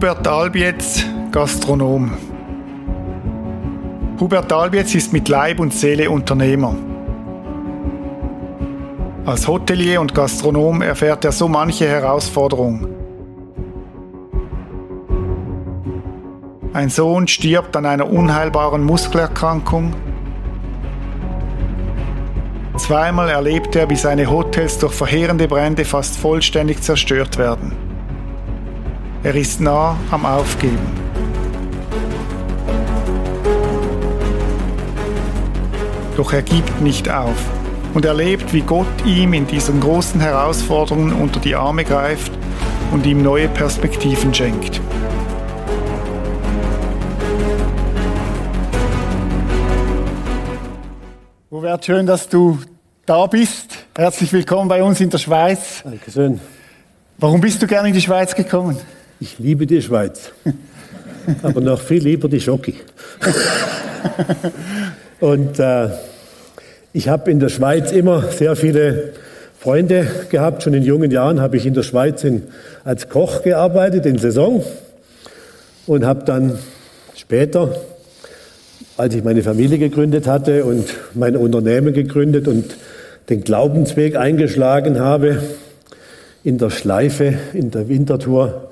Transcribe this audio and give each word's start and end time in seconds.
Hubert 0.00 0.26
Albietz, 0.26 1.04
Gastronom. 1.30 2.12
Hubert 4.18 4.50
Albietz 4.50 4.94
ist 4.94 5.12
mit 5.12 5.28
Leib 5.28 5.60
und 5.60 5.74
Seele 5.74 6.10
Unternehmer. 6.10 6.74
Als 9.26 9.46
Hotelier 9.46 10.00
und 10.00 10.14
Gastronom 10.14 10.80
erfährt 10.80 11.26
er 11.26 11.32
so 11.32 11.48
manche 11.48 11.86
Herausforderung. 11.86 12.86
Ein 16.72 16.88
Sohn 16.88 17.28
stirbt 17.28 17.76
an 17.76 17.84
einer 17.84 18.10
unheilbaren 18.10 18.82
Muskelerkrankung. 18.82 19.92
Zweimal 22.78 23.28
erlebt 23.28 23.76
er, 23.76 23.90
wie 23.90 23.96
seine 23.96 24.30
Hotels 24.30 24.78
durch 24.78 24.94
verheerende 24.94 25.46
Brände 25.46 25.84
fast 25.84 26.16
vollständig 26.16 26.82
zerstört 26.82 27.36
werden. 27.36 27.79
Er 29.22 29.34
ist 29.34 29.60
nah 29.60 29.98
am 30.10 30.24
Aufgeben. 30.24 30.78
Doch 36.16 36.32
er 36.32 36.40
gibt 36.40 36.80
nicht 36.80 37.10
auf 37.10 37.36
und 37.92 38.06
erlebt, 38.06 38.54
wie 38.54 38.62
Gott 38.62 38.86
ihm 39.04 39.34
in 39.34 39.46
diesen 39.46 39.78
großen 39.78 40.22
Herausforderungen 40.22 41.12
unter 41.12 41.38
die 41.38 41.54
Arme 41.54 41.84
greift 41.84 42.32
und 42.92 43.04
ihm 43.04 43.22
neue 43.22 43.48
Perspektiven 43.48 44.32
schenkt. 44.32 44.80
Hubert, 51.50 51.84
schön, 51.84 52.06
dass 52.06 52.26
du 52.26 52.58
da 53.04 53.26
bist. 53.26 53.84
Herzlich 53.94 54.32
willkommen 54.32 54.70
bei 54.70 54.82
uns 54.82 54.98
in 54.98 55.10
der 55.10 55.18
Schweiz. 55.18 55.82
Dankeschön. 55.84 56.40
Warum 57.18 57.42
bist 57.42 57.60
du 57.60 57.66
gerne 57.66 57.88
in 57.88 57.94
die 57.94 58.00
Schweiz 58.00 58.34
gekommen? 58.34 58.78
Ich 59.22 59.38
liebe 59.38 59.66
die 59.66 59.82
Schweiz. 59.82 60.32
Aber 61.42 61.60
noch 61.60 61.78
viel 61.78 62.02
lieber 62.02 62.26
die 62.26 62.40
Schocki. 62.40 62.74
Und 65.20 65.58
äh, 65.58 65.90
ich 66.94 67.10
habe 67.10 67.30
in 67.30 67.38
der 67.38 67.50
Schweiz 67.50 67.92
immer 67.92 68.22
sehr 68.32 68.56
viele 68.56 69.12
Freunde 69.58 70.08
gehabt. 70.30 70.62
Schon 70.62 70.72
in 70.72 70.84
jungen 70.84 71.10
Jahren 71.10 71.38
habe 71.38 71.58
ich 71.58 71.66
in 71.66 71.74
der 71.74 71.82
Schweiz 71.82 72.24
in, 72.24 72.44
als 72.82 73.10
Koch 73.10 73.42
gearbeitet, 73.42 74.06
in 74.06 74.16
Saison. 74.16 74.64
Und 75.86 76.06
habe 76.06 76.24
dann 76.24 76.58
später, 77.14 77.76
als 78.96 79.14
ich 79.14 79.22
meine 79.22 79.42
Familie 79.42 79.76
gegründet 79.76 80.26
hatte 80.26 80.64
und 80.64 80.86
mein 81.12 81.36
Unternehmen 81.36 81.92
gegründet 81.92 82.48
und 82.48 82.74
den 83.28 83.44
Glaubensweg 83.44 84.16
eingeschlagen 84.16 84.98
habe, 84.98 85.42
in 86.42 86.56
der 86.56 86.70
Schleife, 86.70 87.34
in 87.52 87.70
der 87.70 87.90
Wintertour 87.90 88.70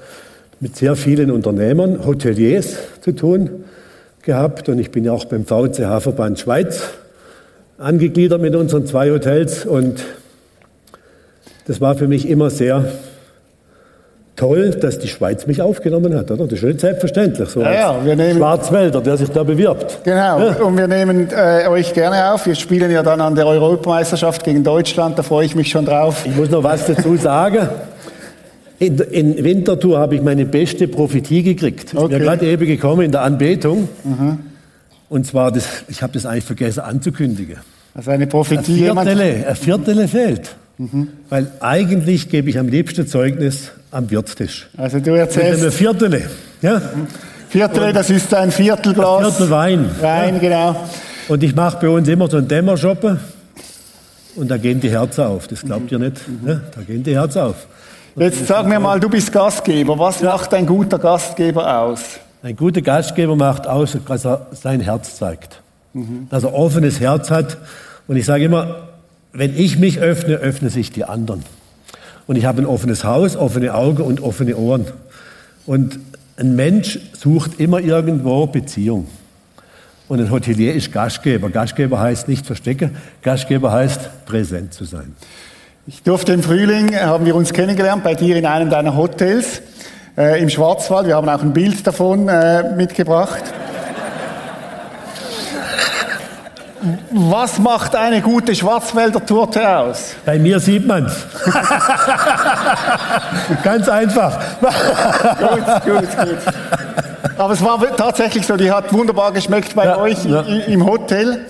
mit 0.60 0.76
sehr 0.76 0.96
vielen 0.96 1.30
Unternehmern, 1.30 2.04
Hoteliers 2.04 2.76
zu 3.00 3.12
tun 3.12 3.64
gehabt. 4.22 4.68
Und 4.68 4.78
ich 4.78 4.90
bin 4.90 5.04
ja 5.04 5.12
auch 5.12 5.24
beim 5.24 5.44
VCH-Verband 5.44 6.38
Schweiz 6.38 6.82
angegliedert 7.78 8.40
mit 8.40 8.54
unseren 8.54 8.86
zwei 8.86 9.10
Hotels. 9.10 9.64
Und 9.64 10.04
das 11.66 11.80
war 11.80 11.94
für 11.94 12.08
mich 12.08 12.28
immer 12.28 12.50
sehr 12.50 12.84
toll, 14.38 14.70
dass 14.70 14.98
die 14.98 15.08
Schweiz 15.08 15.46
mich 15.46 15.60
aufgenommen 15.60 16.14
hat, 16.14 16.30
oder? 16.30 16.46
Das 16.46 16.60
ist 16.60 16.64
nicht 16.64 16.80
selbstverständlich, 16.80 17.48
so 17.48 17.60
ja, 17.60 17.72
ja, 17.72 18.04
wir 18.04 18.14
nehmen, 18.14 18.38
Schwarzwälder, 18.38 19.00
der 19.00 19.16
sich 19.16 19.30
da 19.30 19.42
bewirbt. 19.42 19.98
Genau, 20.04 20.38
ja. 20.38 20.62
und 20.62 20.78
wir 20.78 20.86
nehmen 20.86 21.28
äh, 21.30 21.66
euch 21.68 21.92
gerne 21.92 22.32
auf. 22.32 22.46
Wir 22.46 22.54
spielen 22.54 22.90
ja 22.90 23.02
dann 23.02 23.20
an 23.20 23.34
der 23.34 23.46
Europameisterschaft 23.46 24.44
gegen 24.44 24.62
Deutschland, 24.62 25.18
da 25.18 25.24
freue 25.24 25.44
ich 25.44 25.56
mich 25.56 25.70
schon 25.70 25.84
drauf. 25.84 26.24
Ich 26.24 26.36
muss 26.36 26.50
noch 26.50 26.62
was 26.62 26.86
dazu 26.86 27.16
sagen. 27.16 27.68
In, 28.78 28.98
in 28.98 29.44
Winterthur 29.44 29.98
habe 29.98 30.14
ich 30.14 30.22
meine 30.22 30.46
beste 30.46 30.86
Prophetie 30.86 31.42
gekriegt. 31.42 31.94
Okay. 31.94 32.04
Ist 32.04 32.10
mir 32.10 32.18
gerade 32.20 32.46
eben 32.46 32.66
gekommen 32.66 33.02
in 33.02 33.12
der 33.12 33.22
Anbetung. 33.22 33.88
Mhm. 34.04 34.38
Und 35.08 35.26
zwar, 35.26 35.50
das, 35.50 35.66
ich 35.88 36.02
habe 36.02 36.12
das 36.12 36.26
eigentlich 36.26 36.44
vergessen 36.44 36.80
anzukündigen. 36.80 37.56
Also 37.94 38.10
eine 38.10 38.26
Prophetie. 38.26 38.88
Ein 38.88 38.96
Viertel, 38.96 39.44
ein 39.48 39.56
Viertel 39.56 40.08
fehlt. 40.08 40.56
Mhm. 40.76 41.08
Weil 41.28 41.50
eigentlich 41.58 42.28
gebe 42.28 42.50
ich 42.50 42.58
am 42.58 42.68
liebsten 42.68 43.06
Zeugnis 43.08 43.72
am 43.90 44.10
Wirtstisch. 44.10 44.68
Also 44.76 45.00
du 45.00 45.12
erzählst... 45.12 45.54
Mit 45.54 45.62
einem 45.62 45.72
Viertel. 45.72 46.30
Ja? 46.62 46.82
Viertel, 47.48 47.92
das 47.92 48.10
ist 48.10 48.32
ein 48.32 48.52
Viertelglas. 48.52 49.24
Ein 49.24 49.32
Viertel 49.32 49.50
Wein. 49.50 49.90
Wein, 50.00 50.34
ja. 50.34 50.40
genau. 50.40 50.88
Und 51.28 51.42
ich 51.42 51.54
mache 51.54 51.78
bei 51.80 51.88
uns 51.88 52.06
immer 52.06 52.30
so 52.30 52.36
ein 52.36 52.46
Dämmershoppen. 52.46 53.18
Und 54.36 54.48
da 54.48 54.56
gehen 54.56 54.80
die 54.80 54.90
Herzen 54.90 55.24
auf. 55.24 55.48
Das 55.48 55.62
glaubt 55.62 55.90
mhm. 55.90 55.98
ihr 55.98 55.98
nicht. 56.10 56.28
Mhm. 56.28 56.48
Ja, 56.48 56.60
da 56.76 56.82
gehen 56.82 57.02
die 57.02 57.14
Herzen 57.14 57.40
auf. 57.40 57.66
Jetzt 58.16 58.46
sag 58.46 58.66
mir 58.66 58.80
mal, 58.80 58.98
du 58.98 59.08
bist 59.08 59.32
Gastgeber. 59.32 59.98
Was 59.98 60.22
macht 60.22 60.52
ein 60.54 60.66
guter 60.66 60.98
Gastgeber 60.98 61.80
aus? 61.80 62.18
Ein 62.42 62.56
guter 62.56 62.82
Gastgeber 62.82 63.36
macht 63.36 63.66
aus, 63.66 63.96
dass 64.06 64.24
er 64.24 64.46
sein 64.52 64.80
Herz 64.80 65.16
zeigt. 65.16 65.60
Mhm. 65.92 66.28
Dass 66.30 66.44
er 66.44 66.54
offenes 66.54 67.00
Herz 67.00 67.30
hat. 67.30 67.58
Und 68.06 68.16
ich 68.16 68.26
sage 68.26 68.44
immer, 68.44 68.88
wenn 69.32 69.56
ich 69.56 69.78
mich 69.78 70.00
öffne, 70.00 70.36
öffnen 70.36 70.70
sich 70.70 70.90
die 70.90 71.04
anderen. 71.04 71.44
Und 72.26 72.36
ich 72.36 72.44
habe 72.44 72.62
ein 72.62 72.66
offenes 72.66 73.04
Haus, 73.04 73.36
offene 73.36 73.74
Augen 73.74 74.02
und 74.02 74.20
offene 74.20 74.56
Ohren. 74.56 74.86
Und 75.66 75.98
ein 76.36 76.56
Mensch 76.56 76.98
sucht 77.12 77.58
immer 77.58 77.80
irgendwo 77.80 78.46
Beziehung. 78.46 79.08
Und 80.08 80.20
ein 80.20 80.30
Hotelier 80.30 80.74
ist 80.74 80.92
Gastgeber. 80.92 81.50
Gastgeber 81.50 82.00
heißt 82.00 82.28
nicht 82.28 82.46
verstecken, 82.46 82.96
Gastgeber 83.22 83.72
heißt 83.72 84.24
präsent 84.24 84.72
zu 84.72 84.84
sein. 84.84 85.14
Ich 85.90 86.02
durfte 86.02 86.34
im 86.34 86.42
Frühling, 86.42 86.92
äh, 86.92 86.98
haben 86.98 87.24
wir 87.24 87.34
uns 87.34 87.54
kennengelernt, 87.54 88.04
bei 88.04 88.14
dir 88.14 88.36
in 88.36 88.44
einem 88.44 88.68
deiner 88.68 88.94
Hotels 88.94 89.62
äh, 90.18 90.38
im 90.38 90.50
Schwarzwald. 90.50 91.06
Wir 91.06 91.16
haben 91.16 91.26
auch 91.30 91.40
ein 91.40 91.54
Bild 91.54 91.86
davon 91.86 92.28
äh, 92.28 92.74
mitgebracht. 92.76 93.42
Was 97.10 97.58
macht 97.58 97.96
eine 97.96 98.20
gute 98.20 98.54
Schwarzwälder 98.54 99.24
Torte 99.24 99.66
aus? 99.66 100.14
Bei 100.26 100.38
mir 100.38 100.60
sieht 100.60 100.86
man's. 100.86 101.14
Ganz 103.64 103.88
einfach. 103.88 104.38
gut, 104.60 105.84
gut, 105.84 106.18
gut. 106.18 106.38
Aber 107.38 107.54
es 107.54 107.64
war 107.64 107.96
tatsächlich 107.96 108.46
so, 108.46 108.58
die 108.58 108.70
hat 108.70 108.92
wunderbar 108.92 109.32
geschmeckt 109.32 109.74
bei 109.74 109.86
ja, 109.86 109.96
euch 109.96 110.22
ja. 110.26 110.42
im 110.42 110.84
Hotel. 110.84 111.46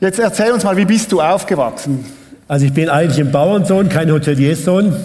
Jetzt 0.00 0.18
erzähl 0.18 0.50
uns 0.50 0.64
mal, 0.64 0.76
wie 0.76 0.84
bist 0.84 1.12
du 1.12 1.20
aufgewachsen? 1.20 2.17
Also 2.48 2.64
ich 2.64 2.72
bin 2.72 2.88
eigentlich 2.88 3.20
ein 3.20 3.30
Bauernsohn, 3.30 3.90
kein 3.90 4.10
Hotelierssohn. 4.10 4.96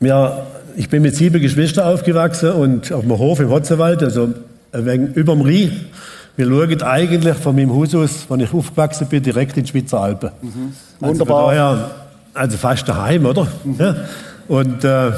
Ja, 0.00 0.46
ich 0.76 0.90
bin 0.90 1.00
mit 1.00 1.16
sieben 1.16 1.40
Geschwistern 1.40 1.86
aufgewachsen 1.86 2.52
und 2.52 2.92
auf 2.92 3.00
dem 3.00 3.16
Hof 3.16 3.40
im 3.40 3.48
Hotzewald, 3.48 4.02
also 4.02 4.34
wegen 4.72 5.14
überm 5.14 5.40
Rie. 5.40 5.72
Wir 6.36 6.46
schauen 6.46 6.82
eigentlich 6.82 7.36
von 7.38 7.56
meinem 7.56 7.74
Haus 7.74 7.94
aus, 7.94 8.26
wenn 8.28 8.40
ich 8.40 8.52
aufgewachsen 8.52 9.06
bin, 9.06 9.22
direkt 9.22 9.56
in 9.56 9.64
die 9.64 9.70
Schweizer 9.70 9.98
Alpen. 9.98 10.30
Mhm. 10.42 10.72
Wunderbar. 11.00 11.48
Also, 11.48 11.56
daher, 11.56 11.90
also 12.34 12.56
fast 12.58 12.86
daheim, 12.86 13.24
oder? 13.24 13.48
Mhm. 13.64 13.76
Ja. 13.78 13.96
Und 14.48 14.84
äh, 14.84 15.12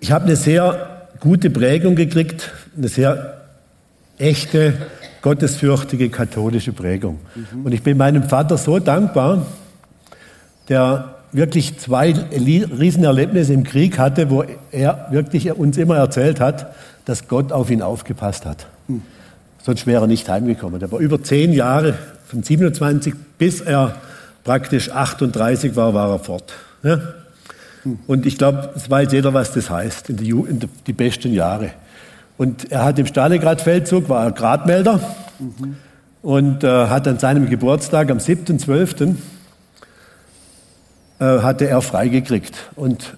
ich 0.00 0.10
habe 0.10 0.24
eine 0.24 0.34
sehr 0.34 1.06
gute 1.20 1.50
Prägung 1.50 1.94
gekriegt, 1.94 2.50
eine 2.76 2.88
sehr 2.88 3.42
echte 4.18 4.74
gottesfürchtige 5.26 6.08
katholische 6.08 6.72
Prägung. 6.72 7.18
Mhm. 7.34 7.66
Und 7.66 7.72
ich 7.72 7.82
bin 7.82 7.96
meinem 7.96 8.22
Vater 8.22 8.56
so 8.56 8.78
dankbar, 8.78 9.44
der 10.68 11.16
wirklich 11.32 11.80
zwei 11.80 12.12
Riesenerlebnisse 12.12 13.52
im 13.52 13.64
Krieg 13.64 13.98
hatte, 13.98 14.30
wo 14.30 14.44
er 14.70 15.08
wirklich 15.10 15.50
uns 15.50 15.78
immer 15.78 15.96
erzählt 15.96 16.38
hat, 16.38 16.72
dass 17.06 17.26
Gott 17.26 17.50
auf 17.50 17.70
ihn 17.70 17.82
aufgepasst 17.82 18.46
hat. 18.46 18.68
Mhm. 18.86 19.02
Sonst 19.64 19.84
wäre 19.88 20.04
er 20.04 20.06
nicht 20.06 20.28
heimgekommen. 20.28 20.80
Er 20.80 20.92
war 20.92 21.00
über 21.00 21.20
zehn 21.20 21.52
Jahre, 21.52 21.94
von 22.28 22.44
27 22.44 23.12
bis 23.36 23.60
er 23.60 23.96
praktisch 24.44 24.92
38 24.92 25.74
war, 25.74 25.92
war 25.92 26.08
er 26.08 26.18
fort. 26.20 26.52
Ja? 26.84 27.00
Mhm. 27.82 27.98
Und 28.06 28.26
ich 28.26 28.38
glaube, 28.38 28.70
es 28.76 28.88
weiß 28.88 29.10
jeder, 29.10 29.34
was 29.34 29.50
das 29.50 29.70
heißt, 29.70 30.08
in 30.08 30.18
die, 30.18 30.30
in 30.30 30.60
die 30.86 30.92
besten 30.92 31.32
Jahre. 31.32 31.72
Und 32.38 32.70
er 32.70 32.84
hat 32.84 32.98
im 32.98 33.06
Stalingrad-Feldzug, 33.06 34.08
war 34.08 34.24
er 34.24 34.32
Gradmelder 34.32 35.00
mhm. 35.38 35.76
und 36.22 36.64
äh, 36.64 36.88
hat 36.88 37.08
an 37.08 37.18
seinem 37.18 37.48
Geburtstag 37.48 38.10
am 38.10 38.18
7.12. 38.18 39.14
Äh, 41.18 41.24
hatte 41.24 41.66
er 41.66 41.80
freigekriegt. 41.80 42.70
Und 42.76 43.16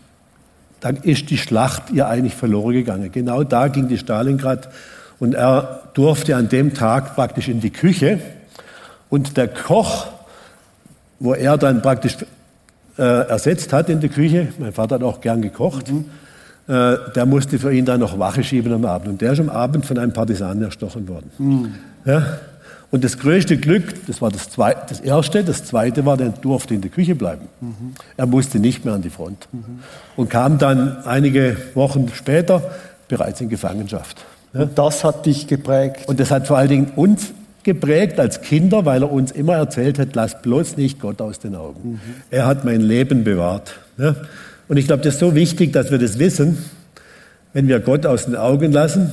dann 0.81 0.97
ist 0.97 1.31
die 1.31 1.39
Schlacht 1.39 1.91
ihr 1.91 2.07
eigentlich 2.07 2.37
verloren 2.37 2.75
gegangen. 2.75 3.11
Genau 3.11 3.43
da 3.43 3.67
ging 3.67 3.89
die 3.89 3.99
Stalingrad 3.99 4.69
und 5.19 5.35
er 5.35 5.91
durfte 5.95 6.37
an 6.37 6.49
dem 6.49 6.75
Tag 6.75 7.17
praktisch 7.17 7.49
in 7.49 7.61
die 7.61 7.71
Küche 7.71 8.21
und 9.09 9.37
der 9.37 9.49
Koch, 9.49 10.07
wo 11.19 11.35
er 11.35 11.59
dann 11.59 11.83
praktisch 11.83 12.19
äh, 12.97 13.03
ersetzt 13.03 13.73
hat 13.73 13.89
in 13.89 14.01
der 14.01 14.11
Küche, 14.11 14.53
mein 14.59 14.73
Vater 14.73 14.97
hat 14.97 15.03
auch 15.03 15.21
gern 15.21 15.43
gekocht, 15.43 15.91
mhm 15.91 16.05
der 16.69 17.25
musste 17.25 17.59
für 17.59 17.73
ihn 17.73 17.87
dann 17.87 18.01
noch 18.01 18.19
Wache 18.19 18.45
schieben 18.45 18.73
am 18.75 18.85
Abend. 18.85 19.09
Und 19.09 19.21
der 19.23 19.33
ist 19.33 19.41
am 19.41 19.49
Abend 19.49 19.87
von 19.87 19.97
einem 19.99 20.13
Partisanen 20.13 20.63
erstochen 20.63 21.09
worden. 21.09 21.31
Mhm. 21.39 21.75
Ja? 22.05 22.39
Und 22.91 23.05
das 23.05 23.19
größte 23.19 23.59
Glück, 23.59 24.07
das 24.07 24.23
war 24.23 24.31
das, 24.31 24.51
zweite, 24.51 24.81
das 24.89 25.01
erste, 25.01 25.45
das 25.45 25.65
zweite 25.65 26.07
war, 26.07 26.19
er 26.21 26.31
durfte 26.31 26.75
in 26.75 26.81
der 26.81 26.91
Küche 26.91 27.15
bleiben. 27.15 27.49
Mhm. 27.61 27.95
Er 28.17 28.27
musste 28.27 28.59
nicht 28.59 28.85
mehr 28.85 28.95
an 28.95 29.03
die 29.03 29.11
Front. 29.11 29.49
Mhm. 29.53 29.81
Und 30.17 30.31
kam 30.31 30.59
dann 30.59 31.05
einige 31.05 31.57
Wochen 31.75 32.11
später 32.15 32.63
bereits 33.09 33.41
in 33.41 33.49
Gefangenschaft. 33.49 34.25
Und 34.55 34.79
das 34.79 35.05
hat 35.05 35.27
dich 35.27 35.47
geprägt. 35.47 36.09
Und 36.09 36.21
das 36.21 36.31
hat 36.31 36.47
vor 36.47 36.57
allen 36.57 36.69
Dingen 36.69 36.93
uns 36.97 37.33
geprägt 37.63 38.19
als 38.19 38.41
Kinder, 38.41 38.87
weil 38.87 39.03
er 39.03 39.13
uns 39.13 39.31
immer 39.33 39.55
erzählt 39.55 39.99
hat, 39.99 40.15
lass 40.15 40.41
bloß 40.41 40.79
nicht 40.79 41.01
Gott 41.01 41.21
aus 41.21 41.39
den 41.39 41.55
Augen. 41.55 41.93
Mhm. 41.93 42.01
Er 42.31 42.47
hat 42.47 42.65
mein 42.65 42.81
Leben 42.81 43.25
bewahrt. 43.25 43.79
Und 44.69 44.77
ich 44.77 44.87
glaube, 44.87 45.03
das 45.03 45.15
ist 45.15 45.21
so 45.21 45.35
wichtig, 45.35 45.73
dass 45.73 45.91
wir 45.91 45.99
das 45.99 46.19
wissen. 46.19 46.59
Wenn 47.53 47.69
wir 47.69 47.81
Gott 47.81 48.05
aus 48.07 48.27
den 48.27 48.37
Augen 48.37 48.73
lassen, 48.73 49.13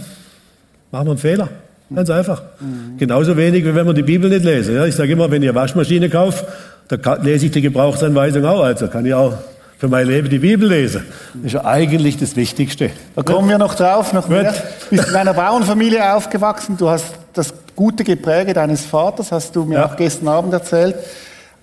machen 0.92 1.08
wir 1.08 1.12
einen 1.12 1.18
Fehler. 1.18 1.50
Ganz 1.94 2.10
einfach. 2.10 2.42
Mhm. 2.60 2.98
Genauso 2.98 3.38
wenig, 3.38 3.64
wie 3.64 3.76
wenn 3.76 3.86
man 3.86 3.96
die 3.96 4.04
Bibel 4.04 4.30
nicht 4.30 4.44
lese. 4.44 4.74
Ja, 4.74 4.86
ich 4.86 4.96
sage 4.96 5.14
immer, 5.14 5.30
wenn 5.30 5.44
ihr 5.44 5.54
Waschmaschine 5.54 6.10
kauft, 6.10 6.46
da 6.88 7.16
lese 7.16 7.46
ich 7.46 7.52
die 7.52 7.62
Gebrauchsanweisung 7.62 8.46
auch. 8.46 8.64
Also 8.64 8.88
kann 8.88 9.06
ich 9.06 9.14
auch 9.14 9.34
für 9.78 9.88
mein 9.88 10.08
Leben 10.08 10.30
die 10.30 10.40
Bibel 10.40 10.68
lesen. 10.68 11.04
Das 11.36 11.46
ist 11.46 11.54
ja 11.54 11.66
eigentlich 11.66 12.18
das 12.18 12.36
Wichtigste. 12.36 12.90
Da 13.16 13.24
kommen 13.24 13.50
wir 13.50 13.58
noch 13.58 13.76
drauf, 13.76 14.14
noch 14.14 14.28
mehr. 14.28 14.54
Du 14.90 14.96
bist 14.96 15.10
in 15.10 15.16
einer 15.16 15.34
Bauernfamilie 15.34 16.14
aufgewachsen. 16.14 16.76
Du 16.78 16.90
hast 16.90 17.06
das 17.34 17.54
gute 17.76 18.04
Gepräge 18.04 18.54
deines 18.54 18.86
Vaters, 18.86 19.32
hast 19.32 19.56
du 19.56 19.66
mir 19.66 19.76
ja. 19.76 19.86
auch 19.86 19.96
gestern 19.96 20.28
Abend 20.28 20.54
erzählt. 20.54 20.96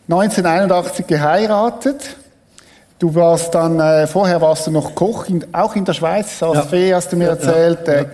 1981 0.09 1.07
geheiratet. 1.07 2.17
Du 3.03 3.15
warst 3.17 3.53
dann, 3.57 3.81
äh, 3.81 4.07
vorher 4.07 4.41
warst 4.41 4.69
du 4.69 4.71
noch 4.71 4.95
Koch, 4.95 5.29
in, 5.29 5.45
auch 5.53 5.75
in 5.75 5.85
der 5.85 5.93
Schweiz, 5.93 6.41
als 6.41 6.55
ja. 6.55 6.63
Fee 6.63 6.95
hast 6.95 7.11
du 7.11 7.17
mir 7.17 7.31
erzählt. 7.31 7.89
Ja. 7.89 7.95
Äh, 7.95 8.07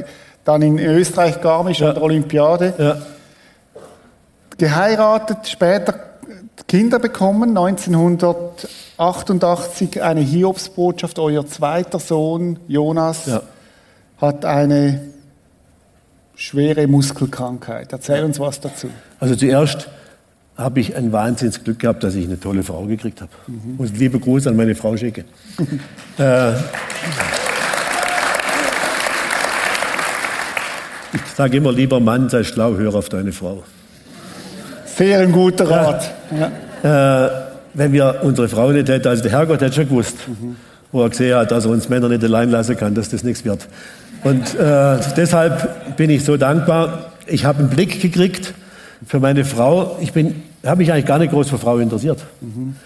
dann 0.45 0.63
in 0.63 0.79
Österreich 0.79 1.43
Garmisch 1.43 1.81
ja. 1.81 1.91
an 1.91 1.97
der 1.97 2.03
Olympiade. 2.03 2.73
Ja. 2.79 2.97
Geheiratet, 4.57 5.47
später 5.47 5.93
Kinder 6.67 6.99
bekommen, 6.99 7.51
1988 7.51 10.03
eine 10.03 10.21
Hiobsbotschaft, 10.21 11.19
euer 11.19 11.47
zweiter 11.47 11.99
Sohn 11.99 12.59
Jonas 12.67 13.27
ja. 13.27 13.43
hat 14.17 14.47
eine 14.47 15.03
schwere 16.35 16.87
Muskelkrankheit. 16.87 17.93
Erzähl 17.93 18.25
uns 18.25 18.41
was 18.41 18.59
dazu. 18.59 18.89
Also 19.21 19.37
zuerst 19.37 19.91
habe 20.59 20.81
ich 20.81 20.97
ein 20.97 21.13
Wahnsinnsglück 21.13 21.79
gehabt, 21.79 22.03
dass 22.03 22.15
ich 22.17 22.27
eine 22.27 22.39
tolle 22.39 22.65
Frau 22.65 22.85
gekriegt 22.85 23.21
habe. 23.21 23.31
Mhm. 23.47 23.77
Und 23.79 23.97
liebe 23.97 24.19
Gruß 24.19 24.49
an 24.49 24.57
meine 24.57 24.75
Frau 24.75 24.97
schicke. 24.97 25.25
äh, 26.19 26.53
Ich 31.13 31.35
sage 31.35 31.57
immer, 31.57 31.73
lieber 31.73 32.01
Mann, 32.01 32.29
sei 32.29 32.45
schlau, 32.45 32.77
hör 32.77 32.95
auf 32.95 33.09
deine 33.09 33.33
Frau. 33.33 33.63
Sehr 34.85 35.21
ein 35.21 35.33
guter 35.33 35.71
Rat. 35.71 36.13
Ja. 36.83 37.27
Äh, 37.27 37.31
wenn 37.75 37.93
wir 37.93 38.21
unsere 38.23 38.49
Frau 38.49 38.71
nicht 38.73 38.89
hätten, 38.89 39.09
also 39.09 39.23
der 39.23 39.33
Herrgott 39.33 39.61
hätte 39.61 39.75
schon 39.75 39.89
gewusst, 39.89 40.17
mhm. 40.27 40.57
wo 40.91 41.03
er 41.03 41.11
gesehen 41.11 41.37
hat, 41.37 41.51
dass 41.51 41.65
er 41.65 41.71
uns 41.71 41.89
Männer 41.89 42.09
nicht 42.09 42.25
allein 42.25 42.51
lassen 42.51 42.77
kann, 42.77 42.95
dass 42.95 43.09
das 43.09 43.23
nichts 43.23 43.45
wird. 43.45 43.69
Und 44.25 44.55
äh, 44.57 44.99
deshalb 45.17 45.97
bin 45.97 46.11
ich 46.11 46.25
so 46.25 46.37
dankbar. 46.37 47.13
Ich 47.27 47.45
habe 47.45 47.61
einen 47.61 47.71
Blick 47.71 48.03
gekriegt 48.03 48.53
für 49.07 49.21
meine 49.21 49.45
Frau. 49.45 49.97
Ich 50.01 50.13
habe 50.65 50.79
mich 50.79 50.93
eigentlich 50.93 51.07
gar 51.07 51.19
nicht 51.19 51.31
groß 51.31 51.49
für 51.49 51.59
Frau 51.59 51.79
interessiert. 51.79 52.25
Mhm. 52.41 52.77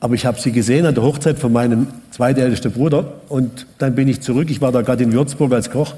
Aber 0.00 0.14
ich 0.14 0.26
habe 0.26 0.40
sie 0.40 0.52
gesehen 0.52 0.84
an 0.84 0.94
der 0.94 1.02
Hochzeit 1.02 1.38
von 1.38 1.52
meinem 1.52 1.86
zweitältesten 2.10 2.72
Bruder. 2.72 3.14
Und 3.28 3.66
dann 3.78 3.94
bin 3.94 4.08
ich 4.08 4.20
zurück. 4.20 4.50
Ich 4.50 4.60
war 4.60 4.72
da 4.72 4.82
gerade 4.82 5.02
in 5.02 5.12
Würzburg 5.12 5.52
als 5.52 5.70
Koch 5.70 5.94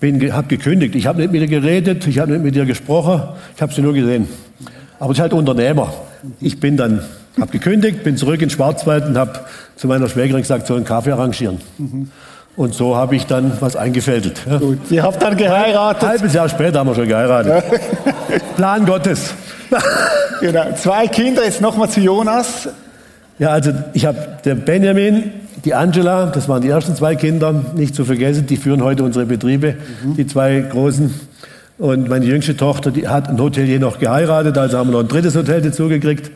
habe 0.00 0.48
gekündigt. 0.48 0.94
Ich 0.94 1.06
habe 1.06 1.20
nicht 1.20 1.32
mit 1.32 1.42
ihr 1.42 1.48
geredet, 1.48 2.06
ich 2.06 2.18
habe 2.18 2.32
nicht 2.32 2.42
mit 2.42 2.56
ihr 2.56 2.64
gesprochen, 2.64 3.22
ich 3.54 3.62
habe 3.62 3.72
sie 3.72 3.82
nur 3.82 3.92
gesehen. 3.92 4.28
Aber 4.98 5.12
ich 5.12 5.20
halt 5.20 5.32
Unternehmer. 5.32 5.92
Ich 6.40 6.60
bin 6.60 6.76
dann, 6.76 7.02
habe 7.38 7.50
gekündigt, 7.50 8.04
bin 8.04 8.16
zurück 8.16 8.40
in 8.42 8.50
Schwarzwald 8.50 9.06
und 9.06 9.18
habe 9.18 9.40
zu 9.76 9.88
meiner 9.88 10.08
Schwägerin 10.08 10.42
gesagt, 10.42 10.66
soll 10.66 10.76
einen 10.76 10.86
Kaffee 10.86 11.12
arrangieren. 11.12 11.58
Mhm. 11.78 12.10
Und 12.54 12.74
so 12.74 12.96
habe 12.96 13.16
ich 13.16 13.26
dann 13.26 13.52
was 13.60 13.76
eingefädelt. 13.76 14.42
Ja. 14.48 14.58
Gut, 14.58 14.86
Sie 14.86 15.00
haben 15.00 15.18
dann 15.18 15.36
geheiratet. 15.36 16.02
Ein 16.02 16.08
halbes 16.10 16.34
Jahr 16.34 16.48
später 16.48 16.80
haben 16.80 16.88
wir 16.88 16.94
schon 16.94 17.08
geheiratet. 17.08 17.64
Ja. 17.72 18.38
Plan 18.56 18.84
Gottes. 18.84 19.34
genau. 20.40 20.74
Zwei 20.76 21.06
Kinder, 21.06 21.44
jetzt 21.44 21.62
nochmal 21.62 21.88
zu 21.88 22.00
Jonas. 22.00 22.68
Ja, 23.38 23.48
also 23.50 23.72
ich 23.94 24.04
habe 24.04 24.18
der 24.44 24.54
Benjamin, 24.54 25.32
die 25.64 25.72
Angela, 25.72 26.26
das 26.26 26.48
waren 26.48 26.60
die 26.60 26.68
ersten 26.68 26.94
zwei 26.94 27.16
Kinder, 27.16 27.54
nicht 27.74 27.94
zu 27.94 28.04
vergessen, 28.04 28.46
die 28.46 28.56
führen 28.56 28.82
heute 28.82 29.02
unsere 29.02 29.24
Betriebe, 29.24 29.76
mhm. 30.04 30.16
die 30.16 30.26
zwei 30.26 30.60
großen. 30.60 31.12
Und 31.78 32.08
meine 32.10 32.26
jüngste 32.26 32.56
Tochter, 32.56 32.90
die 32.90 33.08
hat 33.08 33.28
ein 33.30 33.40
Hotelier 33.40 33.80
noch 33.80 33.98
geheiratet, 33.98 34.58
also 34.58 34.76
haben 34.76 34.90
wir 34.90 34.92
noch 34.92 35.00
ein 35.00 35.08
drittes 35.08 35.34
Hotel 35.34 35.62
dazu 35.62 35.88
gekriegt. 35.88 36.30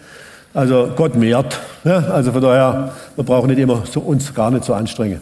Also 0.54 0.88
Gott 0.96 1.14
mehrt. 1.14 1.60
Ja, 1.84 1.98
also 1.98 2.32
von 2.32 2.40
daher, 2.40 2.92
wir 3.14 3.24
brauchen 3.24 3.48
nicht 3.48 3.58
immer 3.58 3.82
so, 3.90 4.00
uns 4.00 4.34
gar 4.34 4.50
nicht 4.50 4.64
so 4.64 4.72
anstrengen. 4.72 5.20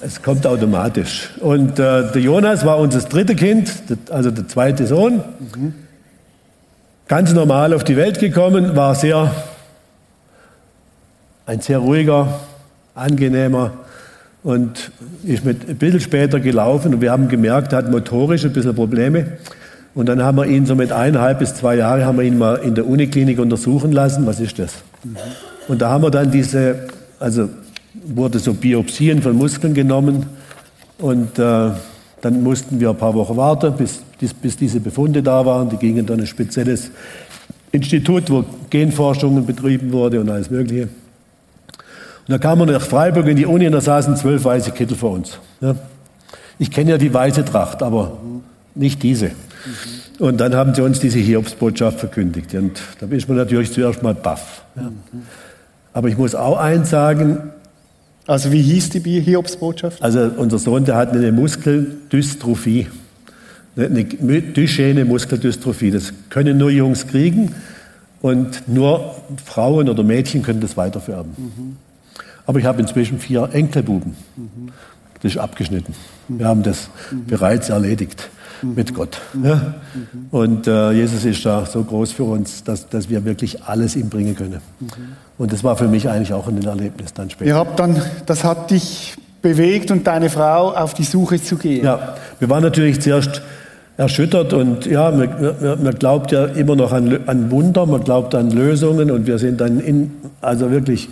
Es 0.00 0.22
kommt 0.22 0.46
automatisch. 0.46 1.30
Und 1.40 1.78
äh, 1.78 2.10
der 2.12 2.20
Jonas 2.20 2.64
war 2.64 2.78
unser 2.78 3.00
drittes 3.00 3.36
Kind, 3.36 3.72
also 4.10 4.30
der 4.30 4.48
zweite 4.48 4.86
Sohn. 4.86 5.22
Mhm. 5.54 5.74
Ganz 7.08 7.32
normal 7.32 7.74
auf 7.74 7.84
die 7.84 7.96
Welt 7.96 8.18
gekommen, 8.18 8.76
war 8.76 8.94
sehr, 8.94 9.30
ein 11.46 11.60
sehr 11.60 11.78
ruhiger, 11.78 12.40
angenehmer 12.94 13.72
und 14.42 14.90
ist 15.24 15.44
mit 15.44 15.68
ein 15.68 15.76
bisschen 15.76 16.00
später 16.00 16.40
gelaufen 16.40 16.94
und 16.94 17.00
wir 17.00 17.10
haben 17.10 17.28
gemerkt, 17.28 17.72
er 17.72 17.78
hat 17.78 17.90
motorisch 17.90 18.44
ein 18.44 18.52
bisschen 18.52 18.74
Probleme. 18.74 19.38
Und 19.94 20.08
dann 20.08 20.22
haben 20.22 20.36
wir 20.38 20.46
ihn 20.46 20.66
so 20.66 20.74
mit 20.74 20.92
eineinhalb 20.92 21.38
bis 21.38 21.54
zwei 21.54 21.76
Jahren 21.76 22.04
haben 22.04 22.18
wir 22.18 22.24
ihn 22.24 22.36
mal 22.36 22.56
in 22.56 22.74
der 22.74 22.86
Uniklinik 22.86 23.38
untersuchen 23.38 23.92
lassen. 23.92 24.26
Was 24.26 24.40
ist 24.40 24.58
das? 24.58 24.72
Mhm. 25.04 25.16
Und 25.68 25.82
da 25.82 25.90
haben 25.90 26.02
wir 26.02 26.10
dann 26.10 26.30
diese, 26.30 26.88
also 27.20 27.48
wurde 28.06 28.38
so 28.38 28.54
Biopsien 28.54 29.22
von 29.22 29.36
Muskeln 29.36 29.74
genommen 29.74 30.26
und 30.98 31.38
äh, 31.38 31.70
dann 32.20 32.42
mussten 32.42 32.80
wir 32.80 32.90
ein 32.90 32.96
paar 32.96 33.14
Wochen 33.14 33.36
warten, 33.36 33.74
bis, 33.76 34.02
bis 34.34 34.56
diese 34.56 34.80
Befunde 34.80 35.22
da 35.22 35.44
waren. 35.44 35.68
Die 35.68 35.76
gingen 35.76 36.06
dann 36.06 36.20
ein 36.20 36.26
spezielles 36.26 36.90
Institut, 37.70 38.30
wo 38.30 38.44
Genforschungen 38.70 39.44
betrieben 39.44 39.92
wurde 39.92 40.20
und 40.20 40.30
alles 40.30 40.50
Mögliche. 40.50 40.84
Und 40.84 40.90
da 42.28 42.38
kam 42.38 42.58
man 42.58 42.68
nach 42.68 42.80
Freiburg 42.80 43.26
in 43.26 43.36
die 43.36 43.44
Uni 43.44 43.66
und 43.66 43.72
da 43.72 43.80
saßen 43.80 44.16
zwölf 44.16 44.44
weiße 44.44 44.70
Kittel 44.70 44.96
vor 44.96 45.10
uns. 45.10 45.38
Ja. 45.60 45.74
Ich 46.58 46.70
kenne 46.70 46.92
ja 46.92 46.98
die 46.98 47.12
weiße 47.12 47.44
Tracht, 47.44 47.82
aber 47.82 48.18
nicht 48.74 49.02
diese. 49.02 49.32
Und 50.18 50.40
dann 50.40 50.54
haben 50.54 50.74
sie 50.74 50.82
uns 50.82 51.00
diese 51.00 51.18
Hiobsbotschaft 51.18 51.98
verkündigt. 51.98 52.54
Und 52.54 52.80
da 53.00 53.06
ist 53.08 53.28
man 53.28 53.36
natürlich 53.36 53.72
zuerst 53.72 54.02
mal 54.02 54.14
baff. 54.14 54.62
Ja. 54.76 54.90
Aber 55.92 56.08
ich 56.08 56.16
muss 56.16 56.34
auch 56.34 56.56
eins 56.56 56.90
sagen. 56.90 57.50
Also 58.26 58.52
wie 58.52 58.62
hieß 58.62 58.90
die 58.90 59.20
Hiobsbotschaft? 59.20 60.02
Also 60.02 60.30
unser 60.36 60.58
Sohn, 60.58 60.84
der 60.84 60.96
hat 60.96 61.12
eine 61.12 61.30
Muskeldystrophie. 61.32 62.86
Eine 63.76 64.04
Duchenne 64.04 65.04
Muskeldystrophie. 65.04 65.90
Das 65.90 66.12
können 66.30 66.58
nur 66.58 66.70
Jungs 66.70 67.06
kriegen 67.06 67.54
und 68.22 68.66
nur 68.68 69.14
Frauen 69.44 69.88
oder 69.88 70.02
Mädchen 70.02 70.42
können 70.42 70.60
das 70.60 70.76
weitervererben. 70.76 71.32
Mhm. 71.36 71.76
Aber 72.46 72.58
ich 72.58 72.64
habe 72.64 72.80
inzwischen 72.80 73.18
vier 73.18 73.50
Enkelbuben. 73.52 74.14
Das 75.22 75.32
ist 75.32 75.38
abgeschnitten. 75.38 75.94
Wir 76.28 76.46
haben 76.46 76.62
das 76.62 76.88
bereits 77.26 77.68
erledigt 77.68 78.30
mit 78.74 78.94
Gott. 78.94 79.20
Ja? 79.42 79.74
Und 80.30 80.66
äh, 80.66 80.92
Jesus 80.92 81.24
ist 81.24 81.44
da 81.44 81.66
so 81.66 81.82
groß 81.82 82.12
für 82.12 82.24
uns, 82.24 82.64
dass, 82.64 82.88
dass 82.88 83.08
wir 83.08 83.24
wirklich 83.24 83.62
alles 83.64 83.96
ihm 83.96 84.08
bringen 84.08 84.34
können. 84.34 84.60
Und 85.38 85.52
das 85.52 85.64
war 85.64 85.76
für 85.76 85.88
mich 85.88 86.08
eigentlich 86.08 86.32
auch 86.32 86.48
ein 86.48 86.62
Erlebnis 86.62 87.12
dann 87.12 87.30
später. 87.30 87.48
Ihr 87.48 87.56
habt 87.56 87.78
dann, 87.78 88.00
das 88.26 88.44
hat 88.44 88.70
dich 88.70 89.16
bewegt 89.42 89.90
und 89.90 90.06
deine 90.06 90.30
Frau 90.30 90.72
auf 90.72 90.94
die 90.94 91.04
Suche 91.04 91.42
zu 91.42 91.56
gehen. 91.56 91.84
Ja, 91.84 92.14
wir 92.38 92.48
waren 92.48 92.62
natürlich 92.62 93.00
zuerst 93.00 93.42
erschüttert 93.96 94.52
und 94.52 94.86
ja, 94.86 95.10
man, 95.10 95.28
man, 95.60 95.84
man 95.84 95.94
glaubt 95.94 96.32
ja 96.32 96.46
immer 96.46 96.74
noch 96.74 96.92
an, 96.92 97.20
an, 97.26 97.50
Wunder, 97.50 97.86
man 97.86 98.02
glaubt 98.02 98.34
an 98.34 98.50
Lösungen 98.50 99.10
und 99.10 99.26
wir 99.26 99.38
sind 99.38 99.60
dann 99.60 99.80
in, 99.80 100.10
also 100.40 100.70
wirklich 100.70 101.08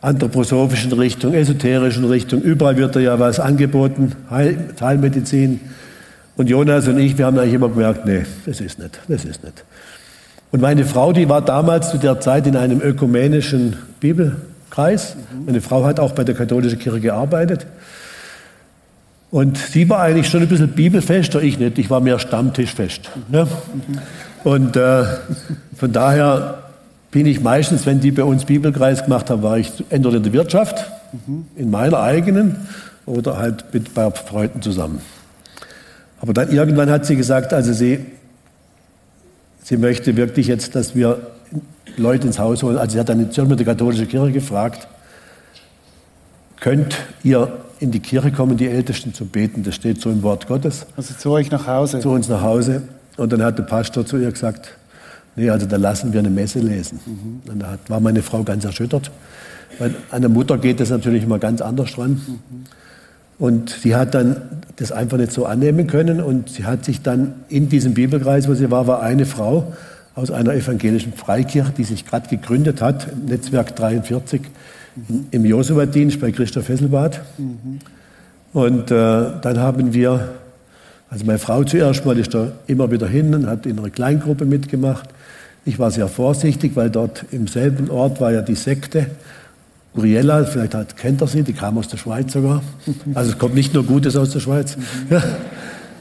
anthroposophischen 0.00 0.92
Richtung, 0.92 1.34
esoterischen 1.34 2.04
Richtung. 2.04 2.40
Überall 2.42 2.76
wird 2.76 2.96
da 2.96 3.00
ja 3.00 3.18
was 3.18 3.40
angeboten, 3.40 4.12
Heil, 4.30 4.70
Heilmedizin. 4.80 5.60
Und 6.38 6.48
Jonas 6.48 6.86
und 6.86 6.98
ich, 6.98 7.18
wir 7.18 7.26
haben 7.26 7.36
eigentlich 7.36 7.54
immer 7.54 7.68
gemerkt, 7.68 8.06
nee, 8.06 8.24
das 8.46 8.60
ist 8.60 8.78
nicht, 8.78 9.00
das 9.08 9.24
ist 9.24 9.42
nicht. 9.42 9.64
Und 10.52 10.62
meine 10.62 10.84
Frau, 10.84 11.12
die 11.12 11.28
war 11.28 11.42
damals 11.42 11.90
zu 11.90 11.98
der 11.98 12.20
Zeit 12.20 12.46
in 12.46 12.56
einem 12.56 12.80
ökumenischen 12.80 13.76
Bibelkreis. 13.98 15.16
Meine 15.44 15.60
Frau 15.60 15.84
hat 15.84 15.98
auch 15.98 16.12
bei 16.12 16.22
der 16.22 16.36
katholischen 16.36 16.78
Kirche 16.78 17.00
gearbeitet. 17.00 17.66
Und 19.32 19.58
sie 19.58 19.90
war 19.90 19.98
eigentlich 19.98 20.28
schon 20.28 20.40
ein 20.40 20.48
bisschen 20.48 20.68
bibelfester, 20.68 21.42
ich 21.42 21.58
nicht. 21.58 21.76
Ich 21.76 21.90
war 21.90 22.00
mehr 22.00 22.20
stammtischfest. 22.20 23.10
Ne? 23.28 23.48
Und 24.44 24.76
äh, 24.76 25.04
von 25.76 25.92
daher 25.92 26.62
bin 27.10 27.26
ich 27.26 27.40
meistens, 27.40 27.84
wenn 27.84 27.98
die 27.98 28.12
bei 28.12 28.22
uns 28.22 28.44
Bibelkreis 28.44 29.02
gemacht 29.02 29.28
haben, 29.28 29.42
war 29.42 29.58
ich 29.58 29.72
entweder 29.90 30.18
in 30.18 30.22
der 30.22 30.32
Wirtschaft, 30.32 30.86
in 31.56 31.70
meiner 31.72 31.98
eigenen, 31.98 32.68
oder 33.06 33.38
halt 33.38 33.74
mit 33.74 33.92
bei 33.92 34.08
Freunden 34.12 34.62
zusammen. 34.62 35.00
Aber 36.20 36.32
dann 36.32 36.50
irgendwann 36.50 36.90
hat 36.90 37.06
sie 37.06 37.16
gesagt, 37.16 37.52
also 37.52 37.72
sie, 37.72 38.04
sie 39.62 39.76
möchte 39.76 40.16
wirklich 40.16 40.46
jetzt, 40.46 40.74
dass 40.74 40.94
wir 40.94 41.20
Leute 41.96 42.26
ins 42.26 42.38
Haus 42.38 42.62
holen. 42.62 42.76
Also 42.76 42.94
sie 42.94 43.00
hat 43.00 43.08
dann 43.08 43.20
in 43.20 43.30
Zürich 43.30 43.50
mit 43.50 43.58
der 43.58 43.66
katholischen 43.66 44.08
Kirche 44.08 44.32
gefragt, 44.32 44.88
könnt 46.60 46.96
ihr 47.22 47.52
in 47.80 47.90
die 47.92 48.00
Kirche 48.00 48.32
kommen, 48.32 48.56
die 48.56 48.68
Ältesten 48.68 49.14
zu 49.14 49.24
beten. 49.24 49.62
Das 49.62 49.74
steht 49.74 50.00
so 50.00 50.10
im 50.10 50.22
Wort 50.22 50.48
Gottes. 50.48 50.86
Also 50.96 51.14
zu 51.14 51.30
euch 51.30 51.50
nach 51.50 51.66
Hause. 51.66 52.00
Zu 52.00 52.10
uns 52.10 52.28
nach 52.28 52.42
Hause. 52.42 52.82
Und 53.16 53.32
dann 53.32 53.42
hat 53.42 53.58
der 53.58 53.64
Pastor 53.64 54.04
zu 54.04 54.16
ihr 54.16 54.30
gesagt, 54.30 54.76
nee, 55.36 55.50
also 55.50 55.66
da 55.66 55.76
lassen 55.76 56.12
wir 56.12 56.20
eine 56.20 56.30
Messe 56.30 56.58
lesen. 56.58 57.00
Mhm. 57.06 57.52
Und 57.52 57.60
da 57.60 57.78
war 57.88 58.00
meine 58.00 58.22
Frau 58.22 58.42
ganz 58.42 58.64
erschüttert. 58.64 59.10
Weil 59.78 59.94
an 60.10 60.22
der 60.22 60.30
Mutter 60.30 60.58
geht 60.58 60.80
das 60.80 60.90
natürlich 60.90 61.22
immer 61.22 61.38
ganz 61.38 61.60
anders 61.60 61.92
dran. 61.92 62.10
Mhm. 62.10 62.64
Und 63.38 63.70
sie 63.70 63.94
hat 63.94 64.14
dann 64.14 64.42
das 64.76 64.92
einfach 64.92 65.16
nicht 65.16 65.32
so 65.32 65.46
annehmen 65.46 65.86
können. 65.86 66.20
Und 66.20 66.50
sie 66.50 66.64
hat 66.64 66.84
sich 66.84 67.02
dann 67.02 67.34
in 67.48 67.68
diesem 67.68 67.94
Bibelkreis, 67.94 68.48
wo 68.48 68.54
sie 68.54 68.70
war, 68.70 68.86
war 68.86 69.02
eine 69.02 69.26
Frau 69.26 69.72
aus 70.14 70.30
einer 70.30 70.54
evangelischen 70.54 71.12
Freikirche, 71.12 71.72
die 71.76 71.84
sich 71.84 72.04
gerade 72.04 72.28
gegründet 72.28 72.82
hat, 72.82 73.06
Netzwerk 73.26 73.76
43, 73.76 74.42
im 75.30 75.44
Josua-Dienst 75.44 76.20
bei 76.20 76.32
Christoph 76.32 76.68
Hesselbad. 76.68 77.20
Mhm. 77.38 77.78
Und 78.52 78.90
äh, 78.90 78.94
dann 79.40 79.58
haben 79.58 79.94
wir, 79.94 80.30
also 81.08 81.24
meine 81.24 81.38
Frau 81.38 81.62
zuerst 81.62 82.04
mal 82.04 82.18
ist 82.18 82.34
da 82.34 82.50
immer 82.66 82.90
wieder 82.90 83.06
hin 83.06 83.32
und 83.34 83.46
hat 83.46 83.66
in 83.66 83.78
einer 83.78 83.90
Kleingruppe 83.90 84.44
mitgemacht. 84.44 85.08
Ich 85.64 85.78
war 85.78 85.92
sehr 85.92 86.08
vorsichtig, 86.08 86.72
weil 86.74 86.90
dort 86.90 87.24
im 87.30 87.46
selben 87.46 87.90
Ort 87.90 88.20
war 88.20 88.32
ja 88.32 88.42
die 88.42 88.56
Sekte. 88.56 89.06
Uriella, 89.98 90.44
vielleicht 90.44 90.74
hat, 90.74 90.96
kennt 90.96 91.20
er 91.20 91.26
sie, 91.26 91.42
die 91.42 91.52
kam 91.52 91.78
aus 91.78 91.88
der 91.88 91.98
Schweiz 91.98 92.32
sogar. 92.32 92.62
Also 93.14 93.32
es 93.32 93.38
kommt 93.38 93.54
nicht 93.54 93.74
nur 93.74 93.84
Gutes 93.84 94.16
aus 94.16 94.30
der 94.30 94.40
Schweiz. 94.40 94.76
Mhm. 94.76 95.22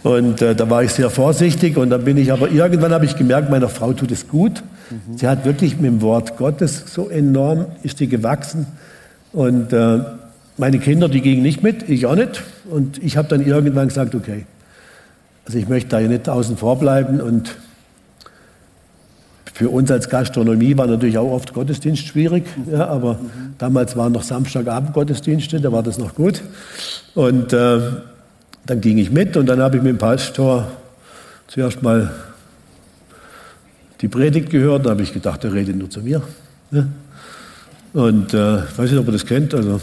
Und 0.04 0.42
äh, 0.42 0.56
da 0.56 0.70
war 0.70 0.84
ich 0.84 0.92
sehr 0.92 1.10
vorsichtig 1.10 1.76
und 1.76 1.90
dann 1.90 2.06
bin 2.06 2.18
ich 2.18 2.32
aber 2.32 2.50
irgendwann 2.50 2.94
habe 2.94 3.06
ich 3.06 3.18
gemerkt, 3.18 3.50
meiner 3.50 3.68
Frau 3.68 3.94
tut 3.94 4.12
es 4.12 4.28
gut. 4.28 4.64
Mhm. 4.90 5.18
Sie 5.18 5.28
hat 5.28 5.44
wirklich 5.44 5.76
mit 5.76 5.86
dem 5.86 6.02
Wort 6.02 6.38
Gottes 6.38 6.84
so 6.88 7.10
enorm 7.10 7.66
ist 7.84 7.98
sie 7.98 8.08
gewachsen 8.08 8.68
und 9.34 9.74
äh, 9.74 10.00
meine 10.58 10.80
Kinder, 10.80 11.08
die 11.08 11.22
gingen 11.22 11.44
nicht 11.44 11.62
mit, 11.62 11.88
ich 11.88 12.06
auch 12.06 12.16
nicht. 12.16 12.44
Und 12.70 13.02
ich 13.04 13.18
habe 13.18 13.28
dann 13.28 13.46
irgendwann 13.46 13.88
gesagt, 13.88 14.16
okay, 14.16 14.46
also 15.46 15.58
ich 15.58 15.70
möchte 15.70 15.90
da 15.90 16.00
ja 16.00 16.08
nicht 16.08 16.28
außen 16.28 16.58
vor 16.58 16.80
bleiben. 16.80 17.22
Und 17.22 17.56
für 19.58 19.70
uns 19.70 19.90
als 19.90 20.08
Gastronomie 20.08 20.78
war 20.78 20.86
natürlich 20.86 21.18
auch 21.18 21.32
oft 21.32 21.52
Gottesdienst 21.52 22.06
schwierig. 22.06 22.46
Ja, 22.72 22.90
aber 22.90 23.16
mhm. 23.16 23.56
damals 23.58 23.98
waren 23.98 24.12
noch 24.12 24.22
Samstagabend 24.22 24.94
Gottesdienste, 24.94 25.60
da 25.60 25.72
war 25.72 25.82
das 25.82 25.98
noch 25.98 26.14
gut. 26.14 26.44
Und 27.16 27.54
äh, 27.54 27.80
dann 28.68 28.82
ging 28.82 29.00
ich 29.00 29.10
mit 29.10 29.36
und 29.36 29.48
dann 29.48 29.60
habe 29.60 29.78
ich 29.78 29.82
mit 29.82 29.94
dem 29.94 29.98
Pastor 29.98 30.68
zuerst 31.48 31.82
mal 31.82 32.12
die 34.02 34.08
Predigt 34.08 34.52
gehört. 34.52 34.86
Da 34.86 34.92
habe 34.92 35.02
ich 35.02 35.12
gedacht, 35.12 35.44
er 35.44 35.54
redet 35.54 35.76
nur 35.76 35.90
zu 35.90 36.02
mir. 36.02 36.22
Ja. 36.70 36.86
Und 37.94 38.36
äh, 38.36 38.60
ich 38.60 38.78
weiß 38.78 38.92
nicht, 38.92 39.00
ob 39.00 39.08
ihr 39.08 39.14
das 39.14 39.26
kennt. 39.26 39.56
Also, 39.56 39.82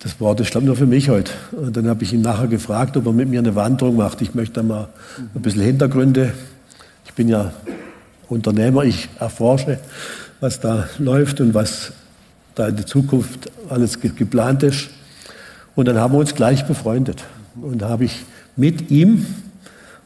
das 0.00 0.20
Wort 0.20 0.40
ist, 0.40 0.54
nur 0.60 0.76
für 0.76 0.86
mich 0.86 1.08
heute. 1.08 1.32
Und 1.52 1.74
dann 1.78 1.88
habe 1.88 2.04
ich 2.04 2.12
ihn 2.12 2.20
nachher 2.20 2.48
gefragt, 2.48 2.98
ob 2.98 3.06
er 3.06 3.14
mit 3.14 3.30
mir 3.30 3.38
eine 3.38 3.54
Wanderung 3.54 3.96
macht. 3.96 4.20
Ich 4.20 4.34
möchte 4.34 4.56
da 4.56 4.62
mal 4.62 4.88
ein 5.34 5.40
bisschen 5.40 5.62
Hintergründe. 5.62 6.34
Ich 7.06 7.14
bin 7.14 7.30
ja 7.30 7.52
Unternehmer, 8.28 8.84
ich 8.84 9.08
erforsche, 9.18 9.78
was 10.40 10.60
da 10.60 10.88
läuft 10.98 11.40
und 11.40 11.54
was 11.54 11.92
da 12.54 12.68
in 12.68 12.76
der 12.76 12.86
Zukunft 12.86 13.50
alles 13.68 14.00
geplant 14.00 14.62
ist. 14.62 14.90
Und 15.74 15.86
dann 15.86 15.98
haben 15.98 16.12
wir 16.14 16.18
uns 16.18 16.34
gleich 16.34 16.66
befreundet. 16.66 17.24
Und 17.60 17.82
da 17.82 17.88
habe 17.88 18.04
ich 18.04 18.24
mit 18.56 18.90
ihm 18.90 19.26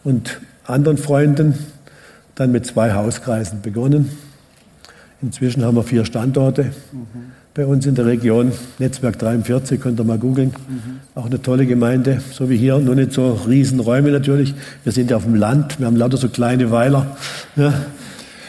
und 0.05 0.41
anderen 0.65 0.99
Freunden 0.99 1.55
dann 2.35 2.53
mit 2.53 2.67
zwei 2.67 2.93
Hauskreisen 2.93 3.63
begonnen. 3.63 4.11
Inzwischen 5.23 5.65
haben 5.65 5.77
wir 5.77 5.83
vier 5.83 6.05
Standorte 6.05 6.65
mhm. 6.93 7.07
bei 7.55 7.65
uns 7.65 7.87
in 7.87 7.95
der 7.95 8.07
Region. 8.07 8.53
Netzwerk 8.79 9.19
43, 9.19 9.81
könnt 9.81 10.01
ihr 10.01 10.05
mal 10.05 10.19
googeln. 10.19 10.49
Mhm. 10.51 11.01
Auch 11.15 11.27
eine 11.27 11.41
tolle 11.41 11.67
Gemeinde, 11.67 12.21
so 12.33 12.51
wie 12.51 12.57
hier. 12.57 12.79
Nur 12.79 12.95
nicht 12.95 13.13
so 13.13 13.33
Riesenräume 13.47 14.11
natürlich. 14.11 14.55
Wir 14.83 14.93
sind 14.93 15.11
ja 15.11 15.17
auf 15.17 15.25
dem 15.25 15.37
Land, 15.37 15.79
wir 15.79 15.87
haben 15.87 15.97
lauter 15.97 16.17
so 16.17 16.29
kleine 16.29 16.71
Weiler. 16.71 17.17
Ja. 17.57 17.73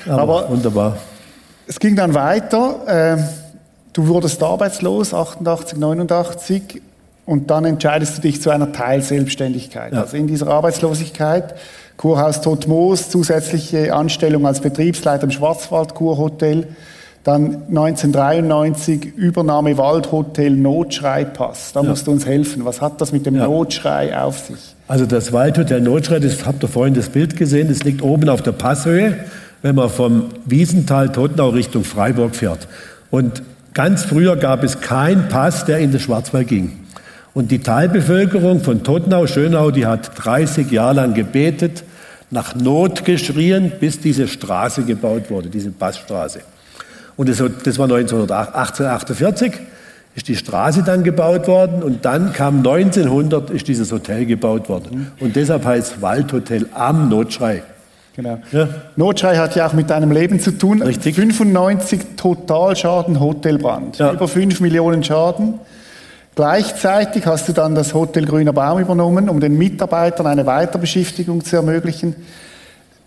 Aber, 0.07 0.21
Aber, 0.21 0.49
wunderbar. 0.49 0.97
Es 1.67 1.79
ging 1.79 1.95
dann 1.95 2.13
weiter. 2.13 2.81
Ähm, 2.87 3.23
du 3.93 4.07
wurdest 4.07 4.41
arbeitslos, 4.43 5.13
88, 5.13 5.77
89. 5.77 6.81
Und 7.25 7.49
dann 7.49 7.65
entscheidest 7.65 8.17
du 8.17 8.21
dich 8.21 8.41
zu 8.41 8.49
einer 8.49 8.71
Teilselbstständigkeit. 8.73 9.93
Ja. 9.93 10.01
Also 10.01 10.17
in 10.17 10.27
dieser 10.27 10.47
Arbeitslosigkeit 10.47 11.55
Kurhaus 11.97 12.41
Totmoos, 12.41 13.09
zusätzliche 13.09 13.93
Anstellung 13.93 14.45
als 14.47 14.61
Betriebsleiter 14.61 15.23
im 15.23 15.31
Schwarzwald-Kurhotel. 15.31 16.67
Dann 17.23 17.63
1993 17.69 19.15
Übernahme 19.15 19.77
Waldhotel 19.77 20.51
Notschreipass. 20.51 21.71
Da 21.71 21.81
ja. 21.81 21.89
musst 21.89 22.07
du 22.07 22.11
uns 22.11 22.25
helfen. 22.25 22.65
Was 22.65 22.81
hat 22.81 22.99
das 22.99 23.13
mit 23.13 23.25
dem 23.25 23.35
ja. 23.35 23.45
Notschrei 23.45 24.19
auf 24.19 24.39
sich? 24.39 24.75
Also 24.89 25.05
das 25.05 25.31
Waldhotel 25.31 25.79
Notschrei, 25.79 26.19
das 26.19 26.45
habt 26.45 26.63
ihr 26.63 26.67
vorhin 26.67 26.93
das 26.93 27.07
Bild 27.07 27.37
gesehen, 27.37 27.69
das 27.69 27.83
liegt 27.83 28.01
oben 28.01 28.27
auf 28.27 28.41
der 28.41 28.51
Passhöhe, 28.51 29.19
wenn 29.63 29.75
man 29.75 29.89
vom 29.89 30.25
Wiesental 30.45 31.11
Tottenau 31.11 31.49
Richtung 31.49 31.83
Freiburg 31.83 32.35
fährt. 32.35 32.67
Und 33.09 33.41
ganz 33.73 34.03
früher 34.03 34.35
gab 34.35 34.63
es 34.63 34.81
keinen 34.81 35.29
Pass, 35.29 35.65
der 35.65 35.79
in 35.79 35.91
den 35.91 35.99
Schwarzwald 35.99 36.49
ging. 36.49 36.79
Und 37.33 37.49
die 37.49 37.59
Talbevölkerung 37.59 38.61
von 38.61 38.83
Tottenau, 38.83 39.25
Schönau, 39.25 39.71
die 39.71 39.87
hat 39.87 40.11
30 40.23 40.69
Jahre 40.69 40.95
lang 40.95 41.13
gebetet, 41.15 41.83
nach 42.29 42.55
Not 42.55 43.05
geschrien, 43.05 43.71
bis 43.79 43.99
diese 43.99 44.27
Straße 44.27 44.83
gebaut 44.83 45.29
wurde, 45.29 45.49
diese 45.49 45.71
Passstraße. 45.71 46.41
Und 47.15 47.29
das, 47.29 47.37
das 47.63 47.79
war 47.79 47.85
1848, 47.85 49.53
ist 50.15 50.27
die 50.27 50.35
Straße 50.35 50.83
dann 50.83 51.03
gebaut 51.03 51.47
worden 51.47 51.81
und 51.81 52.05
dann 52.05 52.33
kam 52.33 52.57
1900, 52.57 53.49
ist 53.49 53.67
dieses 53.67 53.91
Hotel 53.91 54.25
gebaut 54.25 54.67
worden. 54.67 55.11
Und 55.19 55.35
deshalb 55.35 55.65
heißt 55.65 56.01
Waldhotel 56.01 56.67
am 56.73 57.09
Notschrei. 57.09 57.63
Genau. 58.15 58.37
Ja. 58.51 58.67
Notschrei 58.95 59.37
hat 59.37 59.55
ja 59.55 59.67
auch 59.67 59.73
mit 59.73 59.89
deinem 59.89 60.11
Leben 60.11 60.39
zu 60.39 60.51
tun. 60.51 60.81
Richtig. 60.81 61.15
95 61.15 62.01
Totalschaden 62.15 63.19
Hotelbrand. 63.19 63.97
Ja. 63.97 64.13
Über 64.13 64.27
5 64.27 64.59
Millionen 64.59 65.03
Schaden. 65.03 65.55
Gleichzeitig 66.35 67.25
hast 67.25 67.47
du 67.47 67.53
dann 67.53 67.75
das 67.75 67.93
Hotel 67.93 68.25
Grüner 68.25 68.53
Baum 68.53 68.79
übernommen, 68.79 69.29
um 69.29 69.39
den 69.39 69.57
Mitarbeitern 69.57 70.25
eine 70.25 70.45
Weiterbeschäftigung 70.45 71.43
zu 71.43 71.55
ermöglichen. 71.55 72.15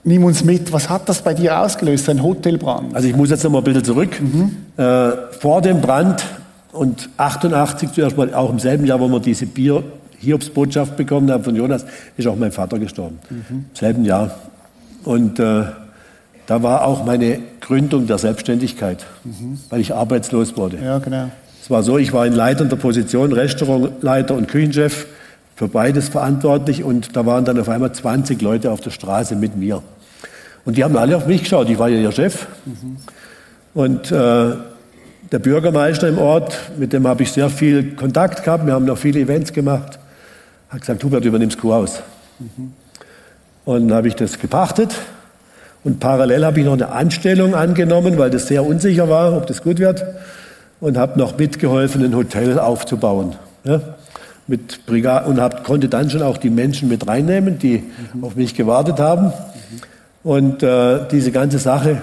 Nimm 0.04 0.22
uns 0.22 0.44
mit, 0.44 0.72
was 0.72 0.88
hat 0.88 1.08
das 1.08 1.22
bei 1.22 1.34
dir 1.34 1.58
ausgelöst, 1.58 2.08
ein 2.08 2.22
Hotelbrand? 2.22 2.94
Also 2.94 3.08
ich 3.08 3.16
muss 3.16 3.30
jetzt 3.30 3.42
noch 3.42 3.50
mal 3.50 3.58
ein 3.58 3.64
bisschen 3.64 3.82
zurück. 3.82 4.20
Mhm. 4.20 4.56
Äh, 4.76 5.10
vor 5.40 5.60
dem 5.62 5.80
Brand 5.80 6.24
und 6.70 7.08
88 7.16 7.92
zuerst 7.92 8.16
mal, 8.16 8.32
auch 8.32 8.50
im 8.50 8.60
selben 8.60 8.86
Jahr, 8.86 9.00
wo 9.00 9.08
wir 9.08 9.18
diese 9.18 9.46
Bier 9.46 9.82
Hiobsbotschaft 10.18 10.96
bekommen 10.96 11.30
haben 11.30 11.42
von 11.42 11.56
Jonas, 11.56 11.84
ist 12.16 12.28
auch 12.28 12.36
mein 12.36 12.52
Vater 12.52 12.78
gestorben. 12.78 13.18
Mhm. 13.28 13.44
Im 13.50 13.64
selben 13.74 14.04
Jahr. 14.04 14.30
Und 15.06 15.38
äh, 15.38 15.64
da 16.46 16.62
war 16.62 16.84
auch 16.84 17.04
meine 17.04 17.38
Gründung 17.60 18.06
der 18.06 18.18
Selbstständigkeit, 18.18 19.06
mhm. 19.24 19.58
weil 19.70 19.80
ich 19.80 19.94
arbeitslos 19.94 20.56
wurde. 20.56 20.78
Ja, 20.82 20.98
genau. 20.98 21.30
Es 21.62 21.70
war 21.70 21.82
so, 21.82 21.96
ich 21.96 22.12
war 22.12 22.26
in 22.26 22.32
leitender 22.32 22.76
Position, 22.76 23.32
Restaurantleiter 23.32 24.34
und 24.34 24.48
Küchenchef, 24.48 25.06
für 25.54 25.68
beides 25.68 26.08
verantwortlich 26.08 26.84
und 26.84 27.16
da 27.16 27.24
waren 27.24 27.44
dann 27.44 27.58
auf 27.58 27.68
einmal 27.68 27.92
20 27.92 28.42
Leute 28.42 28.70
auf 28.70 28.80
der 28.80 28.90
Straße 28.90 29.36
mit 29.36 29.56
mir. 29.56 29.82
Und 30.64 30.76
die 30.76 30.84
haben 30.84 30.96
alle 30.96 31.16
auf 31.16 31.26
mich 31.26 31.44
geschaut, 31.44 31.70
ich 31.70 31.78
war 31.78 31.88
ja 31.88 31.98
ihr 31.98 32.12
Chef. 32.12 32.46
Mhm. 32.66 32.96
Und 33.72 34.10
äh, 34.10 34.54
der 35.32 35.38
Bürgermeister 35.38 36.08
im 36.08 36.18
Ort, 36.18 36.58
mit 36.78 36.92
dem 36.92 37.06
habe 37.06 37.22
ich 37.22 37.32
sehr 37.32 37.48
viel 37.48 37.94
Kontakt 37.94 38.44
gehabt, 38.44 38.66
wir 38.66 38.74
haben 38.74 38.84
noch 38.84 38.98
viele 38.98 39.20
Events 39.20 39.52
gemacht, 39.52 39.98
hat 40.68 40.80
gesagt, 40.80 41.02
Hubert, 41.04 41.24
übernimmst 41.24 41.58
Kuhhaus. 41.58 42.02
Mhm. 42.38 42.72
Und 43.66 43.88
dann 43.88 43.98
habe 43.98 44.08
ich 44.08 44.14
das 44.14 44.38
gepachtet 44.38 44.94
und 45.84 46.00
parallel 46.00 46.46
habe 46.46 46.60
ich 46.60 46.64
noch 46.64 46.72
eine 46.72 46.88
Anstellung 46.88 47.54
angenommen, 47.54 48.16
weil 48.16 48.30
das 48.30 48.46
sehr 48.46 48.64
unsicher 48.64 49.08
war, 49.08 49.36
ob 49.36 49.46
das 49.46 49.62
gut 49.62 49.80
wird 49.80 50.04
und 50.80 50.96
habe 50.96 51.18
noch 51.18 51.36
mitgeholfen, 51.36 52.04
ein 52.04 52.14
Hotel 52.16 52.58
aufzubauen. 52.58 53.34
Ja, 53.64 53.80
mit 54.46 54.86
Brigade, 54.86 55.28
und 55.28 55.40
hab, 55.40 55.64
konnte 55.64 55.88
dann 55.88 56.08
schon 56.08 56.22
auch 56.22 56.38
die 56.38 56.50
Menschen 56.50 56.88
mit 56.88 57.08
reinnehmen, 57.08 57.58
die 57.58 57.82
mhm. 58.14 58.22
auf 58.22 58.36
mich 58.36 58.54
gewartet 58.54 59.00
haben. 59.00 59.26
Mhm. 59.26 59.32
Und 60.22 60.62
äh, 60.62 61.00
diese 61.10 61.32
ganze 61.32 61.58
Sache 61.58 62.00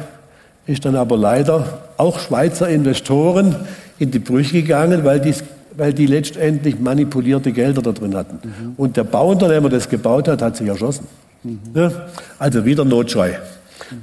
ist 0.68 0.84
dann 0.84 0.98
aber 0.98 1.16
leider 1.16 1.80
auch 1.96 2.20
Schweizer 2.20 2.68
Investoren 2.68 3.56
in 4.00 4.12
die 4.12 4.20
Brüche 4.20 4.62
gegangen, 4.62 5.06
weil 5.06 5.22
die, 5.22 5.34
weil 5.78 5.94
die 5.94 6.08
letztendlich 6.08 6.78
manipulierte 6.78 7.54
Gelder 7.54 7.82
da 7.82 7.94
drin 7.94 8.16
hatten. 8.16 8.40
Mhm. 8.44 8.74
Und 8.76 8.98
der 8.98 9.06
Bauunternehmer, 9.06 9.70
der 9.70 9.80
das 9.80 9.88
gebaut 9.88 10.28
hat, 10.28 10.42
hat 10.42 10.58
sich 10.58 10.68
erschossen. 10.68 11.08
Mhm. 11.44 11.60
Ja, 11.74 11.92
also 12.40 12.66
wieder 12.66 12.86
Notschrei. 12.86 13.40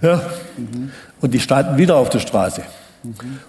Ja. 0.03 0.23
Mhm. 0.57 0.91
Und 1.21 1.35
die 1.35 1.41
standen 1.41 1.77
wieder 1.77 1.97
auf 1.97 2.11
der 2.11 2.21
Straße. 2.21 2.63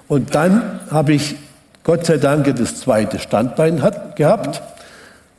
Und 0.07 0.33
dann 0.33 0.79
habe 0.89 1.13
ich 1.13 1.36
Gott 1.83 2.05
sei 2.05 2.17
Dank 2.17 2.53
das 2.55 2.79
zweite 2.79 3.19
Standbein 3.19 3.81
hat, 3.81 4.15
gehabt. 4.15 4.62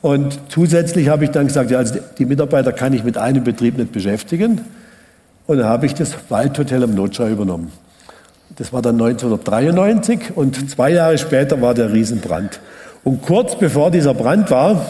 Und 0.01 0.37
zusätzlich 0.49 1.07
habe 1.07 1.23
ich 1.23 1.31
dann 1.31 1.47
gesagt, 1.47 1.71
ja, 1.71 1.77
also 1.77 1.95
die 2.17 2.25
Mitarbeiter 2.25 2.73
kann 2.73 2.93
ich 2.93 3.03
mit 3.03 3.17
einem 3.17 3.43
Betrieb 3.43 3.77
nicht 3.77 3.91
beschäftigen. 3.91 4.61
Und 5.47 5.57
dann 5.57 5.67
habe 5.67 5.85
ich 5.85 5.93
das 5.93 6.15
Waldhotel 6.29 6.83
am 6.83 6.93
Notschau 6.93 7.27
übernommen. 7.27 7.71
Das 8.57 8.71
war 8.71 8.81
dann 8.81 9.01
1993 9.01 10.35
und 10.35 10.69
zwei 10.69 10.91
Jahre 10.91 11.17
später 11.17 11.61
war 11.61 11.73
der 11.73 11.91
Riesenbrand. 11.91 12.59
Und 13.03 13.21
kurz 13.21 13.57
bevor 13.57 13.89
dieser 13.89 14.13
Brand 14.13 14.51
war, 14.51 14.85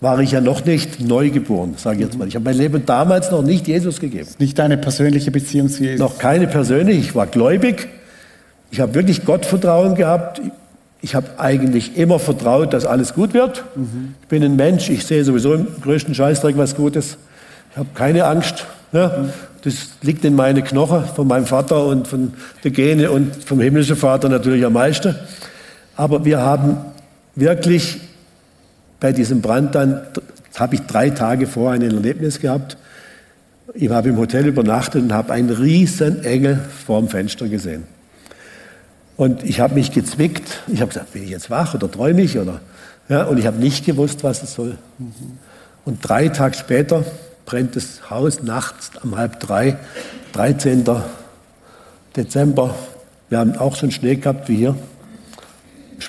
war 0.00 0.18
ich 0.20 0.32
ja 0.32 0.40
noch 0.40 0.64
nicht 0.64 1.00
neugeboren, 1.00 1.74
sage 1.76 1.98
ich 1.98 2.04
jetzt 2.06 2.18
mal. 2.18 2.26
Ich 2.26 2.34
habe 2.34 2.44
mein 2.44 2.56
Leben 2.56 2.86
damals 2.86 3.30
noch 3.30 3.42
nicht 3.42 3.68
Jesus 3.68 4.00
gegeben. 4.00 4.28
Nicht 4.38 4.58
deine 4.58 4.78
persönliche 4.78 5.30
Beziehung 5.30 5.68
zu 5.68 5.84
Jesus? 5.84 6.00
Noch 6.00 6.18
keine 6.18 6.46
persönliche. 6.46 7.00
Ich 7.00 7.14
war 7.14 7.26
gläubig. 7.26 7.88
Ich 8.70 8.80
habe 8.80 8.94
wirklich 8.94 9.24
Gottvertrauen 9.24 9.94
gehabt. 9.94 10.40
Ich 11.02 11.14
habe 11.14 11.26
eigentlich 11.38 11.96
immer 11.96 12.18
vertraut, 12.18 12.72
dass 12.72 12.86
alles 12.86 13.14
gut 13.14 13.34
wird. 13.34 13.64
Mhm. 13.76 14.14
Ich 14.22 14.28
bin 14.28 14.42
ein 14.42 14.56
Mensch. 14.56 14.88
Ich 14.88 15.04
sehe 15.04 15.22
sowieso 15.24 15.54
im 15.54 15.66
größten 15.82 16.14
Scheißdreck 16.14 16.56
was 16.56 16.76
Gutes. 16.76 17.18
Ich 17.72 17.76
habe 17.76 17.88
keine 17.94 18.24
Angst. 18.24 18.66
Ja, 18.92 19.26
das 19.62 19.74
liegt 20.02 20.24
in 20.24 20.34
meine 20.34 20.62
Knochen 20.62 21.04
von 21.14 21.26
meinem 21.26 21.46
Vater 21.46 21.86
und 21.86 22.08
von 22.08 22.32
der 22.64 22.70
Gene 22.70 23.10
und 23.10 23.36
vom 23.44 23.60
himmlischen 23.60 23.96
Vater 23.96 24.28
natürlich 24.28 24.64
am 24.64 24.72
meisten. 24.72 25.14
Aber 25.96 26.24
wir 26.24 26.40
haben 26.40 26.78
wirklich 27.34 28.00
bei 29.00 29.12
diesem 29.12 29.40
Brand 29.40 29.74
dann, 29.74 30.02
habe 30.56 30.74
ich 30.74 30.82
drei 30.82 31.10
Tage 31.10 31.46
vor 31.46 31.72
ein 31.72 31.82
Erlebnis 31.82 32.38
gehabt. 32.38 32.76
Ich 33.74 33.88
habe 33.88 34.10
im 34.10 34.18
Hotel 34.18 34.46
übernachtet 34.46 35.02
und 35.02 35.12
habe 35.12 35.32
einen 35.32 35.50
riesen 35.50 36.24
Engel 36.24 36.60
vorm 36.84 37.08
Fenster 37.08 37.48
gesehen. 37.48 37.84
Und 39.16 39.44
ich 39.44 39.60
habe 39.60 39.74
mich 39.74 39.92
gezwickt. 39.92 40.62
Ich 40.66 40.80
habe 40.80 40.88
gesagt, 40.88 41.12
bin 41.12 41.22
ich 41.22 41.30
jetzt 41.30 41.50
wach 41.50 41.74
oder 41.74 41.90
träume 41.90 42.22
ich? 42.22 42.38
Oder, 42.38 42.60
ja, 43.08 43.24
und 43.24 43.38
ich 43.38 43.46
habe 43.46 43.58
nicht 43.58 43.86
gewusst, 43.86 44.24
was 44.24 44.42
es 44.42 44.54
soll. 44.54 44.76
Und 45.84 45.98
drei 46.06 46.28
Tage 46.28 46.56
später 46.56 47.04
brennt 47.46 47.76
das 47.76 48.10
Haus 48.10 48.42
nachts 48.42 48.90
um 49.02 49.16
halb 49.16 49.40
drei, 49.40 49.76
13. 50.32 50.84
Dezember. 52.16 52.74
Wir 53.28 53.38
haben 53.38 53.56
auch 53.56 53.76
schon 53.76 53.90
Schnee 53.90 54.16
gehabt 54.16 54.48
wie 54.48 54.56
hier. 54.56 54.74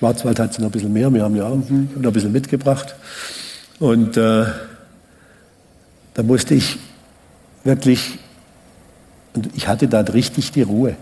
Schwarzwald 0.01 0.39
hat 0.39 0.50
es 0.50 0.58
noch 0.58 0.70
ein 0.70 0.72
bisschen 0.72 0.91
mehr, 0.91 1.13
wir 1.13 1.22
haben 1.22 1.36
ja 1.36 1.46
auch 1.46 1.55
mhm. 1.55 1.89
noch 1.96 2.10
ein 2.10 2.13
bisschen 2.13 2.31
mitgebracht. 2.31 2.96
Und 3.77 4.17
äh, 4.17 4.46
da 6.15 6.24
musste 6.24 6.55
ich 6.55 6.79
wirklich, 7.63 8.17
und 9.36 9.55
ich 9.55 9.67
hatte 9.67 9.88
da 9.88 10.00
richtig 10.00 10.51
die 10.53 10.63
Ruhe. 10.63 10.96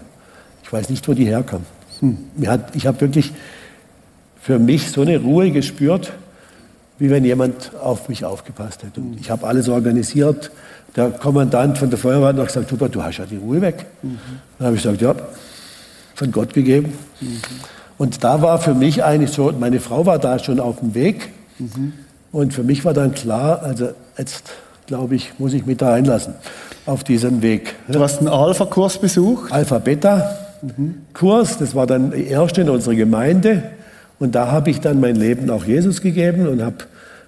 Ich 0.63 0.74
weiß 0.74 0.89
nicht, 0.89 1.08
wo 1.08 1.13
die 1.13 1.25
herkam. 1.25 1.62
Hm. 2.01 2.18
Ich 2.74 2.86
habe 2.86 3.00
wirklich 3.00 3.32
für 4.41 4.60
mich 4.60 4.91
so 4.91 5.01
eine 5.03 5.18
Ruhe 5.18 5.50
gespürt, 5.51 6.12
wie 6.98 7.10
wenn 7.10 7.24
jemand 7.24 7.74
auf 7.82 8.10
mich 8.10 8.25
aufgepasst 8.25 8.84
hätte. 8.84 9.00
Und 9.00 9.18
ich 9.22 9.32
habe 9.32 9.48
alles 9.48 9.70
organisiert. 9.70 10.51
Der 10.98 11.10
Kommandant 11.10 11.77
von 11.77 11.89
der 11.89 11.98
Feuerwehr 11.98 12.27
hat 12.27 12.36
noch 12.36 12.48
gesagt, 12.48 12.70
Hubert, 12.70 12.94
du 12.94 13.01
hast 13.01 13.20
ja 13.20 13.25
die 13.25 13.38
Ruhe 13.38 13.62
weg. 13.62 13.86
Mhm. 14.01 14.20
Dann 14.58 14.65
habe 14.68 14.75
ich 14.75 14.84
gesagt, 14.84 15.01
ja, 15.01 15.15
von 16.15 16.32
Gott 16.34 16.53
gegeben. 16.53 16.94
Mhm. 17.22 17.39
Und 18.00 18.24
da 18.24 18.41
war 18.41 18.58
für 18.60 18.74
mich 18.74 19.03
eigentlich 19.03 19.29
so, 19.32 19.53
meine 19.60 19.79
Frau 19.82 20.08
war 20.08 20.20
da 20.20 20.39
schon 20.39 20.62
auf 20.62 20.79
dem 20.79 20.96
Weg. 20.96 21.32
Mhm. 21.60 21.91
Und 22.32 22.53
für 22.53 22.63
mich 22.63 22.86
war 22.86 22.94
dann 22.94 23.13
klar, 23.13 23.62
also 23.62 23.89
jetzt 24.18 24.51
glaube 24.88 25.15
ich, 25.15 25.34
muss 25.38 25.51
ich 25.53 25.65
mich 25.65 25.75
da 25.77 25.94
einlassen 25.94 26.34
auf 26.86 27.03
diesen 27.03 27.41
Weg. 27.41 27.75
Du 27.89 28.00
hast 28.00 28.20
einen 28.20 28.29
Alpha-Kurs 28.29 29.00
besucht? 29.00 29.51
Alpha-Beta-Kurs, 29.51 31.58
das 31.58 31.75
war 31.75 31.88
dann 31.88 32.12
der 32.12 32.25
erste 32.25 32.62
in 32.62 32.70
unserer 32.70 32.96
Gemeinde. 32.96 33.63
Und 34.18 34.34
da 34.34 34.50
habe 34.50 34.70
ich 34.70 34.79
dann 34.79 35.01
mein 35.01 35.18
Leben 35.18 35.50
auch 35.50 35.65
Jesus 35.65 36.01
gegeben 36.01 36.48
und 36.48 36.63
habe 36.63 36.77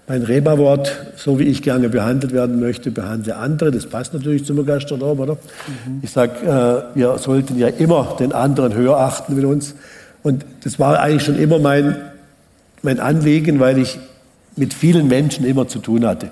mein 0.07 0.23
Rema-Wort, 0.23 1.05
so 1.17 1.37
wie 1.37 1.43
ich 1.43 1.63
gerne 1.63 1.89
behandelt 1.89 2.31
werden 2.31 2.61
möchte, 2.61 2.91
behandle 2.91 3.35
andere. 3.35 3.71
Das 3.71 3.87
passt 3.87 4.13
natürlich 4.13 4.45
zum 4.45 4.65
Gastronom, 4.65 5.19
oder? 5.19 5.33
Mhm. 5.33 5.99
Ich 6.01 6.11
sage, 6.11 6.45
äh, 6.45 6.83
wir 6.97 7.17
sollten 7.17 7.59
ja 7.59 7.67
immer 7.67 8.15
den 8.19 8.31
anderen 8.31 8.73
höher 8.73 8.95
achten 8.97 9.35
mit 9.35 9.43
uns. 9.43 9.75
Und 10.23 10.45
das 10.63 10.79
war 10.79 10.99
eigentlich 10.99 11.23
schon 11.23 11.39
immer 11.39 11.59
mein, 11.59 11.95
mein 12.81 12.99
Anliegen, 12.99 13.59
weil 13.59 13.77
ich 13.77 13.99
mit 14.55 14.73
vielen 14.73 15.07
Menschen 15.07 15.45
immer 15.45 15.67
zu 15.67 15.79
tun 15.79 16.05
hatte. 16.05 16.29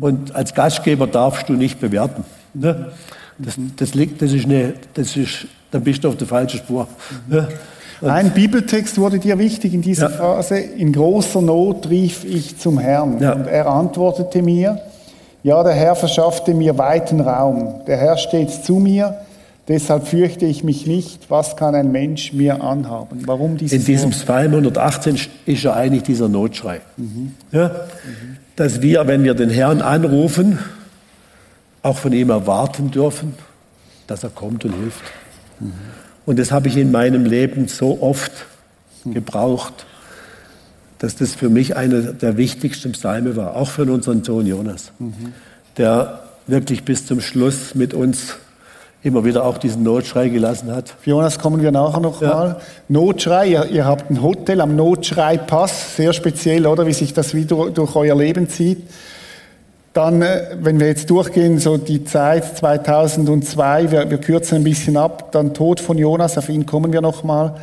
Und 0.00 0.34
als 0.34 0.54
Gastgeber 0.54 1.06
darfst 1.06 1.48
du 1.48 1.54
nicht 1.54 1.80
bewerten. 1.80 2.24
Ne? 2.54 2.92
Das, 3.38 3.54
das, 3.76 3.94
liegt, 3.94 4.20
das 4.20 4.32
ist 4.32 4.46
eine, 4.46 4.74
das 4.94 5.16
ist, 5.16 5.46
dann 5.70 5.82
bist 5.82 6.04
du 6.04 6.08
auf 6.08 6.16
der 6.16 6.26
falschen 6.26 6.58
Spur. 6.58 6.88
Ne? 7.28 7.48
Ein 8.02 8.30
Bibeltext 8.30 8.98
wurde 8.98 9.18
dir 9.18 9.38
wichtig 9.38 9.74
in 9.74 9.82
dieser 9.82 10.10
ja. 10.10 10.16
Phase. 10.16 10.58
In 10.58 10.92
großer 10.92 11.42
Not 11.42 11.88
rief 11.88 12.24
ich 12.24 12.56
zum 12.58 12.78
Herrn. 12.78 13.20
Ja. 13.20 13.32
Und 13.32 13.46
er 13.46 13.66
antwortete 13.66 14.42
mir, 14.42 14.80
ja, 15.42 15.62
der 15.62 15.72
Herr 15.72 15.94
verschaffte 15.94 16.54
mir 16.54 16.76
weiten 16.78 17.20
Raum. 17.20 17.80
Der 17.86 17.96
Herr 17.96 18.16
steht 18.18 18.50
zu 18.50 18.76
mir. 18.76 19.16
Deshalb 19.68 20.08
fürchte 20.08 20.46
ich 20.46 20.64
mich 20.64 20.86
nicht. 20.86 21.30
Was 21.30 21.56
kann 21.56 21.74
ein 21.74 21.92
Mensch 21.92 22.32
mir 22.32 22.62
anhaben? 22.62 23.20
Warum 23.26 23.58
dieses 23.58 23.78
In 23.78 23.84
diesem 23.84 24.10
Psalm 24.10 24.52
118 24.52 25.18
ist 25.44 25.62
ja 25.62 25.74
eigentlich 25.74 26.04
dieser 26.04 26.28
Notschrei. 26.28 26.80
Mhm. 26.96 27.34
Ja? 27.52 27.68
Mhm. 27.68 28.36
Dass 28.56 28.80
wir, 28.80 29.06
wenn 29.06 29.24
wir 29.24 29.34
den 29.34 29.50
Herrn 29.50 29.82
anrufen, 29.82 30.58
auch 31.82 31.98
von 31.98 32.12
ihm 32.14 32.30
erwarten 32.30 32.90
dürfen, 32.90 33.34
dass 34.06 34.24
er 34.24 34.30
kommt 34.30 34.64
und 34.64 34.72
hilft. 34.74 35.02
Mhm. 35.60 35.72
Und 36.24 36.38
das 36.38 36.50
habe 36.50 36.68
ich 36.68 36.76
in 36.76 36.90
meinem 36.90 37.26
Leben 37.26 37.68
so 37.68 38.00
oft 38.00 38.32
gebraucht, 39.04 39.86
dass 40.98 41.14
das 41.14 41.34
für 41.34 41.50
mich 41.50 41.76
einer 41.76 42.00
der 42.12 42.36
wichtigsten 42.36 42.92
Psalme 42.92 43.36
war, 43.36 43.54
auch 43.54 43.68
für 43.70 43.84
unseren 43.84 44.24
Sohn 44.24 44.46
Jonas, 44.46 44.92
der 45.76 46.24
wirklich 46.46 46.84
bis 46.84 47.06
zum 47.06 47.20
Schluss 47.20 47.74
mit 47.74 47.94
uns 47.94 48.36
immer 49.02 49.24
wieder 49.24 49.44
auch 49.44 49.58
diesen 49.58 49.84
Notschrei 49.84 50.28
gelassen 50.28 50.74
hat. 50.74 50.88
Für 51.00 51.10
Jonas 51.10 51.38
kommen 51.38 51.62
wir 51.62 51.70
nachher 51.70 52.00
noch 52.00 52.20
ja. 52.20 52.28
mal. 52.28 52.56
Notschrei, 52.88 53.46
ihr, 53.46 53.66
ihr, 53.66 53.84
habt 53.84 54.10
ein 54.10 54.22
Hotel 54.22 54.60
am 54.60 54.74
Notschrei-Pass, 54.74 55.96
sehr 55.96 56.12
speziell, 56.12 56.66
oder, 56.66 56.86
wie 56.86 56.92
sich 56.92 57.14
das 57.14 57.34
wieder 57.34 57.70
durch 57.70 57.94
euer 57.94 58.16
Leben 58.16 58.48
zieht. 58.48 58.82
Dann, 59.92 60.22
äh, 60.22 60.56
wenn 60.60 60.80
wir 60.80 60.88
jetzt 60.88 61.10
durchgehen, 61.10 61.58
so 61.58 61.76
die 61.76 62.04
Zeit 62.04 62.58
2002, 62.58 63.90
wir, 63.90 64.10
wir 64.10 64.18
kürzen 64.18 64.56
ein 64.56 64.64
bisschen 64.64 64.96
ab, 64.96 65.30
dann 65.32 65.54
Tod 65.54 65.80
von 65.80 65.96
Jonas, 65.96 66.36
auf 66.36 66.48
ihn 66.48 66.66
kommen 66.66 66.92
wir 66.92 67.00
nochmal. 67.00 67.54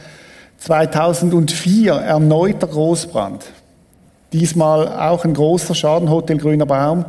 2004 0.59 1.93
erneuter 1.93 2.67
Großbrand. 2.67 3.43
Diesmal 4.31 4.87
auch 4.87 5.23
ein 5.25 5.33
großer 5.33 5.75
Schaden, 5.75 6.09
Hotel 6.09 6.37
Grüner 6.37 6.65
Baum. 6.65 7.05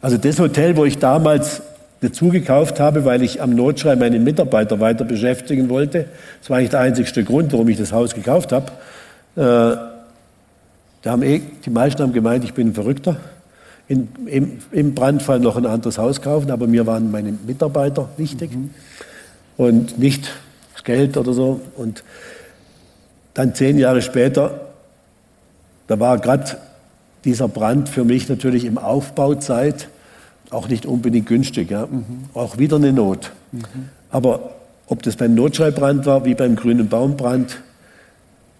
Also 0.00 0.16
das 0.16 0.38
Hotel, 0.38 0.76
wo 0.76 0.84
ich 0.84 0.98
damals 0.98 1.62
dazu 2.08 2.28
gekauft 2.28 2.80
habe, 2.80 3.04
weil 3.04 3.22
ich 3.22 3.42
am 3.42 3.54
Notschrei 3.54 3.96
meine 3.96 4.18
Mitarbeiter 4.18 4.80
weiter 4.80 5.04
beschäftigen 5.04 5.68
wollte. 5.68 6.06
Das 6.40 6.50
war 6.50 6.58
eigentlich 6.58 6.70
der 6.70 6.80
einzigste 6.80 7.24
Grund, 7.24 7.52
warum 7.52 7.68
ich 7.68 7.78
das 7.78 7.92
Haus 7.92 8.14
gekauft 8.14 8.52
habe. 8.52 8.72
Äh, 9.36 9.76
da 11.02 11.12
haben 11.12 11.22
eh, 11.22 11.40
die 11.64 11.70
meisten 11.70 12.02
haben 12.02 12.12
gemeint, 12.12 12.44
ich 12.44 12.54
bin 12.54 12.68
ein 12.68 12.74
Verrückter 12.74 13.16
in, 13.88 14.08
im, 14.26 14.58
im, 14.72 14.94
Brandfall 14.94 15.38
noch 15.38 15.56
ein 15.56 15.66
anderes 15.66 15.98
Haus 15.98 16.20
kaufen, 16.20 16.50
aber 16.50 16.66
mir 16.66 16.86
waren 16.86 17.10
meine 17.10 17.32
Mitarbeiter 17.46 18.08
wichtig 18.16 18.52
mhm. 18.52 18.70
und 19.56 19.98
nicht 19.98 20.30
das 20.74 20.84
Geld 20.84 21.16
oder 21.16 21.32
so. 21.32 21.60
Und 21.76 22.02
dann 23.34 23.54
zehn 23.54 23.78
Jahre 23.78 24.02
später, 24.02 24.60
da 25.86 26.00
war 26.00 26.18
gerade 26.18 26.56
dieser 27.24 27.48
Brand 27.48 27.88
für 27.88 28.04
mich 28.04 28.28
natürlich 28.28 28.64
im 28.64 28.78
Aufbauzeit 28.78 29.88
auch 30.52 30.68
nicht 30.68 30.86
unbedingt 30.86 31.26
günstig. 31.26 31.70
Ja. 31.70 31.86
Mhm. 31.86 32.24
Auch 32.34 32.58
wieder 32.58 32.76
eine 32.76 32.92
Not. 32.92 33.32
Mhm. 33.52 33.62
Aber 34.10 34.50
ob 34.86 35.02
das 35.02 35.16
beim 35.16 35.34
Notschreibrand 35.34 36.06
war, 36.06 36.24
wie 36.24 36.34
beim 36.34 36.56
grünen 36.56 36.88
Baumbrand, 36.88 37.58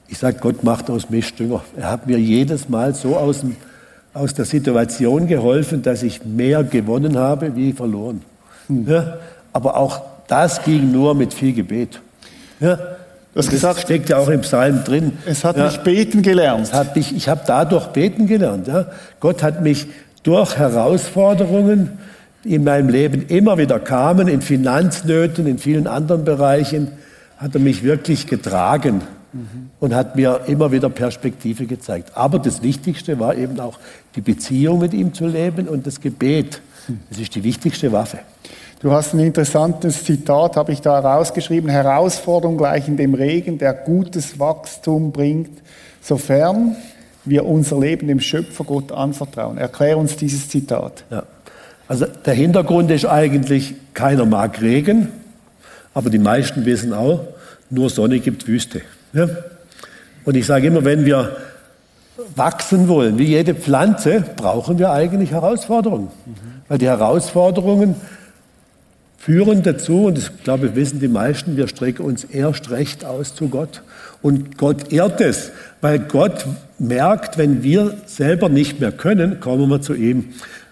ich 0.09 0.19
sage, 0.19 0.39
Gott 0.41 0.63
macht 0.63 0.91
aus 0.91 1.11
mich 1.11 1.35
Dünger. 1.35 1.63
Er 1.77 1.91
hat 1.91 2.07
mir 2.07 2.19
jedes 2.19 2.69
Mal 2.69 2.95
so 2.95 3.17
aus 3.17 3.41
dem 3.41 3.57
aus 4.17 4.33
der 4.33 4.47
Situation 4.47 5.27
geholfen, 5.27 5.83
dass 5.83 6.03
ich 6.03 6.25
mehr 6.25 6.65
gewonnen 6.65 7.19
habe 7.19 7.55
wie 7.55 7.73
verloren. 7.73 8.23
Hm. 8.67 8.89
Ja, 8.89 9.19
aber 9.53 9.77
auch 9.77 10.01
das 10.27 10.63
ging 10.63 10.91
nur 10.91 11.15
mit 11.15 11.35
viel 11.35 11.53
Gebet. 11.53 12.01
Ja, 12.59 12.79
das 13.35 13.51
gesagt, 13.51 13.81
steckt 13.81 14.09
ja 14.09 14.17
auch 14.17 14.29
im 14.29 14.41
Psalm 14.41 14.83
drin. 14.85 15.19
Es 15.27 15.45
hat 15.45 15.59
ja, 15.59 15.67
mich 15.67 15.77
beten 15.81 16.23
gelernt. 16.23 16.73
Mich, 16.95 17.15
ich 17.15 17.29
habe 17.29 17.43
dadurch 17.47 17.89
beten 17.89 18.27
gelernt. 18.27 18.67
Ja. 18.67 18.87
Gott 19.21 19.43
hat 19.43 19.63
mich 19.63 19.87
durch 20.27 20.59
Herausforderungen, 20.59 21.99
die 22.43 22.55
in 22.55 22.65
meinem 22.65 22.89
Leben 22.89 23.27
immer 23.29 23.59
wieder 23.59 23.79
kamen, 23.79 24.27
in 24.27 24.43
Finanznöten, 24.43 25.47
in 25.47 25.59
vielen 25.59 25.87
anderen 25.87 26.25
Bereichen, 26.25 26.89
hat 27.39 27.55
er 27.55 27.61
mich 27.61 27.85
wirklich 27.85 28.27
getragen 28.27 29.03
und 29.79 29.95
hat 29.95 30.17
mir 30.17 30.41
immer 30.47 30.73
wieder 30.73 30.89
Perspektive 30.89 31.67
gezeigt. 31.67 32.13
Aber 32.15 32.39
das 32.39 32.63
Wichtigste 32.63 33.21
war 33.21 33.37
eben 33.37 33.61
auch 33.61 33.79
die 34.17 34.21
Beziehung 34.21 34.81
mit 34.81 34.95
ihm 34.95 35.15
zu 35.15 35.27
leben 35.27 35.69
und 35.69 35.87
das 35.87 36.01
Gebet. 36.01 36.61
Das 37.09 37.19
ist 37.19 37.35
die 37.35 37.45
wichtigste 37.45 37.93
Waffe. 37.93 38.19
Du 38.81 38.93
hast 38.93 39.15
ein 39.15 39.21
interessantes 39.21 40.05
Zitat, 40.05 40.57
habe 40.57 40.73
ich 40.73 40.81
da 40.81 40.99
rausgeschrieben. 40.99 41.71
Herausforderung 41.71 42.57
gleich 42.57 42.89
in 42.89 42.97
dem 42.97 43.15
Regen, 43.15 43.59
der 43.59 43.75
gutes 43.75 44.39
Wachstum 44.39 45.13
bringt, 45.13 45.63
sofern 46.01 46.77
wir 47.27 47.45
unser 47.45 47.79
Leben 47.79 48.09
dem 48.09 48.21
Schöpfer 48.21 48.65
Gott 48.65 48.93
anvertrauen. 48.93 49.59
Erklär 49.59 49.99
uns 49.99 50.17
dieses 50.17 50.49
Zitat. 50.49 51.05
Ja. 51.11 51.25
Also 51.89 52.07
der 52.25 52.35
Hintergrund 52.35 52.91
ist 52.91 53.05
eigentlich, 53.05 53.75
keiner 53.95 54.25
mag 54.25 54.61
Regen, 54.61 55.09
aber 55.95 56.11
die 56.11 56.19
meisten 56.19 56.65
wissen 56.65 56.93
auch, 56.93 57.21
nur 57.71 57.91
Sonne 57.91 58.21
gibt 58.21 58.47
Wüste. 58.47 58.83
Ja? 59.13 59.29
Und 60.25 60.37
ich 60.37 60.47
sage 60.47 60.67
immer, 60.67 60.85
wenn 60.85 61.05
wir 61.05 61.37
wachsen 62.35 62.89
wollen, 62.89 63.19
wie 63.19 63.25
jede 63.25 63.55
Pflanze, 63.55 64.25
brauchen 64.37 64.79
wir 64.79 64.91
eigentlich 64.91 65.31
Herausforderungen. 65.31 66.09
Mhm. 66.27 66.35
Weil 66.69 66.79
die 66.79 66.87
Herausforderungen 66.87 67.95
führen 69.19 69.63
dazu, 69.63 70.07
und 70.07 70.19
ich 70.19 70.43
glaube, 70.43 70.75
wissen 70.75 71.01
die 71.01 71.09
meisten, 71.09 71.57
wir 71.57 71.69
strecken 71.69 72.05
uns 72.05 72.25
erst 72.25 72.71
recht 72.71 73.05
aus 73.05 73.35
zu 73.35 73.49
Gott. 73.49 73.83
Und 74.23 74.59
Gott 74.59 74.93
ehrt 74.93 75.21
es, 75.21 75.51
weil 75.81 75.99
Gott 75.99 76.47
merkt, 76.79 77.39
wenn 77.39 77.63
wir 77.63 77.97
selber 78.07 78.49
nicht 78.49 78.81
mehr 78.81 78.93
können, 78.93 79.41
kommen 79.41 79.69
wir 79.69 79.81
zu 79.81 79.95
ihm. 79.95 80.27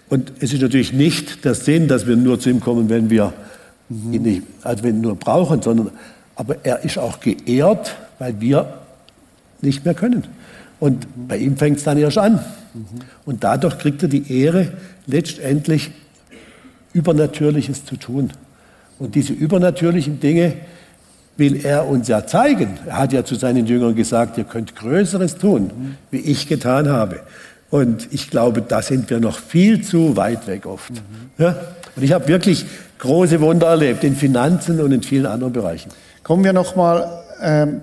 Und 0.09 0.31
es 0.39 0.53
ist 0.53 0.61
natürlich 0.61 0.93
nicht 0.93 1.45
der 1.45 1.55
Sinn, 1.55 1.87
dass 1.87 2.05
wir 2.05 2.15
nur 2.15 2.39
zu 2.39 2.49
ihm 2.49 2.59
kommen, 2.59 2.89
wenn 2.89 3.09
wir 3.09 3.33
ihn 3.89 4.21
nicht, 4.21 4.43
also 4.61 4.83
wenn 4.83 5.01
nur 5.01 5.15
brauchen, 5.15 5.61
sondern 5.61 5.91
aber 6.35 6.57
er 6.63 6.83
ist 6.83 6.97
auch 6.97 7.19
geehrt, 7.19 7.95
weil 8.19 8.39
wir 8.41 8.73
nicht 9.61 9.85
mehr 9.85 9.93
können. 9.93 10.25
Und 10.79 11.07
bei 11.27 11.37
ihm 11.37 11.57
fängt 11.57 11.77
es 11.77 11.83
dann 11.83 11.97
erst 11.97 12.17
an. 12.17 12.43
Und 13.25 13.43
dadurch 13.43 13.77
kriegt 13.77 14.03
er 14.03 14.09
die 14.09 14.31
Ehre, 14.41 14.73
letztendlich 15.07 15.91
Übernatürliches 16.93 17.85
zu 17.85 17.95
tun. 17.95 18.31
Und 18.99 19.15
diese 19.15 19.33
übernatürlichen 19.33 20.19
Dinge 20.19 20.53
will 21.37 21.65
er 21.65 21.87
uns 21.87 22.07
ja 22.07 22.25
zeigen. 22.25 22.77
Er 22.85 22.97
hat 22.97 23.13
ja 23.13 23.25
zu 23.25 23.35
seinen 23.35 23.65
Jüngern 23.65 23.95
gesagt, 23.95 24.37
ihr 24.37 24.45
könnt 24.45 24.75
Größeres 24.75 25.37
tun, 25.37 25.97
wie 26.11 26.19
ich 26.19 26.47
getan 26.47 26.89
habe. 26.89 27.19
Und 27.69 28.07
ich 28.13 28.29
glaube, 28.29 28.61
da 28.61 28.81
sind 28.81 29.09
wir 29.09 29.19
noch 29.19 29.39
viel 29.39 29.83
zu 29.83 30.15
weit 30.15 30.47
weg 30.47 30.65
oft. 30.65 30.91
Mhm. 30.91 30.97
Ja? 31.37 31.55
Und 31.95 32.03
ich 32.03 32.13
habe 32.13 32.27
wirklich 32.27 32.65
große 32.99 33.41
Wunder 33.41 33.67
erlebt 33.67 34.03
in 34.03 34.15
Finanzen 34.15 34.79
und 34.79 34.91
in 34.91 35.03
vielen 35.03 35.25
anderen 35.25 35.53
Bereichen. 35.53 35.89
Kommen 36.23 36.43
wir 36.43 36.53
noch 36.53 36.75
mal 36.75 37.23
ähm, 37.41 37.81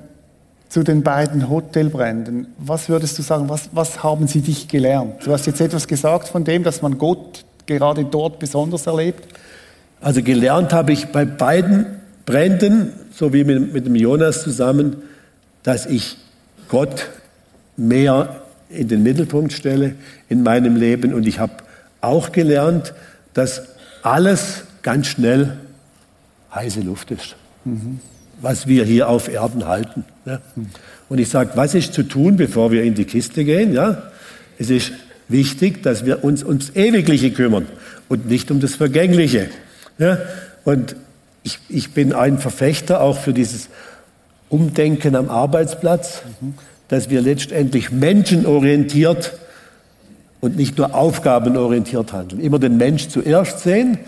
zu 0.68 0.82
den 0.82 1.02
beiden 1.02 1.50
Hotelbränden. 1.50 2.46
Was 2.58 2.88
würdest 2.88 3.18
du 3.18 3.22
sagen, 3.22 3.48
was, 3.48 3.68
was 3.72 4.02
haben 4.02 4.26
sie 4.26 4.40
dich 4.40 4.68
gelernt? 4.68 5.26
Du 5.26 5.32
hast 5.32 5.46
jetzt 5.46 5.60
etwas 5.60 5.86
gesagt 5.86 6.28
von 6.28 6.44
dem, 6.44 6.62
dass 6.62 6.80
man 6.80 6.96
Gott 6.96 7.44
gerade 7.66 8.04
dort 8.04 8.38
besonders 8.38 8.86
erlebt. 8.86 9.28
Also 10.00 10.22
gelernt 10.22 10.72
habe 10.72 10.92
ich 10.92 11.06
bei 11.08 11.24
beiden 11.24 12.01
Bränden, 12.24 12.92
so 13.14 13.32
wie 13.32 13.44
mit, 13.44 13.72
mit 13.72 13.86
dem 13.86 13.94
Jonas 13.94 14.42
zusammen, 14.42 14.96
dass 15.62 15.86
ich 15.86 16.16
Gott 16.68 17.08
mehr 17.76 18.42
in 18.68 18.88
den 18.88 19.02
Mittelpunkt 19.02 19.52
stelle 19.52 19.94
in 20.28 20.42
meinem 20.42 20.76
Leben. 20.76 21.12
Und 21.12 21.26
ich 21.26 21.38
habe 21.38 21.52
auch 22.00 22.32
gelernt, 22.32 22.94
dass 23.34 23.62
alles 24.02 24.64
ganz 24.82 25.06
schnell 25.08 25.56
heiße 26.54 26.80
Luft 26.80 27.10
ist, 27.10 27.36
mhm. 27.64 28.00
was 28.40 28.66
wir 28.66 28.84
hier 28.84 29.08
auf 29.08 29.28
Erden 29.28 29.66
halten. 29.66 30.04
Ja. 30.24 30.40
Und 31.08 31.18
ich 31.18 31.28
sage, 31.28 31.50
was 31.54 31.74
ist 31.74 31.94
zu 31.94 32.02
tun, 32.02 32.36
bevor 32.36 32.70
wir 32.70 32.82
in 32.82 32.94
die 32.94 33.04
Kiste 33.04 33.44
gehen? 33.44 33.72
Ja? 33.72 34.10
Es 34.58 34.70
ist 34.70 34.92
wichtig, 35.28 35.82
dass 35.82 36.04
wir 36.04 36.24
uns 36.24 36.44
ums 36.44 36.70
Ewigliche 36.74 37.30
kümmern 37.30 37.66
und 38.08 38.28
nicht 38.28 38.50
um 38.50 38.60
das 38.60 38.74
Vergängliche. 38.74 39.48
Ja? 39.98 40.18
Und 40.64 40.96
ich, 41.42 41.58
ich 41.68 41.92
bin 41.92 42.12
ein 42.12 42.38
Verfechter 42.38 43.00
auch 43.00 43.18
für 43.18 43.32
dieses 43.32 43.68
Umdenken 44.48 45.16
am 45.16 45.28
Arbeitsplatz, 45.28 46.22
mhm. 46.40 46.54
dass 46.88 47.10
wir 47.10 47.20
letztendlich 47.20 47.90
menschenorientiert 47.90 49.32
und 50.40 50.56
nicht 50.56 50.76
nur 50.76 50.94
aufgabenorientiert 50.94 52.12
handeln. 52.12 52.40
Immer 52.40 52.58
den 52.58 52.76
Mensch 52.76 53.08
zuerst 53.08 53.60
sehen 53.60 53.98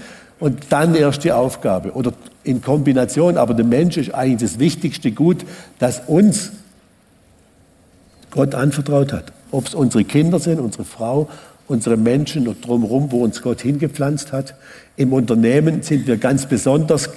und 0.41 0.67
dann 0.71 0.95
erst 0.95 1.25
die 1.25 1.33
Aufgabe 1.33 1.93
oder 1.93 2.13
in 2.43 2.61
Kombination. 2.61 3.39
Aber 3.39 3.55
der 3.55 3.65
Mensch 3.65 3.97
ist 3.97 4.13
eigentlich 4.15 4.51
das 4.51 4.59
wichtigste 4.59 5.13
Gut, 5.13 5.45
das 5.79 6.03
uns 6.07 6.51
Gott 8.31 8.55
anvertraut 8.55 9.13
hat. 9.13 9.33
Ob 9.53 9.69
es 9.69 9.75
unsere 9.75 10.05
Kinder 10.05 10.41
sind, 10.41 10.59
unsere 10.61 10.85
Frau, 10.85 11.29
unsere 11.69 11.97
Menschen 11.97 12.49
und 12.49 12.67
drumherum, 12.67 13.11
wo 13.11 13.23
uns 13.23 13.43
Gott 13.43 13.63
hingepflanzt 13.63 14.33
hat. 14.33 14.55
Im 14.97 15.13
Unternehmen 15.13 15.83
sind 15.83 16.07
wir 16.07 16.17
ganz 16.17 16.47
besonders 16.47 17.11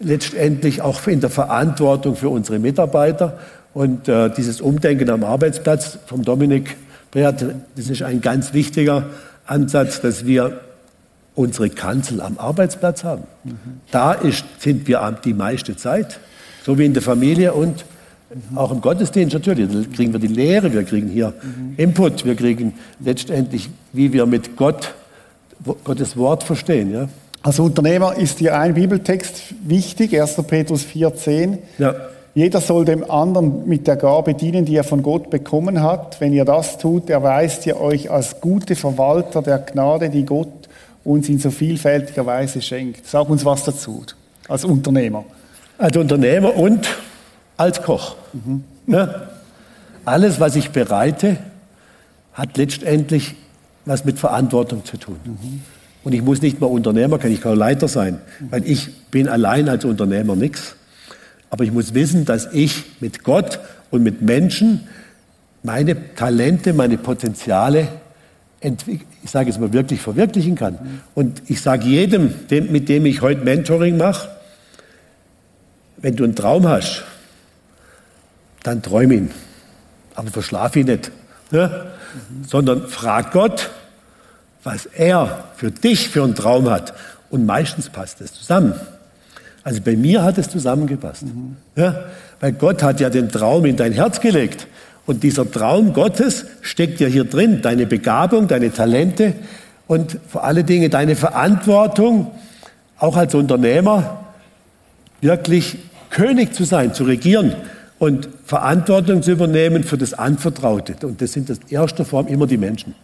letztendlich 0.00 0.82
auch 0.82 1.06
in 1.06 1.20
der 1.20 1.30
Verantwortung 1.30 2.16
für 2.16 2.28
unsere 2.28 2.58
Mitarbeiter. 2.58 3.38
Und 3.74 4.08
äh, 4.08 4.30
dieses 4.30 4.60
Umdenken 4.60 5.08
am 5.10 5.24
Arbeitsplatz 5.24 5.98
vom 6.06 6.22
Dominik 6.24 6.76
Brehat, 7.10 7.44
das 7.76 7.88
ist 7.88 8.02
ein 8.02 8.20
ganz 8.20 8.52
wichtiger 8.52 9.10
Ansatz, 9.46 10.00
dass 10.00 10.26
wir 10.26 10.60
unsere 11.34 11.70
Kanzel 11.70 12.20
am 12.20 12.38
Arbeitsplatz 12.38 13.04
haben. 13.04 13.24
Mhm. 13.44 13.80
Da 13.90 14.12
ist, 14.12 14.44
sind 14.58 14.88
wir 14.88 15.18
die 15.24 15.34
meiste 15.34 15.76
Zeit, 15.76 16.20
so 16.64 16.78
wie 16.78 16.84
in 16.84 16.94
der 16.94 17.02
Familie 17.02 17.52
und. 17.52 17.84
Auch 18.54 18.70
im 18.72 18.80
Gottesdienst 18.80 19.34
natürlich. 19.34 19.68
Da 19.70 19.94
kriegen 19.94 20.12
wir 20.12 20.20
die 20.20 20.26
Lehre, 20.26 20.72
wir 20.72 20.84
kriegen 20.84 21.08
hier 21.08 21.32
mhm. 21.42 21.74
Input, 21.76 22.24
wir 22.24 22.34
kriegen 22.34 22.74
letztendlich, 23.00 23.68
wie 23.92 24.12
wir 24.12 24.26
mit 24.26 24.56
Gott 24.56 24.94
Gottes 25.84 26.16
Wort 26.16 26.42
verstehen. 26.42 26.92
Ja? 26.92 27.08
Als 27.42 27.58
Unternehmer 27.58 28.16
ist 28.16 28.38
hier 28.38 28.58
ein 28.58 28.74
Bibeltext 28.74 29.54
wichtig, 29.64 30.20
1. 30.20 30.42
Petrus 30.46 30.84
4,10. 30.84 31.58
Ja. 31.78 31.94
Jeder 32.34 32.60
soll 32.60 32.84
dem 32.84 33.08
anderen 33.10 33.68
mit 33.68 33.86
der 33.86 33.96
Gabe 33.96 34.34
dienen, 34.34 34.64
die 34.64 34.76
er 34.76 34.84
von 34.84 35.02
Gott 35.02 35.28
bekommen 35.28 35.82
hat. 35.82 36.20
Wenn 36.20 36.32
ihr 36.32 36.46
das 36.46 36.78
tut, 36.78 37.10
erweist 37.10 37.66
ihr 37.66 37.78
euch 37.78 38.10
als 38.10 38.40
gute 38.40 38.74
Verwalter 38.74 39.42
der 39.42 39.58
Gnade, 39.58 40.08
die 40.08 40.24
Gott 40.24 40.48
uns 41.04 41.28
in 41.28 41.38
so 41.38 41.50
vielfältiger 41.50 42.24
Weise 42.24 42.62
schenkt. 42.62 43.06
Sag 43.06 43.28
uns 43.28 43.44
was 43.44 43.64
dazu, 43.64 44.04
als 44.48 44.64
Unternehmer. 44.64 45.24
Als 45.78 45.96
Unternehmer 45.96 46.56
und 46.56 46.88
als 47.62 47.82
Koch. 47.82 48.16
Mhm. 48.32 48.64
Ja. 48.86 49.28
Alles, 50.04 50.40
was 50.40 50.56
ich 50.56 50.70
bereite, 50.70 51.36
hat 52.34 52.56
letztendlich 52.56 53.34
was 53.84 54.04
mit 54.04 54.18
Verantwortung 54.18 54.84
zu 54.84 54.96
tun. 54.96 55.16
Mhm. 55.24 55.62
Und 56.04 56.12
ich 56.12 56.22
muss 56.22 56.42
nicht 56.42 56.60
mal 56.60 56.66
Unternehmer, 56.66 57.18
kann 57.18 57.30
ich 57.30 57.40
kann 57.40 57.56
Leiter 57.56 57.86
sein, 57.86 58.18
weil 58.50 58.68
ich 58.68 58.92
bin 59.10 59.28
allein 59.28 59.68
als 59.68 59.84
Unternehmer 59.84 60.34
nichts. 60.34 60.74
Aber 61.50 61.64
ich 61.64 61.72
muss 61.72 61.94
wissen, 61.94 62.24
dass 62.24 62.48
ich 62.52 62.84
mit 63.00 63.22
Gott 63.22 63.60
und 63.90 64.02
mit 64.02 64.22
Menschen 64.22 64.80
meine 65.62 66.14
Talente, 66.14 66.72
meine 66.72 66.98
Potenziale, 66.98 67.88
ich 68.60 69.30
sage 69.30 69.50
es 69.50 69.58
mal 69.58 69.72
wirklich 69.72 70.00
verwirklichen 70.00 70.54
kann. 70.54 71.00
Und 71.14 71.42
ich 71.48 71.60
sage 71.60 71.86
jedem, 71.86 72.32
mit 72.50 72.88
dem 72.88 73.06
ich 73.06 73.20
heute 73.20 73.44
Mentoring 73.44 73.96
mache, 73.96 74.28
wenn 75.98 76.16
du 76.16 76.24
einen 76.24 76.34
Traum 76.34 76.66
hast, 76.66 77.04
dann 78.62 78.82
träum 78.82 79.12
ihn. 79.12 79.30
Aber 80.14 80.30
verschlaf 80.30 80.76
ihn 80.76 80.86
nicht. 80.86 81.10
Ne? 81.50 81.68
Mhm. 81.68 82.44
Sondern 82.44 82.86
frag 82.88 83.32
Gott, 83.32 83.70
was 84.64 84.86
er 84.86 85.44
für 85.56 85.70
dich 85.70 86.08
für 86.08 86.22
einen 86.22 86.34
Traum 86.34 86.70
hat. 86.70 86.94
Und 87.30 87.46
meistens 87.46 87.88
passt 87.88 88.20
es 88.20 88.32
zusammen. 88.32 88.74
Also 89.64 89.80
bei 89.80 89.96
mir 89.96 90.22
hat 90.22 90.38
es 90.38 90.48
zusammengepasst. 90.48 91.24
Mhm. 91.24 91.56
Ja, 91.76 92.04
weil 92.40 92.52
Gott 92.52 92.82
hat 92.82 93.00
ja 93.00 93.10
den 93.10 93.30
Traum 93.30 93.64
in 93.64 93.76
dein 93.76 93.92
Herz 93.92 94.20
gelegt. 94.20 94.66
Und 95.06 95.22
dieser 95.22 95.50
Traum 95.50 95.92
Gottes 95.92 96.46
steckt 96.60 97.00
ja 97.00 97.08
hier 97.08 97.24
drin. 97.24 97.62
Deine 97.62 97.86
Begabung, 97.86 98.48
deine 98.48 98.72
Talente 98.72 99.34
und 99.88 100.18
vor 100.28 100.44
allen 100.44 100.64
Dingen 100.64 100.90
deine 100.90 101.16
Verantwortung, 101.16 102.30
auch 102.98 103.16
als 103.16 103.34
Unternehmer, 103.34 104.24
wirklich 105.20 105.76
König 106.10 106.54
zu 106.54 106.64
sein, 106.64 106.94
zu 106.94 107.04
regieren 107.04 107.56
und 108.02 108.28
Verantwortung 108.46 109.22
zu 109.22 109.30
übernehmen 109.30 109.84
für 109.84 109.96
das 109.96 110.12
Anvertraute. 110.12 111.06
Und 111.06 111.22
das 111.22 111.34
sind 111.34 111.48
in 111.48 111.58
erster 111.68 112.04
Form 112.04 112.26
immer 112.26 112.48
die 112.48 112.56
Menschen. 112.56 112.96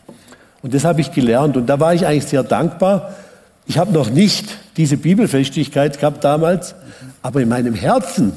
Und 0.61 0.74
das 0.74 0.82
habe 0.82 1.00
ich 1.00 1.12
gelernt. 1.12 1.56
Und 1.56 1.68
da 1.68 1.78
war 1.78 1.94
ich 1.94 2.04
eigentlich 2.04 2.26
sehr 2.26 2.42
dankbar. 2.42 3.14
Ich 3.68 3.78
habe 3.78 3.92
noch 3.92 4.11
nicht 4.11 4.58
diese 4.76 4.96
Bibelfestigkeit 4.96 6.00
gehabt 6.00 6.24
damals, 6.24 6.74
aber 7.22 7.40
in 7.40 7.48
meinem 7.48 7.74
Herzen 7.74 8.32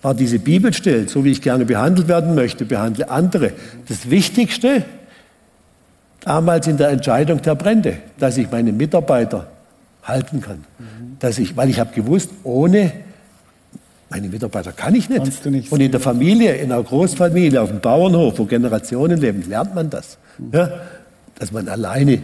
war 0.00 0.14
diese 0.14 0.38
Bibelstelle, 0.38 1.06
so 1.06 1.22
wie 1.22 1.32
ich 1.32 1.42
gerne 1.42 1.66
behandelt 1.66 2.08
werden 2.08 2.34
möchte, 2.34 2.64
behandle 2.64 3.10
andere. 3.10 3.52
Das 3.86 4.08
Wichtigste 4.08 4.84
damals 6.20 6.66
in 6.66 6.78
der 6.78 6.88
Entscheidung 6.88 7.42
der 7.42 7.56
Brände, 7.56 7.98
dass 8.18 8.38
ich 8.38 8.50
meine 8.50 8.72
Mitarbeiter 8.72 9.48
halten 10.02 10.40
kann. 10.40 10.64
Dass 11.18 11.38
ich, 11.38 11.58
weil 11.58 11.68
ich 11.68 11.78
habe 11.78 11.94
gewusst, 11.94 12.30
ohne 12.42 13.04
meine 14.08 14.28
Mitarbeiter 14.28 14.72
kann 14.72 14.94
ich 14.94 15.08
nicht. 15.08 15.44
nicht. 15.46 15.72
Und 15.72 15.80
in 15.80 15.90
der 15.90 16.00
Familie, 16.00 16.54
in 16.54 16.70
einer 16.70 16.82
Großfamilie, 16.82 17.60
auf 17.60 17.70
dem 17.70 17.80
Bauernhof, 17.80 18.38
wo 18.38 18.44
Generationen 18.44 19.20
leben, 19.20 19.42
lernt 19.48 19.74
man 19.74 19.90
das. 19.90 20.18
Ja? 20.52 20.70
dass 21.38 21.52
man 21.52 21.68
alleine 21.68 22.18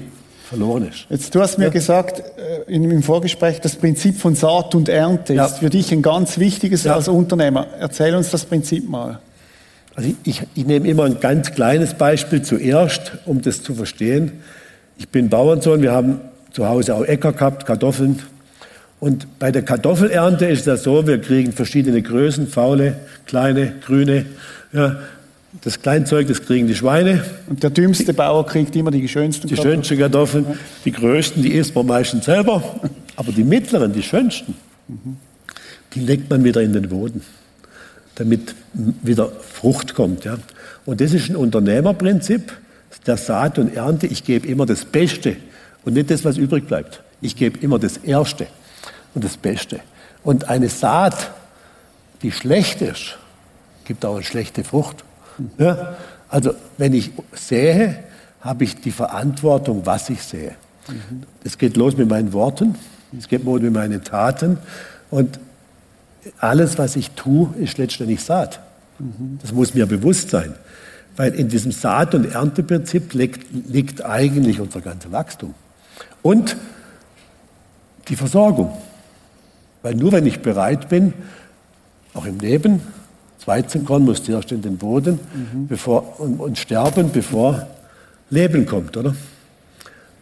verloren 0.49 0.89
ist. 0.89 1.07
Jetzt, 1.09 1.35
du 1.35 1.41
hast 1.41 1.59
mir 1.59 1.67
ja. 1.67 1.71
gesagt 1.71 2.23
äh, 2.67 2.73
im 2.75 3.03
Vorgespräch, 3.03 3.61
das 3.61 3.77
Prinzip 3.77 4.19
von 4.19 4.35
Saat 4.35 4.75
und 4.75 4.89
Ernte 4.89 5.35
ja. 5.35 5.47
ist 5.47 5.59
für 5.59 5.71
dich 5.71 5.93
ein 5.93 6.03
ganz 6.03 6.39
wichtiges 6.39 6.87
als 6.87 7.09
Unternehmer. 7.09 7.67
Erzähl 7.79 8.15
uns 8.15 8.31
das 8.31 8.45
Prinzip 8.45 8.89
mal. 8.89 9.21
Also 9.95 10.11
ich, 10.25 10.43
ich, 10.55 10.67
nehme 10.67 10.89
immer 10.89 11.05
ein 11.05 11.21
ganz 11.21 11.53
kleines 11.53 11.95
Beispiel 11.95 12.43
zuerst, 12.43 13.13
um 13.27 13.43
das 13.43 13.63
zu 13.63 13.75
verstehen. 13.75 14.33
Ich 14.99 15.09
bin 15.09 15.29
Bauernsohn, 15.29 15.83
wir 15.83 15.93
haben 15.93 16.21
zu 16.51 16.67
Hause 16.67 16.95
auch 16.95 17.05
Äcker 17.05 17.33
gehabt, 17.33 17.67
Kartoffeln. 17.67 18.21
Und 19.03 19.41
bei 19.41 19.51
der 19.51 19.63
Kartoffelernte 19.63 20.47
ist 20.47 20.69
das 20.69 20.85
so, 20.85 21.05
wir 21.09 21.21
kriegen 21.21 21.51
verschiedene 21.51 22.03
Größen, 22.03 22.47
faule, 22.47 22.95
kleine, 23.27 23.73
grüne. 23.85 24.27
Ja, 24.73 25.01
das 25.61 25.83
Kleinzeug, 25.83 26.29
das 26.29 26.41
kriegen 26.47 26.69
die 26.69 26.77
Schweine. 26.77 27.25
Und 27.49 27.65
der 27.65 27.71
dümmste 27.71 28.15
Bauer 28.15 28.47
kriegt 28.47 28.77
immer 28.77 28.93
die 28.93 29.09
schönsten 29.09 29.49
Die 29.49 29.57
Kartoffeln. 29.57 29.83
schönsten 29.83 29.99
Kartoffeln. 29.99 30.47
Die 30.85 30.93
größten, 30.93 31.43
die 31.43 31.55
isst 31.55 31.75
man 31.75 31.87
meistens 31.87 32.27
selber. 32.27 32.63
Aber 33.17 33.33
die 33.33 33.43
mittleren, 33.43 33.93
die 33.93 34.05
schönsten, 34.05 34.55
mhm. 34.87 35.17
die 35.95 36.01
legt 36.01 36.31
man 36.31 36.45
wieder 36.45 36.63
in 36.63 36.73
den 36.73 36.89
Boden, 36.89 37.23
damit 38.15 38.55
wieder 38.73 39.33
Frucht 39.33 39.95
kommt. 39.95 40.25
Ja. 40.25 40.39
Und 40.87 41.01
das 41.01 41.13
ist 41.13 41.29
ein 41.29 41.35
Unternehmerprinzip 41.35 42.53
der 43.05 43.17
Saat 43.17 43.59
und 43.59 43.75
Ernte. 43.75 44.07
Ich 44.07 44.23
gebe 44.23 44.47
immer 44.47 44.65
das 44.65 44.85
Beste 44.85 45.39
und 45.85 45.95
nicht 45.95 46.09
das, 46.09 46.25
was 46.25 46.37
übrig 46.37 46.69
bleibt. 46.69 47.03
Ich 47.21 47.35
gebe 47.35 47.59
immer 47.59 47.81
das 47.81 47.97
Erste 47.97 48.47
und 49.15 49.25
das 49.25 49.37
Beste. 49.37 49.81
Und 50.25 50.49
eine 50.49 50.69
Saat, 50.69 51.31
die 52.23 52.33
schlecht 52.33 52.81
ist, 52.81 53.19
gibt 53.85 54.05
auch 54.05 54.15
eine 54.15 54.25
schlechte 54.25 54.65
Frucht. 54.65 55.05
Ja? 55.59 55.97
Also 56.29 56.55
wenn 56.79 56.93
ich 56.93 57.11
sehe, 57.33 57.99
habe 58.41 58.65
ich 58.65 58.81
die 58.81 58.91
Verantwortung, 58.91 59.87
was 59.87 60.11
ich 60.11 60.23
sehe. 60.23 60.55
Es 61.45 61.59
geht 61.59 61.77
los 61.77 61.97
mit 61.97 62.09
meinen 62.09 62.33
Worten, 62.33 62.75
es 63.17 63.29
geht 63.29 63.45
los 63.45 63.61
mit 63.61 63.73
meinen 63.73 64.03
Taten 64.03 64.59
und 65.11 65.39
alles, 66.39 66.79
was 66.79 66.97
ich 66.97 67.11
tue, 67.13 67.53
ist 67.59 67.79
letztendlich 67.79 68.23
Saat. 68.23 68.61
Das 69.41 69.53
muss 69.53 69.75
mir 69.75 69.87
bewusst 69.87 70.31
sein. 70.31 70.55
Weil 71.17 71.35
in 71.35 71.49
diesem 71.49 71.73
Saat- 71.73 72.15
und 72.15 72.25
Ernteprinzip 72.25 73.13
liegt, 73.13 73.47
liegt 73.69 74.05
eigentlich 74.05 74.61
unser 74.61 74.81
ganzes 74.81 75.13
Wachstum. 75.13 75.55
Und 76.23 76.57
die 78.09 78.17
Versorgung. 78.17 78.73
Weil 79.83 79.95
nur 79.95 80.13
wenn 80.13 80.27
ich 80.27 80.41
bereit 80.41 80.89
bin, 80.89 81.13
auch 82.15 82.27
im 82.27 82.39
Leben, 82.39 82.81
das 83.39 83.47
Weizenkorn 83.49 84.05
muss 84.05 84.23
zuerst 84.23 84.53
in 84.53 84.63
den 84.63 84.77
Boden 84.77 85.19
mhm. 85.35 85.67
bevor, 85.67 86.21
und, 86.21 86.39
und, 86.39 86.59
sterben, 86.59 87.11
bevor 87.13 87.67
Leben 88.31 88.67
kommt, 88.67 88.97
oder? 88.97 89.15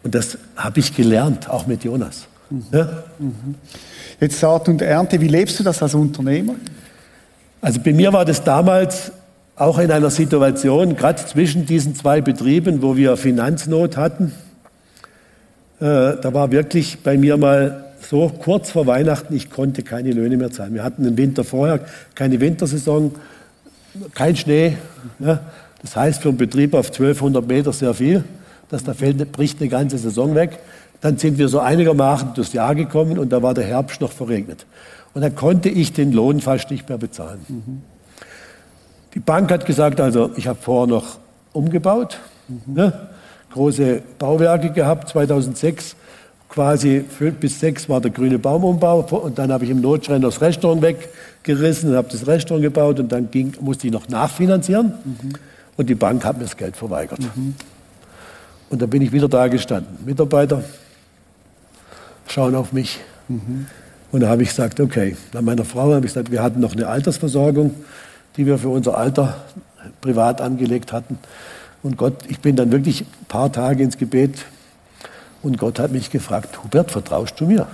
Und 0.03 0.15
das 0.15 0.37
habe 0.55 0.79
ich 0.79 0.95
gelernt, 0.95 1.49
auch 1.49 1.67
mit 1.67 1.83
Jonas. 1.83 2.27
Mhm. 2.49 2.63
Ja? 2.71 3.03
Mhm. 3.19 3.55
Jetzt 4.19 4.39
Saat 4.39 4.67
und 4.69 4.81
Ernte, 4.81 5.21
wie 5.21 5.27
lebst 5.27 5.59
du 5.59 5.63
das 5.63 5.81
als 5.83 5.93
Unternehmer? 5.93 6.55
Also 7.61 7.79
bei 7.79 7.93
mir 7.93 8.11
war 8.11 8.25
das 8.25 8.43
damals 8.43 9.11
auch 9.55 9.77
in 9.77 9.91
einer 9.91 10.09
Situation, 10.09 10.95
gerade 10.95 11.23
zwischen 11.23 11.67
diesen 11.67 11.95
zwei 11.95 12.21
Betrieben, 12.21 12.81
wo 12.81 12.97
wir 12.97 13.15
Finanznot 13.17 13.97
hatten, 13.97 14.31
äh, 15.79 16.17
da 16.19 16.33
war 16.33 16.51
wirklich 16.51 17.03
bei 17.03 17.17
mir 17.17 17.37
mal 17.37 17.90
so 18.03 18.29
kurz 18.29 18.71
vor 18.71 18.87
Weihnachten, 18.87 19.33
ich 19.35 19.49
konnte 19.49 19.83
keine 19.83 20.11
Löhne 20.11 20.37
mehr 20.37 20.51
zahlen. 20.51 20.73
Wir 20.73 20.83
hatten 20.83 21.03
den 21.03 21.17
Winter 21.17 21.43
vorher, 21.43 21.79
keine 22.15 22.39
Wintersaison, 22.39 23.13
kein 24.13 24.35
Schnee. 24.35 24.77
Ja. 25.19 25.39
Das 25.81 25.95
heißt 25.95 26.21
für 26.21 26.29
einen 26.29 26.37
Betrieb 26.37 26.73
auf 26.73 26.87
1200 26.87 27.47
Meter 27.47 27.73
sehr 27.73 27.93
viel. 27.93 28.23
Dass 28.69 28.83
da 28.83 28.93
fällt, 28.93 29.31
bricht 29.31 29.59
eine 29.59 29.69
ganze 29.69 29.97
Saison 29.97 30.35
weg. 30.35 30.59
Dann 31.01 31.17
sind 31.17 31.37
wir 31.37 31.47
so 31.47 31.59
einigermaßen 31.59 32.33
durchs 32.35 32.53
Jahr 32.53 32.75
gekommen 32.75 33.17
und 33.17 33.31
da 33.31 33.41
war 33.41 33.53
der 33.53 33.65
Herbst 33.65 33.99
noch 34.01 34.11
verregnet. 34.11 34.65
Und 35.13 35.21
dann 35.21 35.35
konnte 35.35 35.69
ich 35.69 35.91
den 35.93 36.11
Lohn 36.11 36.39
fast 36.39 36.71
nicht 36.71 36.87
mehr 36.87 36.97
bezahlen. 36.97 37.39
Mhm. 37.47 37.81
Die 39.13 39.19
Bank 39.19 39.51
hat 39.51 39.65
gesagt, 39.65 39.99
also 39.99 40.31
ich 40.37 40.47
habe 40.47 40.59
vorher 40.61 40.87
noch 40.87 41.17
umgebaut, 41.51 42.19
mhm. 42.47 42.73
ne? 42.73 43.09
große 43.51 44.01
Bauwerke 44.17 44.71
gehabt, 44.71 45.09
2006 45.09 45.95
quasi 46.51 47.05
fünf 47.07 47.37
bis 47.37 47.59
sechs 47.61 47.87
war 47.87 48.01
der 48.01 48.11
grüne 48.11 48.37
Baumumbau 48.37 48.99
und 48.99 49.39
dann 49.39 49.53
habe 49.53 49.63
ich 49.63 49.71
im 49.71 49.79
Notschrein 49.79 50.21
das 50.21 50.41
Restaurant 50.41 50.81
weggerissen 50.81 51.89
und 51.89 51.95
habe 51.95 52.09
das 52.11 52.27
Restaurant 52.27 52.61
gebaut 52.63 52.99
und 52.99 53.09
dann 53.09 53.31
ging, 53.31 53.53
musste 53.61 53.87
ich 53.87 53.93
noch 53.93 54.09
nachfinanzieren 54.09 54.93
mhm. 55.03 55.33
und 55.77 55.89
die 55.89 55.95
Bank 55.95 56.25
hat 56.25 56.37
mir 56.37 56.43
das 56.43 56.57
Geld 56.57 56.75
verweigert. 56.75 57.21
Mhm. 57.21 57.55
Und 58.69 58.81
dann 58.81 58.89
bin 58.89 59.01
ich 59.01 59.13
wieder 59.13 59.29
da 59.29 59.47
gestanden. 59.47 59.97
Mitarbeiter 60.05 60.63
schauen 62.27 62.53
auf 62.55 62.73
mich. 62.73 62.99
Mhm. 63.29 63.67
Und 64.11 64.19
da 64.19 64.27
habe 64.27 64.43
ich 64.43 64.49
gesagt, 64.49 64.81
okay, 64.81 65.15
nach 65.33 65.41
meiner 65.41 65.63
Frau 65.63 65.93
habe 65.93 66.05
ich 66.05 66.13
gesagt, 66.13 66.31
wir 66.31 66.43
hatten 66.43 66.59
noch 66.59 66.73
eine 66.73 66.87
Altersversorgung, 66.87 67.73
die 68.35 68.45
wir 68.45 68.57
für 68.57 68.69
unser 68.69 68.97
Alter 68.97 69.45
privat 70.01 70.41
angelegt 70.41 70.91
hatten. 70.91 71.17
Und 71.81 71.95
Gott, 71.95 72.15
ich 72.27 72.39
bin 72.39 72.57
dann 72.57 72.71
wirklich 72.71 73.01
ein 73.01 73.25
paar 73.29 73.51
Tage 73.53 73.83
ins 73.83 73.97
Gebet 73.97 74.45
und 75.43 75.57
Gott 75.57 75.79
hat 75.79 75.91
mich 75.91 76.09
gefragt, 76.09 76.63
Hubert, 76.63 76.91
vertraust 76.91 77.39
du 77.39 77.45
mir? 77.45 77.67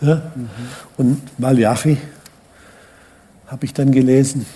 Ja? 0.00 0.16
Mhm. 0.34 0.48
Und 0.96 1.38
Malachi 1.38 1.98
habe 3.46 3.64
ich 3.64 3.72
dann 3.72 3.92
gelesen. 3.92 4.46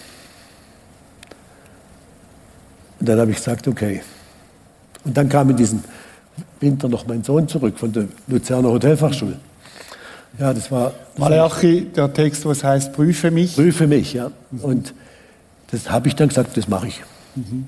Und 2.98 3.08
dann 3.08 3.20
habe 3.20 3.30
ich 3.30 3.36
gesagt, 3.36 3.68
okay. 3.68 4.02
Und 5.04 5.16
dann 5.16 5.28
kam 5.28 5.50
in 5.50 5.56
diesem 5.56 5.84
Winter 6.60 6.88
noch 6.88 7.06
mein 7.06 7.22
Sohn 7.22 7.46
zurück 7.48 7.78
von 7.78 7.92
der 7.92 8.06
Luzerner 8.26 8.68
Hotelfachschule. 8.68 9.38
Ja, 10.38 10.52
das 10.52 10.70
war. 10.70 10.92
Malachi, 11.16 11.86
der 11.94 12.12
Text, 12.12 12.44
was 12.44 12.62
heißt, 12.62 12.92
prüfe 12.92 13.30
mich. 13.30 13.54
Prüfe 13.54 13.86
mich, 13.86 14.12
ja. 14.12 14.30
Und 14.62 14.94
das 15.70 15.90
habe 15.90 16.08
ich 16.08 16.14
dann 16.14 16.28
gesagt, 16.28 16.56
das 16.56 16.68
mache 16.68 16.88
ich. 16.88 17.00
Mhm. 17.34 17.66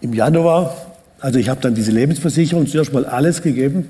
Im 0.00 0.14
Januar 0.14 0.74
also 1.20 1.38
ich 1.38 1.48
habe 1.48 1.60
dann 1.60 1.74
diese 1.74 1.90
Lebensversicherung 1.90 2.66
zuerst 2.66 2.92
mal 2.92 3.04
alles 3.04 3.42
gegeben 3.42 3.88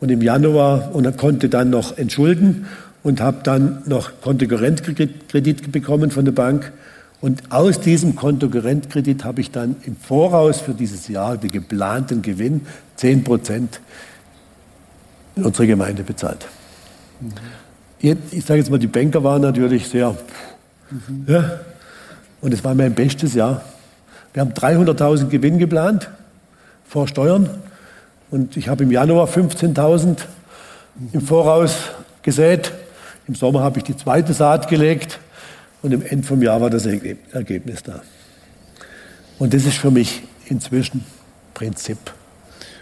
und 0.00 0.10
im 0.10 0.20
Januar 0.20 0.94
und 0.94 1.16
konnte 1.16 1.48
dann 1.48 1.70
noch 1.70 1.96
entschulden 1.96 2.66
und 3.02 3.20
habe 3.20 3.38
dann 3.42 3.82
noch 3.86 4.20
Kontokorrentkredit 4.20 5.72
bekommen 5.72 6.10
von 6.10 6.24
der 6.24 6.32
Bank. 6.32 6.72
Und 7.20 7.42
aus 7.50 7.80
diesem 7.80 8.16
Kontokorrentkredit 8.16 9.24
habe 9.24 9.40
ich 9.40 9.50
dann 9.50 9.76
im 9.86 9.96
Voraus 9.96 10.60
für 10.60 10.74
dieses 10.74 11.08
Jahr 11.08 11.38
den 11.38 11.50
geplanten 11.50 12.20
Gewinn 12.20 12.62
10 12.96 13.24
Prozent 13.24 13.80
in 15.36 15.44
unsere 15.44 15.66
Gemeinde 15.66 16.02
bezahlt. 16.02 16.46
Mhm. 17.20 18.18
Ich 18.30 18.44
sage 18.44 18.60
jetzt 18.60 18.70
mal, 18.70 18.78
die 18.78 18.86
Banker 18.86 19.24
waren 19.24 19.40
natürlich 19.40 19.88
sehr, 19.88 20.14
mhm. 20.90 21.24
ja, 21.26 21.60
und 22.42 22.52
es 22.52 22.62
war 22.62 22.74
mein 22.74 22.94
bestes 22.94 23.32
Jahr. 23.32 23.64
Wir 24.34 24.42
haben 24.42 24.52
300.000 24.52 25.28
Gewinn 25.28 25.58
geplant 25.58 26.10
vor 26.94 27.08
Steuern. 27.08 27.50
Und 28.30 28.56
ich 28.56 28.68
habe 28.68 28.84
im 28.84 28.92
Januar 28.92 29.26
15.000 29.26 30.16
im 31.12 31.20
Voraus 31.20 31.74
gesät. 32.22 32.70
Im 33.26 33.34
Sommer 33.34 33.64
habe 33.64 33.78
ich 33.78 33.84
die 33.84 33.96
zweite 33.96 34.32
Saat 34.32 34.68
gelegt 34.68 35.18
und 35.82 35.90
im 35.90 36.06
Ende 36.06 36.24
vom 36.24 36.40
Jahr 36.40 36.60
war 36.60 36.70
das 36.70 36.86
Ergebnis 36.86 37.82
da. 37.82 38.00
Und 39.40 39.54
das 39.54 39.64
ist 39.64 39.78
für 39.78 39.90
mich 39.90 40.22
inzwischen 40.46 41.04
Prinzip 41.52 41.98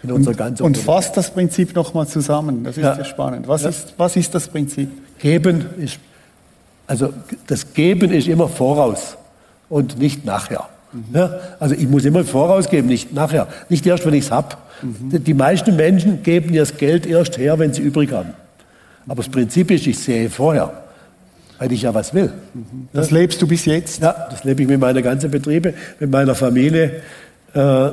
in 0.03 0.11
unserer 0.11 0.35
ganzen 0.35 0.61
Und 0.61 0.77
fasst 0.77 1.17
das 1.17 1.31
Prinzip 1.31 1.73
nochmal 1.73 2.05
zusammen. 2.05 2.63
Das 2.63 2.77
ist 2.77 2.83
ja, 2.83 2.95
ja 2.95 3.05
spannend. 3.05 3.47
Was, 3.47 3.63
ja. 3.63 3.69
Ist, 3.69 3.95
was 3.97 4.15
ist 4.15 4.35
das 4.35 4.47
Prinzip? 4.47 4.91
Geben 5.17 5.65
ist, 5.79 5.97
also 6.85 7.11
das 7.47 7.73
Geben 7.73 8.11
ist 8.11 8.27
immer 8.27 8.47
voraus 8.47 9.17
und 9.69 9.97
nicht 9.97 10.23
nachher. 10.23 10.69
Mhm. 10.93 11.03
Ja, 11.13 11.39
also 11.59 11.75
ich 11.75 11.87
muss 11.87 12.05
immer 12.05 12.23
vorausgeben, 12.23 12.87
nicht 12.87 13.13
nachher, 13.13 13.47
nicht 13.69 13.85
erst, 13.85 14.05
wenn 14.05 14.13
ich 14.13 14.25
es 14.25 14.31
habe. 14.31 14.55
Mhm. 14.81 15.23
Die 15.23 15.33
meisten 15.33 15.75
Menschen 15.75 16.23
geben 16.23 16.53
das 16.55 16.77
Geld 16.77 17.05
erst 17.05 17.37
her, 17.37 17.59
wenn 17.59 17.73
sie 17.73 17.81
übrig 17.81 18.11
haben. 18.11 18.33
Aber 19.07 19.23
das 19.23 19.29
Prinzip 19.29 19.71
ist, 19.71 19.87
ich 19.87 19.99
sehe 19.99 20.29
vorher, 20.29 20.83
weil 21.59 21.71
ich 21.71 21.81
ja 21.81 21.93
was 21.93 22.13
will. 22.13 22.31
Mhm. 22.53 22.87
Das 22.93 23.09
ja? 23.09 23.17
lebst 23.17 23.41
du 23.41 23.47
bis 23.47 23.65
jetzt? 23.65 24.01
Ja, 24.01 24.27
das 24.29 24.43
lebe 24.43 24.61
ich 24.61 24.67
mit 24.67 24.79
meiner 24.79 25.01
ganzen 25.01 25.31
Betriebe, 25.31 25.73
mit 25.99 26.09
meiner 26.09 26.35
Familie. 26.35 27.01
Äh, 27.53 27.89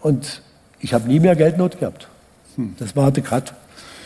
und 0.00 0.42
ich 0.80 0.94
habe 0.94 1.08
nie 1.08 1.20
mehr 1.20 1.36
Geldnot 1.36 1.78
gehabt. 1.78 2.08
Hm. 2.56 2.74
Das 2.78 2.94
war 2.96 3.10
der 3.10 3.22
Cut. 3.22 3.52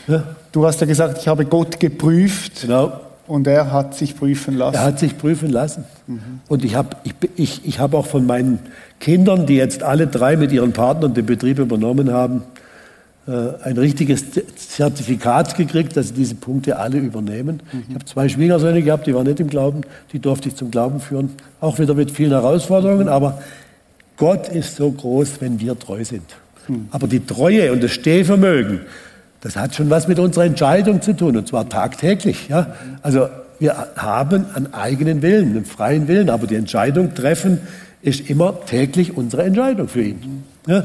Ja? 0.06 0.24
Du 0.52 0.66
hast 0.66 0.80
ja 0.80 0.86
gesagt, 0.86 1.18
ich 1.18 1.28
habe 1.28 1.44
Gott 1.44 1.78
geprüft. 1.80 2.62
Genau. 2.62 3.00
Und 3.30 3.46
er 3.46 3.70
hat 3.70 3.94
sich 3.94 4.16
prüfen 4.16 4.56
lassen. 4.56 4.74
Er 4.74 4.82
hat 4.82 4.98
sich 4.98 5.16
prüfen 5.16 5.50
lassen. 5.50 5.84
Mhm. 6.08 6.40
Und 6.48 6.64
ich 6.64 6.74
habe 6.74 6.96
ich, 7.04 7.14
ich, 7.36 7.64
ich 7.64 7.78
hab 7.78 7.94
auch 7.94 8.06
von 8.06 8.26
meinen 8.26 8.58
Kindern, 8.98 9.46
die 9.46 9.54
jetzt 9.54 9.84
alle 9.84 10.08
drei 10.08 10.36
mit 10.36 10.50
ihren 10.50 10.72
Partnern 10.72 11.14
den 11.14 11.26
Betrieb 11.26 11.60
übernommen 11.60 12.12
haben, 12.12 12.42
äh, 13.28 13.52
ein 13.62 13.78
richtiges 13.78 14.24
Zertifikat 14.56 15.56
gekriegt, 15.56 15.96
dass 15.96 16.08
sie 16.08 16.14
diese 16.14 16.34
Punkte 16.34 16.80
alle 16.80 16.98
übernehmen. 16.98 17.62
Mhm. 17.72 17.84
Ich 17.88 17.94
habe 17.94 18.04
zwei 18.04 18.28
Schwiegersöhne 18.28 18.82
gehabt, 18.82 19.06
die 19.06 19.14
waren 19.14 19.28
nicht 19.28 19.38
im 19.38 19.48
Glauben, 19.48 19.82
die 20.12 20.18
durfte 20.18 20.48
ich 20.48 20.56
zum 20.56 20.72
Glauben 20.72 20.98
führen. 20.98 21.30
Auch 21.60 21.78
wieder 21.78 21.94
mit 21.94 22.10
vielen 22.10 22.32
Herausforderungen, 22.32 23.08
aber 23.08 23.40
Gott 24.16 24.48
ist 24.48 24.74
so 24.74 24.90
groß, 24.90 25.40
wenn 25.40 25.60
wir 25.60 25.78
treu 25.78 26.04
sind. 26.04 26.24
Mhm. 26.66 26.88
Aber 26.90 27.06
die 27.06 27.24
Treue 27.24 27.70
und 27.70 27.80
das 27.80 27.92
Stehvermögen, 27.92 28.80
das 29.40 29.56
hat 29.56 29.74
schon 29.74 29.90
was 29.90 30.06
mit 30.06 30.18
unserer 30.18 30.44
Entscheidung 30.44 31.00
zu 31.00 31.14
tun, 31.14 31.36
und 31.36 31.48
zwar 31.48 31.68
tagtäglich. 31.68 32.48
Ja? 32.48 32.74
Also 33.02 33.28
wir 33.58 33.76
haben 33.96 34.46
einen 34.54 34.72
eigenen 34.74 35.22
Willen, 35.22 35.50
einen 35.50 35.64
freien 35.64 36.08
Willen, 36.08 36.30
aber 36.30 36.46
die 36.46 36.56
Entscheidung 36.56 37.14
treffen 37.14 37.60
ist 38.02 38.28
immer 38.28 38.64
täglich 38.66 39.16
unsere 39.16 39.42
Entscheidung 39.44 39.88
für 39.88 40.02
ihn. 40.02 40.44
Ja? 40.66 40.78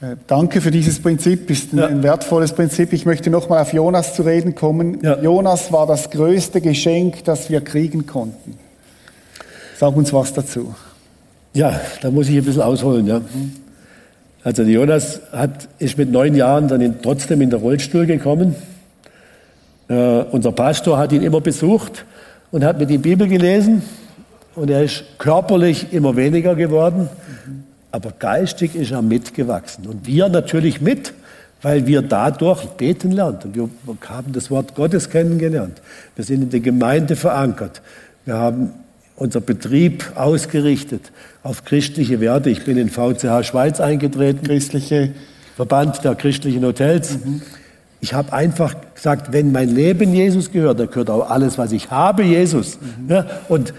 Äh, 0.00 0.16
danke 0.26 0.60
für 0.60 0.70
dieses 0.70 1.00
Prinzip, 1.00 1.50
ist 1.50 1.72
ein, 1.72 1.78
ja. 1.78 1.86
ein 1.86 2.02
wertvolles 2.02 2.52
Prinzip. 2.52 2.92
Ich 2.92 3.04
möchte 3.04 3.30
nochmal 3.30 3.62
auf 3.62 3.72
Jonas 3.72 4.14
zu 4.14 4.22
reden 4.22 4.54
kommen. 4.54 4.98
Ja. 5.02 5.20
Jonas 5.20 5.72
war 5.72 5.86
das 5.86 6.10
größte 6.10 6.60
Geschenk, 6.60 7.24
das 7.24 7.50
wir 7.50 7.60
kriegen 7.60 8.06
konnten. 8.06 8.58
Sag 9.78 9.94
uns 9.96 10.12
was 10.12 10.32
dazu. 10.32 10.74
Ja, 11.52 11.80
da 12.00 12.10
muss 12.10 12.28
ich 12.28 12.36
ein 12.36 12.44
bisschen 12.44 12.62
ausholen. 12.62 13.06
Ja. 13.06 13.20
Also 14.42 14.62
Jonas 14.62 15.20
hat, 15.32 15.68
ist 15.78 15.98
mit 15.98 16.10
neun 16.10 16.34
Jahren 16.34 16.68
dann 16.68 16.80
in, 16.80 17.02
trotzdem 17.02 17.42
in 17.42 17.50
den 17.50 17.60
Rollstuhl 17.60 18.06
gekommen. 18.06 18.54
Äh, 19.88 19.94
unser 20.30 20.52
Pastor 20.52 20.98
hat 20.98 21.12
ihn 21.12 21.22
immer 21.22 21.42
besucht 21.42 22.06
und 22.50 22.64
hat 22.64 22.78
mit 22.78 22.90
ihm 22.90 23.02
Bibel 23.02 23.28
gelesen. 23.28 23.82
Und 24.54 24.70
er 24.70 24.82
ist 24.82 25.04
körperlich 25.18 25.92
immer 25.92 26.16
weniger 26.16 26.54
geworden, 26.54 27.08
aber 27.92 28.12
geistig 28.18 28.74
ist 28.74 28.90
er 28.90 29.02
mitgewachsen. 29.02 29.86
Und 29.86 30.06
wir 30.06 30.28
natürlich 30.28 30.80
mit, 30.80 31.12
weil 31.62 31.86
wir 31.86 32.02
dadurch 32.02 32.64
beten 32.70 33.12
lernten. 33.12 33.54
Wir 33.54 33.68
haben 34.08 34.32
das 34.32 34.50
Wort 34.50 34.74
Gottes 34.74 35.10
kennengelernt. 35.10 35.80
Wir 36.16 36.24
sind 36.24 36.42
in 36.42 36.50
der 36.50 36.60
Gemeinde 36.60 37.14
verankert. 37.14 37.82
Wir 38.24 38.34
haben 38.34 38.70
unser 39.20 39.42
Betrieb 39.42 40.12
ausgerichtet 40.16 41.12
auf 41.42 41.66
christliche 41.66 42.20
Werte. 42.20 42.48
Ich 42.48 42.64
bin 42.64 42.78
in 42.78 42.88
VCH 42.88 43.44
Schweiz 43.44 43.78
eingetreten, 43.78 44.42
christliche 44.42 45.12
Verband 45.56 46.02
der 46.02 46.14
christlichen 46.14 46.64
Hotels. 46.64 47.18
Mhm. 47.22 47.42
Ich 48.00 48.14
habe 48.14 48.32
einfach 48.32 48.74
gesagt, 48.94 49.30
wenn 49.34 49.52
mein 49.52 49.68
Leben 49.68 50.14
Jesus 50.14 50.50
gehört, 50.50 50.80
dann 50.80 50.88
gehört 50.88 51.10
auch 51.10 51.28
alles, 51.28 51.58
was 51.58 51.70
ich 51.72 51.90
habe, 51.90 52.22
Jesus. 52.22 52.78
Mhm. 52.80 53.10
Ja, 53.10 53.26
und 53.50 53.74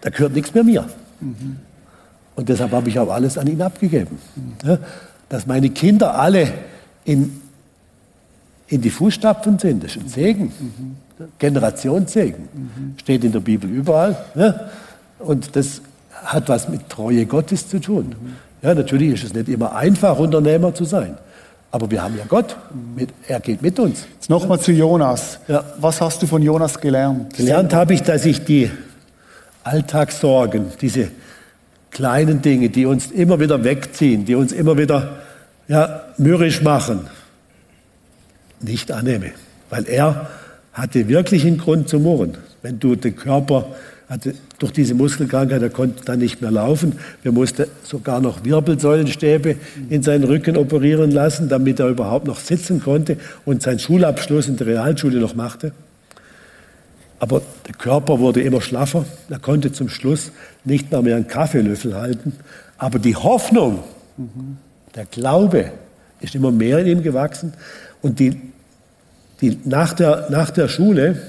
da 0.00 0.10
gehört 0.10 0.34
nichts 0.34 0.52
mehr 0.52 0.64
mir. 0.64 0.84
Mhm. 1.20 1.58
Und 2.34 2.48
deshalb 2.48 2.72
habe 2.72 2.88
ich 2.88 2.98
auch 2.98 3.10
alles 3.10 3.38
an 3.38 3.46
ihn 3.46 3.62
abgegeben. 3.62 4.18
Mhm. 4.34 4.68
Ja, 4.68 4.78
dass 5.28 5.46
meine 5.46 5.70
Kinder 5.70 6.18
alle 6.18 6.48
in, 7.04 7.40
in 8.70 8.80
die 8.80 8.90
Fußstapfen 8.90 9.58
sind, 9.58 9.84
das 9.84 9.96
ist 9.96 10.02
ein 10.04 10.08
Segen. 10.08 10.44
Mhm. 10.44 10.96
Generationssegen. 11.38 12.48
Mhm. 12.52 12.94
Steht 12.98 13.24
in 13.24 13.32
der 13.32 13.40
Bibel 13.40 13.68
überall. 13.68 14.16
Ne? 14.34 14.70
Und 15.18 15.54
das 15.54 15.82
hat 16.24 16.48
was 16.48 16.68
mit 16.68 16.88
Treue 16.88 17.26
Gottes 17.26 17.68
zu 17.68 17.78
tun. 17.78 18.14
Mhm. 18.18 18.36
Ja, 18.62 18.74
natürlich 18.74 19.14
ist 19.14 19.24
es 19.24 19.34
nicht 19.34 19.48
immer 19.48 19.74
einfach, 19.74 20.18
Unternehmer 20.18 20.74
zu 20.74 20.84
sein. 20.84 21.18
Aber 21.72 21.90
wir 21.90 22.02
haben 22.02 22.16
ja 22.16 22.24
Gott. 22.28 22.56
Mit, 22.96 23.10
er 23.28 23.40
geht 23.40 23.62
mit 23.62 23.78
uns. 23.78 24.06
Jetzt 24.14 24.30
nochmal 24.30 24.60
zu 24.60 24.72
Jonas. 24.72 25.38
Ja. 25.46 25.64
Was 25.78 26.00
hast 26.00 26.22
du 26.22 26.26
von 26.26 26.42
Jonas 26.42 26.80
gelernt? 26.80 27.34
Gelernt 27.36 27.74
habe 27.74 27.94
ich, 27.94 28.02
dass 28.02 28.24
ich 28.24 28.44
die 28.44 28.70
Alltagssorgen, 29.62 30.66
diese 30.80 31.08
kleinen 31.90 32.40
Dinge, 32.40 32.70
die 32.70 32.86
uns 32.86 33.10
immer 33.10 33.40
wieder 33.40 33.62
wegziehen, 33.62 34.24
die 34.24 34.34
uns 34.34 34.52
immer 34.52 34.78
wieder 34.78 35.18
ja, 35.68 36.02
mürrisch 36.18 36.62
machen, 36.62 37.08
nicht 38.60 38.92
annehme. 38.92 39.32
Weil 39.68 39.88
er 39.88 40.28
hatte 40.72 41.08
wirklich 41.08 41.46
einen 41.46 41.58
Grund 41.58 41.88
zu 41.88 41.98
murren. 41.98 42.36
Wenn 42.62 42.78
du 42.78 42.94
den 42.94 43.16
Körper 43.16 43.66
hatte 44.08 44.34
durch 44.58 44.72
diese 44.72 44.94
Muskelkrankheit, 44.94 45.62
er 45.62 45.70
konnte 45.70 46.04
dann 46.04 46.18
nicht 46.18 46.42
mehr 46.42 46.50
laufen. 46.50 46.98
Wir 47.22 47.32
mussten 47.32 47.66
sogar 47.84 48.20
noch 48.20 48.44
Wirbelsäulenstäbe 48.44 49.56
in 49.88 50.02
seinen 50.02 50.24
Rücken 50.24 50.56
operieren 50.56 51.12
lassen, 51.12 51.48
damit 51.48 51.78
er 51.78 51.88
überhaupt 51.88 52.26
noch 52.26 52.40
sitzen 52.40 52.82
konnte 52.82 53.16
und 53.44 53.62
seinen 53.62 53.78
Schulabschluss 53.78 54.48
in 54.48 54.56
der 54.56 54.66
Realschule 54.66 55.20
noch 55.20 55.34
machte. 55.34 55.72
Aber 57.20 57.42
der 57.68 57.74
Körper 57.74 58.18
wurde 58.18 58.40
immer 58.40 58.60
schlaffer. 58.60 59.04
Er 59.28 59.38
konnte 59.38 59.72
zum 59.72 59.88
Schluss 59.88 60.32
nicht 60.64 60.90
mehr, 60.90 61.02
mehr 61.02 61.16
einen 61.16 61.28
Kaffeelöffel 61.28 61.94
halten. 61.94 62.32
Aber 62.78 62.98
die 62.98 63.14
Hoffnung, 63.14 63.84
der 64.96 65.04
Glaube 65.04 65.70
ist 66.20 66.34
immer 66.34 66.50
mehr 66.50 66.78
in 66.78 66.86
ihm 66.86 67.02
gewachsen. 67.02 67.52
Und 68.02 68.18
die 68.18 68.50
die, 69.40 69.58
nach, 69.64 69.94
der, 69.94 70.28
nach 70.30 70.50
der 70.50 70.68
Schule, 70.68 71.20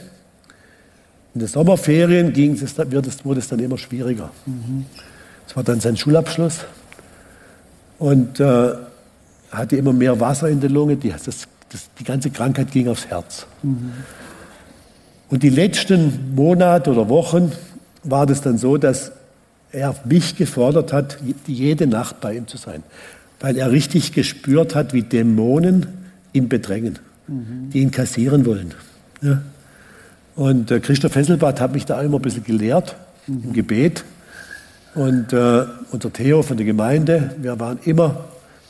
in 1.33 1.39
den 1.39 1.47
Sommerferien 1.47 2.33
ging 2.33 2.53
es, 2.53 2.77
wird 2.77 3.07
es, 3.07 3.23
wurde 3.23 3.39
es 3.39 3.47
dann 3.47 3.59
immer 3.59 3.77
schwieriger. 3.77 4.31
Mhm. 4.45 4.85
Es 5.47 5.55
war 5.55 5.63
dann 5.63 5.79
sein 5.79 5.95
Schulabschluss 5.95 6.65
und 7.99 8.39
äh, 8.39 8.73
hatte 9.51 9.77
immer 9.77 9.93
mehr 9.93 10.19
Wasser 10.19 10.49
in 10.49 10.59
der 10.59 10.69
Lunge. 10.69 10.97
Die, 10.97 11.09
das, 11.09 11.23
das, 11.23 11.89
die 11.97 12.03
ganze 12.03 12.29
Krankheit 12.31 12.71
ging 12.71 12.89
aufs 12.89 13.07
Herz. 13.07 13.45
Mhm. 13.63 13.91
Und 15.29 15.43
die 15.43 15.49
letzten 15.49 16.35
Monate 16.35 16.91
oder 16.91 17.07
Wochen 17.07 17.53
war 18.03 18.25
das 18.25 18.41
dann 18.41 18.57
so, 18.57 18.75
dass 18.77 19.13
er 19.71 19.95
mich 20.03 20.35
gefordert 20.35 20.91
hat, 20.91 21.17
jede 21.47 21.87
Nacht 21.87 22.19
bei 22.19 22.35
ihm 22.35 22.47
zu 22.47 22.57
sein, 22.57 22.83
weil 23.39 23.55
er 23.55 23.71
richtig 23.71 24.11
gespürt 24.11 24.75
hat, 24.75 24.91
wie 24.91 25.03
Dämonen 25.03 26.00
ihn 26.33 26.49
bedrängen 26.49 26.99
die 27.27 27.79
ihn 27.79 27.91
kassieren 27.91 28.45
wollen. 28.45 28.73
Ja. 29.21 29.41
Und 30.35 30.71
äh, 30.71 30.79
Christoph 30.79 31.15
Hesselbart 31.15 31.61
hat 31.61 31.73
mich 31.73 31.85
da 31.85 32.01
immer 32.01 32.17
ein 32.17 32.21
bisschen 32.21 32.43
gelehrt 32.43 32.95
mhm. 33.27 33.43
im 33.45 33.53
Gebet. 33.53 34.03
Und 34.95 35.31
äh, 35.31 35.65
unser 35.91 36.11
Theo 36.11 36.41
von 36.41 36.57
der 36.57 36.65
Gemeinde, 36.65 37.35
wir 37.37 37.59
waren 37.59 37.79
immer 37.85 38.25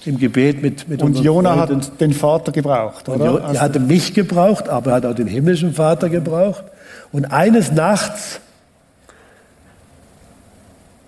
im 0.05 0.17
Gebet 0.17 0.61
mit, 0.61 0.87
mit 0.87 1.01
Und 1.01 1.19
Jona 1.19 1.55
hat 1.57 1.99
den 1.99 2.13
Vater 2.13 2.51
gebraucht, 2.51 3.07
oder? 3.07 3.47
Und 3.47 3.55
er 3.55 3.61
hatte 3.61 3.79
mich 3.79 4.13
gebraucht, 4.13 4.67
aber 4.67 4.91
er 4.91 4.95
hat 4.97 5.05
auch 5.05 5.15
den 5.15 5.27
himmlischen 5.27 5.73
Vater 5.73 6.09
gebraucht. 6.09 6.63
Und 7.11 7.25
eines 7.25 7.71
Nachts 7.71 8.39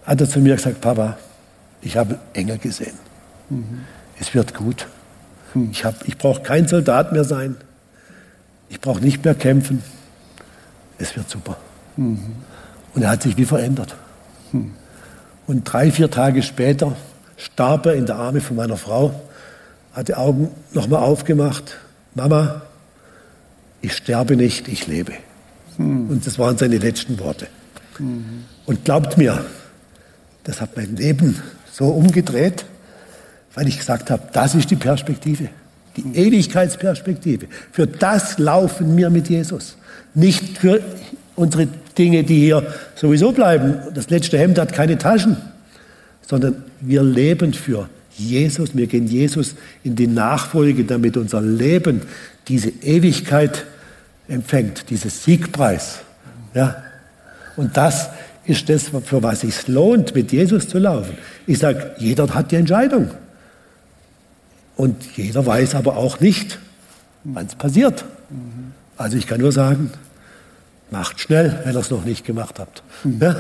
hat 0.05 0.21
er 0.21 0.29
zu 0.29 0.39
mir 0.39 0.55
gesagt, 0.55 0.81
Papa, 0.81 1.17
ich 1.81 1.97
habe 1.97 2.19
Engel 2.33 2.57
gesehen. 2.57 2.93
Mhm. 3.49 3.81
Es 4.19 4.33
wird 4.33 4.53
gut. 4.53 4.87
Hm. 5.53 5.69
Ich, 5.71 5.83
ich 6.05 6.17
brauche 6.17 6.41
kein 6.41 6.67
Soldat 6.67 7.11
mehr 7.11 7.23
sein. 7.23 7.55
Ich 8.69 8.79
brauche 8.81 9.01
nicht 9.01 9.23
mehr 9.23 9.35
kämpfen. 9.35 9.83
Es 10.97 11.15
wird 11.15 11.29
super. 11.29 11.57
Mhm. 11.97 12.19
Und 12.93 13.01
er 13.03 13.11
hat 13.11 13.23
sich 13.23 13.37
wie 13.37 13.45
verändert. 13.45 13.95
Mhm. 14.51 14.71
Und 15.47 15.63
drei, 15.65 15.91
vier 15.91 16.09
Tage 16.09 16.41
später 16.43 16.95
starb 17.37 17.85
er 17.85 17.93
in 17.95 18.05
der 18.05 18.15
Arme 18.15 18.41
von 18.41 18.55
meiner 18.55 18.77
Frau, 18.77 19.13
hat 19.93 20.07
die 20.07 20.15
Augen 20.15 20.49
nochmal 20.71 21.03
aufgemacht. 21.03 21.77
Mama, 22.15 22.61
ich 23.81 23.93
sterbe 23.93 24.35
nicht, 24.35 24.67
ich 24.67 24.87
lebe. 24.87 25.13
Mhm. 25.77 26.09
Und 26.09 26.25
das 26.25 26.39
waren 26.39 26.57
seine 26.57 26.77
letzten 26.77 27.19
Worte. 27.19 27.47
Mhm. 27.99 28.45
Und 28.65 28.85
glaubt 28.85 29.17
mir, 29.17 29.43
das 30.45 30.61
hat 30.61 30.75
mein 30.77 30.95
Leben 30.95 31.41
so 31.71 31.85
umgedreht 31.89 32.65
weil 33.55 33.67
ich 33.67 33.77
gesagt 33.77 34.09
habe, 34.09 34.23
das 34.33 34.55
ist 34.55 34.71
die 34.71 34.75
Perspektive, 34.75 35.49
die 35.95 36.15
Ewigkeitsperspektive. 36.15 37.47
Für 37.71 37.87
das 37.87 38.39
laufen 38.39 38.95
wir 38.97 39.09
mit 39.09 39.29
Jesus. 39.29 39.77
Nicht 40.13 40.57
für 40.57 40.81
unsere 41.35 41.67
Dinge, 41.97 42.23
die 42.23 42.39
hier 42.39 42.65
sowieso 42.95 43.31
bleiben. 43.31 43.75
Das 43.93 44.09
letzte 44.09 44.37
Hemd 44.37 44.59
hat 44.59 44.73
keine 44.73 44.97
Taschen, 44.97 45.37
sondern 46.27 46.63
wir 46.81 47.03
leben 47.03 47.53
für 47.53 47.89
Jesus. 48.15 48.75
Wir 48.75 48.87
gehen 48.87 49.07
Jesus 49.07 49.55
in 49.83 49.95
die 49.95 50.07
Nachfolge, 50.07 50.83
damit 50.83 51.17
unser 51.17 51.41
Leben 51.41 52.01
diese 52.47 52.69
Ewigkeit 52.69 53.65
empfängt, 54.27 54.89
dieses 54.89 55.23
Siegpreis. 55.23 55.99
Ja. 56.53 56.83
Und 57.55 57.77
das 57.77 58.09
ist 58.45 58.67
das, 58.69 58.91
für 59.05 59.23
was 59.23 59.43
es 59.43 59.67
lohnt, 59.67 60.13
mit 60.15 60.31
Jesus 60.31 60.67
zu 60.67 60.79
laufen. 60.79 61.15
Ich 61.47 61.59
sage, 61.59 61.91
jeder 61.97 62.27
hat 62.33 62.51
die 62.51 62.55
Entscheidung. 62.55 63.09
Und 64.75 64.95
jeder 65.15 65.45
weiß 65.45 65.75
aber 65.75 65.97
auch 65.97 66.19
nicht, 66.19 66.59
wann 67.23 67.45
es 67.45 67.55
passiert. 67.55 68.05
Also 68.97 69.17
ich 69.17 69.27
kann 69.27 69.39
nur 69.39 69.51
sagen, 69.51 69.91
macht 70.89 71.19
schnell, 71.19 71.59
wenn 71.63 71.73
ihr 71.73 71.79
es 71.79 71.91
noch 71.91 72.05
nicht 72.05 72.25
gemacht 72.25 72.59
habt. 72.59 72.83
Ja? 73.19 73.35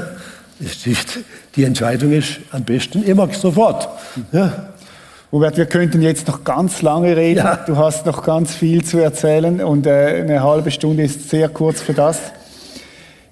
Die 1.55 1.63
Entscheidung 1.63 2.11
ist 2.11 2.39
am 2.51 2.63
besten 2.63 3.03
immer 3.03 3.31
sofort. 3.33 3.89
Ja? 4.31 4.73
Robert, 5.31 5.57
wir 5.57 5.65
könnten 5.65 6.03
jetzt 6.03 6.27
noch 6.27 6.43
ganz 6.43 6.83
lange 6.83 7.17
reden. 7.17 7.39
Ja. 7.39 7.55
Du 7.55 7.75
hast 7.75 8.05
noch 8.05 8.23
ganz 8.23 8.53
viel 8.53 8.83
zu 8.83 8.99
erzählen 8.99 9.61
und 9.61 9.87
äh, 9.87 10.21
eine 10.21 10.43
halbe 10.43 10.69
Stunde 10.69 11.03
ist 11.03 11.29
sehr 11.29 11.49
kurz 11.49 11.81
für 11.81 11.93
das. 11.93 12.19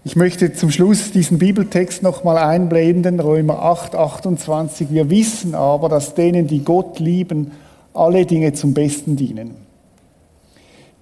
Ich 0.03 0.15
möchte 0.15 0.51
zum 0.51 0.71
Schluss 0.71 1.11
diesen 1.11 1.37
Bibeltext 1.37 2.01
nochmal 2.01 2.39
einblenden, 2.39 3.19
Römer 3.19 3.61
8, 3.61 3.93
28. 3.93 4.87
Wir 4.89 5.11
wissen 5.11 5.53
aber, 5.53 5.89
dass 5.89 6.15
denen, 6.15 6.47
die 6.47 6.63
Gott 6.63 6.97
lieben, 6.97 7.51
alle 7.93 8.25
Dinge 8.25 8.53
zum 8.53 8.73
Besten 8.73 9.15
dienen. 9.15 9.55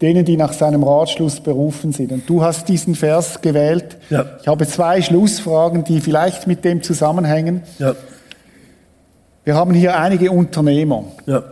Denen, 0.01 0.23
die 0.23 0.37
nach 0.37 0.53
seinem 0.53 0.83
Ratschluss 0.83 1.41
berufen 1.41 1.91
sind. 1.91 2.11
Und 2.11 2.29
du 2.29 2.41
hast 2.41 2.69
diesen 2.69 2.95
Vers 2.95 3.41
gewählt. 3.41 3.97
Ja. 4.09 4.25
Ich 4.41 4.47
habe 4.47 4.65
zwei 4.65 5.01
Schlussfragen, 5.01 5.83
die 5.83 5.99
vielleicht 5.99 6.47
mit 6.47 6.63
dem 6.63 6.81
zusammenhängen. 6.81 7.63
Ja. 7.79 7.95
Wir 9.43 9.55
haben 9.55 9.73
hier 9.73 9.99
einige 9.99 10.31
Unternehmer. 10.31 11.03
Ja. 11.25 11.43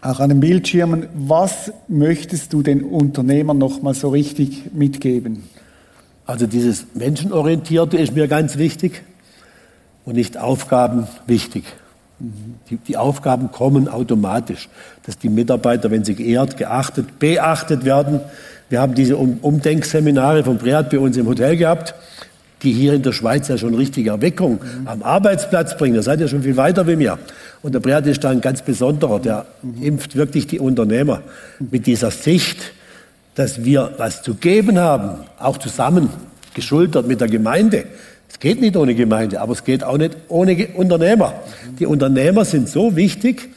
Auch 0.00 0.20
an 0.20 0.28
den 0.28 0.40
Bildschirmen. 0.40 1.08
Was 1.14 1.72
möchtest 1.88 2.52
du 2.52 2.62
den 2.62 2.84
Unternehmern 2.84 3.58
nochmal 3.58 3.94
so 3.94 4.10
richtig 4.10 4.72
mitgeben? 4.72 5.44
Also 6.26 6.46
dieses 6.46 6.86
Menschenorientierte 6.94 7.96
ist 7.96 8.14
mir 8.14 8.28
ganz 8.28 8.56
wichtig 8.56 9.02
und 10.04 10.14
nicht 10.14 10.36
Aufgaben 10.36 11.06
wichtig. 11.26 11.64
Die, 12.70 12.76
die, 12.76 12.96
Aufgaben 12.96 13.50
kommen 13.50 13.88
automatisch, 13.88 14.68
dass 15.04 15.18
die 15.18 15.28
Mitarbeiter, 15.28 15.90
wenn 15.90 16.04
sie 16.04 16.14
geehrt, 16.14 16.56
geachtet, 16.56 17.18
beachtet 17.18 17.84
werden. 17.84 18.20
Wir 18.68 18.80
haben 18.80 18.94
diese 18.94 19.16
um 19.16 19.38
Umdenkseminare 19.42 20.44
von 20.44 20.56
Breat 20.58 20.90
bei 20.90 20.98
uns 20.98 21.16
im 21.16 21.26
Hotel 21.26 21.56
gehabt, 21.56 21.94
die 22.62 22.72
hier 22.72 22.94
in 22.94 23.02
der 23.02 23.12
Schweiz 23.12 23.48
ja 23.48 23.58
schon 23.58 23.74
richtige 23.74 24.10
Erweckung 24.10 24.60
mhm. 24.62 24.86
am 24.86 25.02
Arbeitsplatz 25.02 25.76
bringen. 25.76 25.96
Da 25.96 26.02
seid 26.02 26.20
ihr 26.20 26.28
schon 26.28 26.42
viel 26.42 26.56
weiter 26.56 26.86
wie 26.86 26.96
mir. 26.96 27.18
Und 27.62 27.74
der 27.74 27.80
Breat 27.80 28.06
ist 28.06 28.22
da 28.22 28.30
ein 28.30 28.40
ganz 28.40 28.62
besonderer, 28.62 29.18
der 29.18 29.46
mhm. 29.62 29.82
impft 29.82 30.16
wirklich 30.16 30.46
die 30.46 30.60
Unternehmer 30.60 31.22
mit 31.58 31.86
dieser 31.86 32.10
Sicht, 32.10 32.72
dass 33.34 33.64
wir 33.64 33.94
was 33.98 34.22
zu 34.22 34.34
geben 34.34 34.78
haben, 34.78 35.24
auch 35.38 35.58
zusammen 35.58 36.10
geschultert 36.54 37.06
mit 37.06 37.20
der 37.20 37.28
Gemeinde. 37.28 37.84
Es 38.34 38.40
geht 38.40 38.60
nicht 38.60 38.76
ohne 38.76 38.96
Gemeinde, 38.96 39.40
aber 39.40 39.52
es 39.52 39.62
geht 39.62 39.84
auch 39.84 39.96
nicht 39.96 40.16
ohne 40.26 40.66
Unternehmer. 40.74 41.34
Die 41.78 41.86
Unternehmer 41.86 42.44
sind 42.44 42.68
so 42.68 42.96
wichtig, 42.96 43.48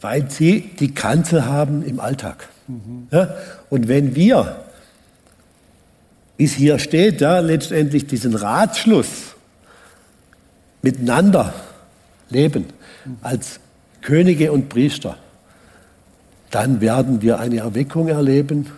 weil 0.00 0.30
sie 0.30 0.70
die 0.80 0.94
Kanzel 0.94 1.44
haben 1.44 1.84
im 1.84 2.00
Alltag. 2.00 2.48
Mhm. 2.66 3.08
Ja? 3.10 3.34
Und 3.68 3.86
wenn 3.86 4.16
wir, 4.16 4.56
wie 6.38 6.44
es 6.44 6.54
hier 6.54 6.78
steht, 6.78 7.20
ja, 7.20 7.40
letztendlich 7.40 8.06
diesen 8.06 8.34
Ratschluss 8.34 9.34
miteinander 10.80 11.52
leben, 12.30 12.64
als 13.20 13.60
Könige 14.00 14.50
und 14.50 14.70
Priester, 14.70 15.18
dann 16.50 16.80
werden 16.80 17.20
wir 17.20 17.38
eine 17.38 17.58
Erweckung 17.58 18.08
erleben, 18.08 18.70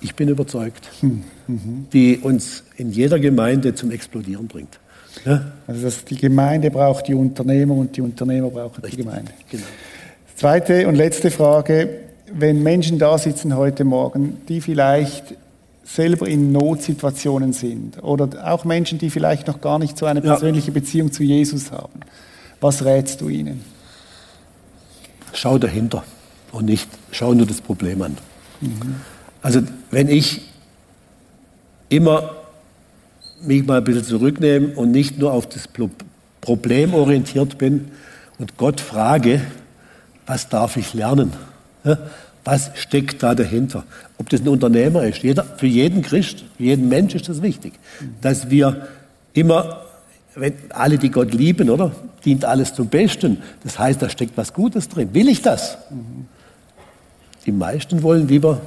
ich 0.00 0.14
bin 0.14 0.28
überzeugt, 0.28 0.88
hm, 1.00 1.22
mhm. 1.46 1.86
die 1.92 2.18
uns 2.18 2.64
in 2.76 2.90
jeder 2.90 3.18
Gemeinde 3.18 3.74
zum 3.74 3.90
Explodieren 3.90 4.48
bringt. 4.48 4.78
Ja? 5.24 5.52
Also 5.66 5.82
das, 5.82 6.04
die 6.04 6.16
Gemeinde 6.16 6.70
braucht 6.70 7.08
die 7.08 7.14
Unternehmer 7.14 7.74
und 7.74 7.96
die 7.96 8.00
Unternehmer 8.00 8.50
brauchen 8.50 8.82
Richtig. 8.82 8.90
die 8.90 9.04
Gemeinde. 9.04 9.32
Genau. 9.50 9.64
Zweite 10.36 10.88
und 10.88 10.94
letzte 10.94 11.30
Frage. 11.30 11.88
Wenn 12.32 12.62
Menschen 12.62 12.98
da 12.98 13.18
sitzen 13.18 13.56
heute 13.56 13.84
Morgen, 13.84 14.38
die 14.48 14.60
vielleicht 14.60 15.34
selber 15.84 16.28
in 16.28 16.52
Notsituationen 16.52 17.52
sind 17.52 18.00
oder 18.02 18.28
auch 18.48 18.64
Menschen, 18.64 18.98
die 18.98 19.10
vielleicht 19.10 19.48
noch 19.48 19.60
gar 19.60 19.80
nicht 19.80 19.98
so 19.98 20.06
eine 20.06 20.20
persönliche 20.20 20.68
ja. 20.68 20.74
Beziehung 20.74 21.10
zu 21.10 21.24
Jesus 21.24 21.72
haben, 21.72 22.00
was 22.60 22.84
rätst 22.84 23.20
du 23.20 23.28
ihnen? 23.28 23.64
Schau 25.32 25.58
dahinter 25.58 26.04
und 26.52 26.66
nicht 26.66 26.88
schau 27.10 27.34
nur 27.34 27.46
das 27.46 27.60
Problem 27.60 28.02
an. 28.02 28.16
Mhm. 28.60 28.96
Also 29.42 29.62
wenn 29.90 30.08
ich 30.08 30.42
immer 31.88 32.36
mich 33.42 33.66
mal 33.66 33.78
ein 33.78 33.84
bisschen 33.84 34.04
zurücknehme 34.04 34.68
und 34.76 34.90
nicht 34.90 35.18
nur 35.18 35.32
auf 35.32 35.48
das 35.48 35.68
Problem 36.40 36.94
orientiert 36.94 37.58
bin 37.58 37.90
und 38.38 38.56
Gott 38.56 38.80
frage, 38.80 39.40
was 40.26 40.48
darf 40.48 40.76
ich 40.76 40.94
lernen? 40.94 41.32
Was 42.44 42.70
steckt 42.74 43.22
da 43.22 43.34
dahinter? 43.34 43.84
Ob 44.18 44.28
das 44.28 44.40
ein 44.40 44.48
Unternehmer 44.48 45.04
ist, 45.04 45.22
jeder, 45.22 45.44
für 45.44 45.66
jeden 45.66 46.02
Christ, 46.02 46.44
für 46.56 46.62
jeden 46.62 46.88
Mensch 46.88 47.14
ist 47.14 47.28
das 47.28 47.42
wichtig, 47.42 47.74
dass 48.20 48.50
wir 48.50 48.88
immer, 49.32 49.82
wenn 50.34 50.54
alle, 50.70 50.98
die 50.98 51.10
Gott 51.10 51.32
lieben, 51.32 51.70
oder, 51.70 51.92
dient 52.24 52.44
alles 52.44 52.74
zum 52.74 52.88
Besten. 52.88 53.42
Das 53.64 53.78
heißt, 53.78 54.00
da 54.00 54.08
steckt 54.08 54.36
was 54.36 54.52
Gutes 54.52 54.88
drin. 54.88 55.10
Will 55.12 55.28
ich 55.28 55.42
das? 55.42 55.78
Die 57.46 57.52
meisten 57.52 58.02
wollen 58.02 58.28
lieber 58.28 58.60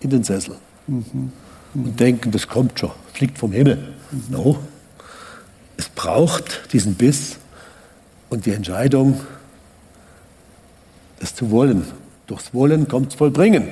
in 0.00 0.10
den 0.10 0.24
Sessel 0.24 0.56
mhm. 0.86 1.32
und 1.74 2.00
denken, 2.00 2.30
das 2.30 2.48
kommt 2.48 2.78
schon, 2.78 2.90
fliegt 3.12 3.38
vom 3.38 3.52
Himmel. 3.52 3.76
Mhm. 4.10 4.22
No. 4.30 4.58
Es 5.76 5.88
braucht 5.88 6.72
diesen 6.72 6.94
Biss 6.94 7.36
und 8.30 8.46
die 8.46 8.52
Entscheidung, 8.52 9.20
das 11.20 11.34
zu 11.34 11.50
wollen. 11.50 11.84
Durchs 12.26 12.52
Wollen 12.52 12.88
kommt 12.88 13.12
es 13.12 13.14
vollbringen. 13.14 13.68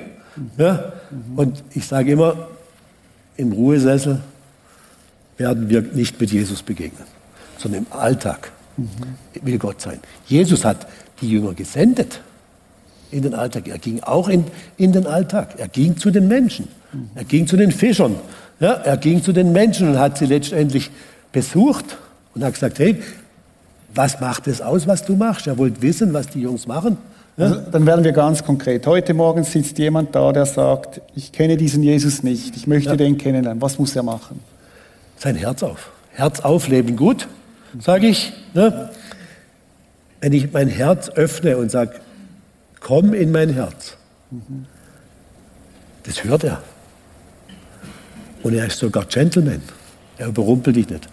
Ja? 0.59 0.93
Und 1.37 1.63
ich 1.75 1.87
sage 1.87 2.13
immer, 2.13 2.49
im 3.37 3.53
Ruhesessel 3.53 4.21
werden 5.37 5.69
wir 5.69 5.83
nicht 5.83 6.21
mit 6.21 6.31
Jesus 6.31 6.63
begegnen, 6.63 7.07
sondern 7.59 7.85
im 7.85 7.93
Alltag 7.93 8.53
mhm. 8.77 8.89
will 9.43 9.59
Gott 9.59 9.81
sein. 9.81 10.01
Jesus 10.27 10.65
hat 10.65 10.87
die 11.21 11.31
Jünger 11.31 11.55
gesendet 11.55 12.21
in 13.15 13.23
den 13.23 13.35
Alltag. 13.35 13.69
Er 13.69 13.79
ging 13.79 14.03
auch 14.03 14.29
in, 14.29 14.45
in 14.77 14.93
den 14.93 15.07
Alltag. 15.07 15.55
Er 15.59 15.69
ging 15.69 15.97
zu 15.97 16.11
den 16.11 16.29
Menschen. 16.29 16.69
Er 17.15 17.25
ging 17.25 17.47
zu 17.47 17.57
den 17.57 17.73
Fischern. 17.73 18.17
Ja, 18.61 18.73
er 18.73 18.97
ging 18.97 19.23
zu 19.23 19.33
den 19.33 19.53
Menschen 19.53 19.89
und 19.89 19.99
hat 19.99 20.19
sie 20.19 20.27
letztendlich 20.27 20.91
besucht 21.33 21.97
und 22.35 22.45
hat 22.45 22.55
gesagt, 22.55 22.79
hey, 22.79 23.01
was 23.95 24.21
macht 24.21 24.47
es 24.47 24.61
aus, 24.61 24.87
was 24.87 25.05
du 25.05 25.15
machst? 25.17 25.47
Er 25.47 25.59
wollte 25.59 25.81
wissen, 25.83 26.13
was 26.13 26.29
die 26.29 26.41
Jungs 26.41 26.67
machen. 26.67 26.97
Ja? 27.37 27.47
Also, 27.47 27.61
dann 27.71 27.87
werden 27.87 28.05
wir 28.05 28.13
ganz 28.13 28.45
konkret. 28.45 28.87
Heute 28.87 29.15
Morgen 29.15 29.45
sitzt 29.45 29.79
jemand 29.79 30.15
da, 30.15 30.33
der 30.33 30.47
sagt, 30.47 31.01
ich 31.15 31.33
kenne 31.33 31.57
diesen 31.57 31.83
Jesus 31.83 32.23
nicht, 32.23 32.57
ich 32.57 32.67
möchte 32.67 32.91
ja. 32.91 32.97
den 32.97 33.19
kennenlernen. 33.19 33.61
Was 33.61 33.79
muss 33.79 33.95
er 33.95 34.03
machen? 34.03 34.41
Sein 35.17 35.37
Herz 35.37 35.63
auf. 35.63 35.91
Herz 36.13 36.41
auf, 36.41 36.69
Leben 36.69 36.97
gut, 36.97 37.29
sage 37.81 38.07
ich. 38.07 38.33
Ne? 38.55 38.91
Wenn 40.21 40.33
ich 40.33 40.53
mein 40.53 40.69
Herz 40.69 41.11
öffne 41.11 41.57
und 41.57 41.71
sage, 41.71 42.01
komm 42.85 43.15
in 43.15 43.33
mein 43.33 43.49
Herz. 43.49 43.97
Das 46.05 46.23
hört 46.23 46.45
er. 46.45 46.63
Und 48.43 48.55
er 48.55 48.67
ist 48.67 48.79
sogar 48.79 49.07
Gentleman. 49.07 49.63
Er 50.19 50.29
überrumpelt 50.29 50.77
dich 50.77 50.89
nicht. 50.89 51.09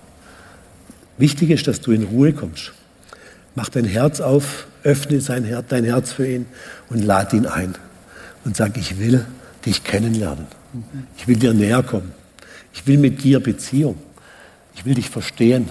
Wichtig 1.17 1.49
ist, 1.49 1.65
dass 1.67 1.79
du 1.79 1.91
in 1.91 2.03
Ruhe 2.03 2.33
kommst. 2.33 2.73
Mach 3.55 3.69
dein 3.69 3.85
Herz 3.85 4.19
auf, 4.19 4.67
öffne 4.83 5.21
sein 5.21 5.45
Herz, 5.45 5.67
dein 5.69 5.85
Herz 5.85 6.11
für 6.11 6.27
ihn 6.27 6.45
und 6.89 7.03
lad 7.03 7.31
ihn 7.31 7.45
ein. 7.45 7.75
Und 8.43 8.57
sag, 8.57 8.77
ich 8.77 8.99
will 8.99 9.25
dich 9.65 9.83
kennenlernen. 9.83 10.47
Ich 11.17 11.27
will 11.27 11.37
dir 11.37 11.53
näher 11.53 11.83
kommen. 11.83 12.11
Ich 12.73 12.85
will 12.85 12.97
mit 12.97 13.23
dir 13.23 13.39
Beziehung. 13.39 13.97
Ich 14.75 14.83
will 14.83 14.95
dich 14.95 15.09
verstehen. 15.09 15.69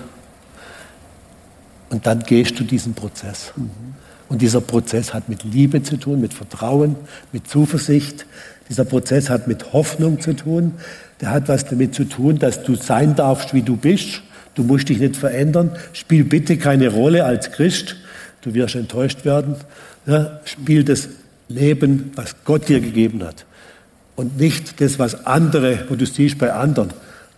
Und 1.90 2.06
dann 2.06 2.22
gehst 2.22 2.58
du 2.58 2.64
diesen 2.64 2.94
Prozess. 2.94 3.52
Mhm. 3.56 3.70
Und 4.30 4.40
dieser 4.42 4.60
Prozess 4.60 5.12
hat 5.12 5.28
mit 5.28 5.42
Liebe 5.42 5.82
zu 5.82 5.96
tun, 5.96 6.20
mit 6.20 6.32
Vertrauen, 6.32 6.94
mit 7.32 7.48
Zuversicht. 7.48 8.26
Dieser 8.68 8.84
Prozess 8.84 9.28
hat 9.28 9.48
mit 9.48 9.72
Hoffnung 9.72 10.20
zu 10.20 10.34
tun. 10.34 10.74
Der 11.20 11.32
hat 11.32 11.48
was 11.48 11.66
damit 11.66 11.96
zu 11.96 12.04
tun, 12.04 12.38
dass 12.38 12.62
du 12.62 12.76
sein 12.76 13.16
darfst, 13.16 13.52
wie 13.54 13.62
du 13.62 13.76
bist. 13.76 14.22
Du 14.54 14.62
musst 14.62 14.88
dich 14.88 15.00
nicht 15.00 15.16
verändern. 15.16 15.72
Spiel 15.92 16.22
bitte 16.22 16.58
keine 16.58 16.88
Rolle 16.90 17.24
als 17.24 17.50
Christ. 17.50 17.96
Du 18.42 18.54
wirst 18.54 18.76
enttäuscht 18.76 19.24
werden. 19.24 19.56
Ja, 20.06 20.40
spiel 20.44 20.84
das 20.84 21.08
Leben, 21.48 22.12
was 22.14 22.36
Gott 22.44 22.68
dir 22.68 22.80
gegeben 22.80 23.24
hat. 23.24 23.44
Und 24.14 24.38
nicht 24.38 24.80
das, 24.80 25.00
was 25.00 25.26
andere, 25.26 25.86
wo 25.88 25.96
du 25.96 26.06
siehst 26.06 26.38
bei 26.38 26.52
anderen. 26.52 26.90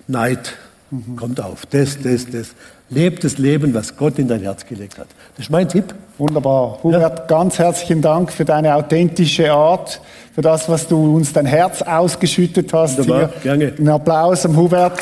Neid 0.09 0.59
mhm. 0.91 1.17
kommt 1.17 1.41
auf. 1.41 1.65
Das, 1.65 2.03
das, 2.03 2.27
das. 2.31 2.49
Leb 2.95 3.21
das 3.21 3.39
Leben, 3.39 3.73
was 3.73 3.97
Gott 3.97 4.19
in 4.19 4.29
dein 4.29 4.43
Herz 4.43 4.67
gelegt 4.67 4.99
hat. 4.99 5.07
Das 5.37 5.47
ist 5.47 5.51
mein 5.51 5.67
Tipp. 5.67 5.95
Wunderbar. 6.19 6.79
Hubert, 6.83 7.19
ja. 7.21 7.25
ganz 7.27 7.59
herzlichen 7.59 8.03
Dank 8.03 8.31
für 8.31 8.45
deine 8.45 8.75
authentische 8.75 9.51
Art, 9.51 10.03
für 10.35 10.43
das, 10.43 10.69
was 10.69 10.89
du 10.89 11.17
uns 11.17 11.33
dein 11.33 11.47
Herz 11.47 11.81
ausgeschüttet 11.81 12.71
hast. 12.75 12.99
Wunderbar, 12.99 13.31
Hier. 13.43 13.57
gerne. 13.57 13.73
Ein 13.79 13.89
Applaus 13.89 14.45
am 14.45 14.55
Hubert. 14.59 14.99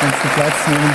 Kannst 0.00 0.18
du 0.22 0.28
Platz 0.36 0.54
nehmen. 0.68 0.94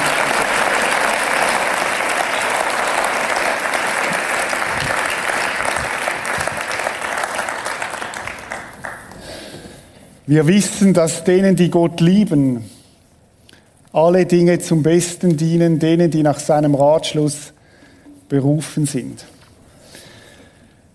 Wir 10.28 10.47
wissen, 10.47 10.93
dass 10.93 11.26
denen, 11.26 11.57
die 11.57 11.69
Gott 11.69 11.99
lieben, 11.99 12.70
alle 13.94 14.26
Dinge 14.26 14.60
zum 14.60 14.84
Besten 14.84 15.38
dienen, 15.38 15.80
denen, 15.80 16.12
die 16.12 16.24
nach 16.24 16.39
seinem 16.39 16.76
Ratschluss 16.76 17.54
berufen 18.30 18.86
sind. 18.86 19.26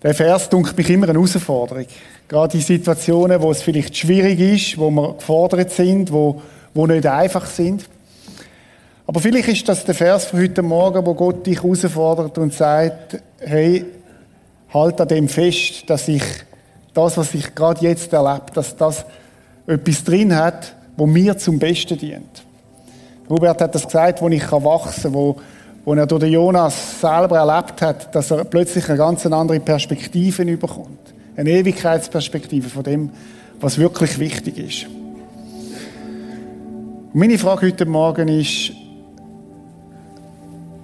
Der 0.02 0.14
Vers 0.14 0.48
dunkelt 0.48 0.76
mich 0.76 0.88
immer 0.90 1.08
eine 1.08 1.18
Herausforderung. 1.18 1.86
Gerade 2.28 2.56
in 2.56 2.62
Situationen, 2.62 3.40
wo 3.40 3.50
es 3.50 3.62
vielleicht 3.62 3.96
schwierig 3.96 4.40
ist, 4.40 4.78
wo 4.78 4.90
wir 4.90 5.14
gefordert 5.14 5.70
sind, 5.70 6.12
wo, 6.12 6.40
wo 6.74 6.86
nicht 6.86 7.06
einfach 7.06 7.46
sind. 7.46 7.88
Aber 9.06 9.20
vielleicht 9.20 9.48
ist 9.48 9.68
das 9.68 9.84
der 9.84 9.94
Vers 9.94 10.26
von 10.26 10.40
heute 10.40 10.62
Morgen, 10.62 11.04
wo 11.06 11.14
Gott 11.14 11.46
dich 11.46 11.62
herausfordert 11.62 12.38
und 12.38 12.52
sagt, 12.52 13.20
hey, 13.38 13.84
halt 14.72 15.00
an 15.00 15.08
dem 15.08 15.28
fest, 15.28 15.88
dass 15.88 16.08
ich 16.08 16.22
das, 16.92 17.16
was 17.16 17.34
ich 17.34 17.54
gerade 17.54 17.82
jetzt 17.82 18.12
erlebe, 18.12 18.46
dass 18.54 18.76
das 18.76 19.04
etwas 19.66 20.02
drin 20.02 20.34
hat, 20.34 20.74
wo 20.96 21.06
mir 21.06 21.36
zum 21.36 21.58
Besten 21.58 21.98
dient. 21.98 22.45
Hubert 23.28 23.60
hat 23.60 23.74
das 23.74 23.84
gesagt, 23.84 24.22
wo 24.22 24.28
ich 24.28 24.50
wachsen 24.52 25.02
kann, 25.02 25.14
wo, 25.14 25.36
wo 25.84 25.94
er 25.94 26.06
durch 26.06 26.22
den 26.22 26.32
Jonas 26.32 27.00
selber 27.00 27.38
erlebt 27.38 27.82
hat, 27.82 28.14
dass 28.14 28.30
er 28.30 28.44
plötzlich 28.44 28.88
eine 28.88 28.98
ganz 28.98 29.26
andere 29.26 29.60
Perspektive 29.60 30.44
bekommt. 30.56 31.14
Eine 31.36 31.50
Ewigkeitsperspektive 31.50 32.68
von 32.68 32.84
dem, 32.84 33.10
was 33.60 33.78
wirklich 33.78 34.18
wichtig 34.18 34.58
ist. 34.58 34.86
Und 37.12 37.20
meine 37.20 37.38
Frage 37.38 37.66
heute 37.66 37.86
Morgen 37.86 38.28
ist, 38.28 38.72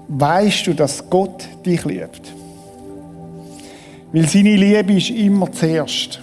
weißt 0.08 0.66
du, 0.66 0.74
dass 0.74 1.08
Gott 1.08 1.46
dich 1.64 1.84
liebt. 1.84 2.32
Weil 4.12 4.28
seine 4.28 4.56
Liebe 4.56 4.94
ist 4.94 5.10
immer 5.10 5.50
zuerst. 5.52 6.20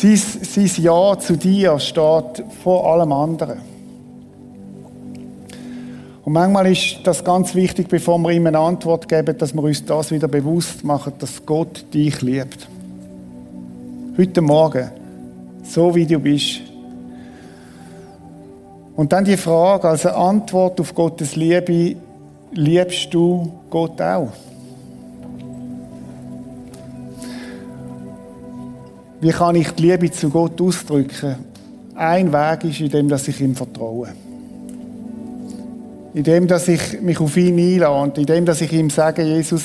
Sein, 0.00 0.16
sein 0.16 0.70
Ja 0.82 1.18
zu 1.18 1.36
dir 1.36 1.78
steht 1.78 2.42
vor 2.62 2.90
allem 2.90 3.12
anderen. 3.12 3.58
Und 6.24 6.32
manchmal 6.32 6.72
ist 6.72 7.00
das 7.04 7.22
ganz 7.22 7.54
wichtig, 7.54 7.88
bevor 7.88 8.18
wir 8.18 8.30
ihm 8.30 8.46
eine 8.46 8.58
Antwort 8.58 9.08
geben, 9.08 9.36
dass 9.36 9.52
wir 9.52 9.62
uns 9.62 9.84
das 9.84 10.10
wieder 10.10 10.26
bewusst 10.26 10.84
machen, 10.84 11.12
dass 11.18 11.44
Gott 11.44 11.84
dich 11.92 12.22
liebt. 12.22 12.66
Heute 14.16 14.40
Morgen, 14.40 14.90
so 15.64 15.94
wie 15.94 16.06
du 16.06 16.18
bist. 16.18 16.62
Und 18.96 19.12
dann 19.12 19.26
die 19.26 19.36
Frage, 19.36 19.86
als 19.86 20.06
Antwort 20.06 20.80
auf 20.80 20.94
Gottes 20.94 21.36
Liebe, 21.36 21.96
liebst 22.52 23.12
du 23.12 23.52
Gott 23.68 24.00
auch? 24.00 24.32
Wie 29.20 29.30
kann 29.30 29.54
ich 29.54 29.70
die 29.72 29.82
Liebe 29.82 30.10
zu 30.10 30.30
Gott 30.30 30.60
ausdrücken? 30.60 31.36
Ein 31.94 32.32
Weg 32.32 32.64
ist, 32.64 32.80
indem 32.80 33.08
dass 33.08 33.28
ich 33.28 33.38
ihm 33.40 33.54
vertraue. 33.54 34.08
Indem 36.14 36.46
dass 36.46 36.68
ich 36.68 37.02
mich 37.02 37.20
auf 37.20 37.36
ihn 37.36 37.58
einlade 37.58 38.02
und 38.02 38.18
indem 38.18 38.46
dass 38.46 38.62
ich 38.62 38.72
ihm 38.72 38.88
sage, 38.88 39.22
Jesus, 39.22 39.62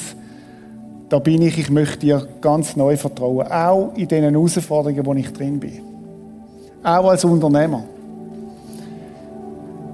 da 1.08 1.20
bin 1.20 1.42
ich, 1.42 1.58
ich 1.58 1.70
möchte 1.70 2.00
dir 2.00 2.28
ganz 2.42 2.76
neu 2.76 2.98
vertrauen. 2.98 3.48
Auch 3.48 3.94
in 3.96 4.10
den 4.10 4.24
Herausforderungen, 4.24 5.06
wo 5.06 5.14
ich 5.14 5.32
drin 5.32 5.60
bin. 5.60 5.80
Auch 6.84 7.10
als 7.10 7.24
Unternehmer. 7.24 7.86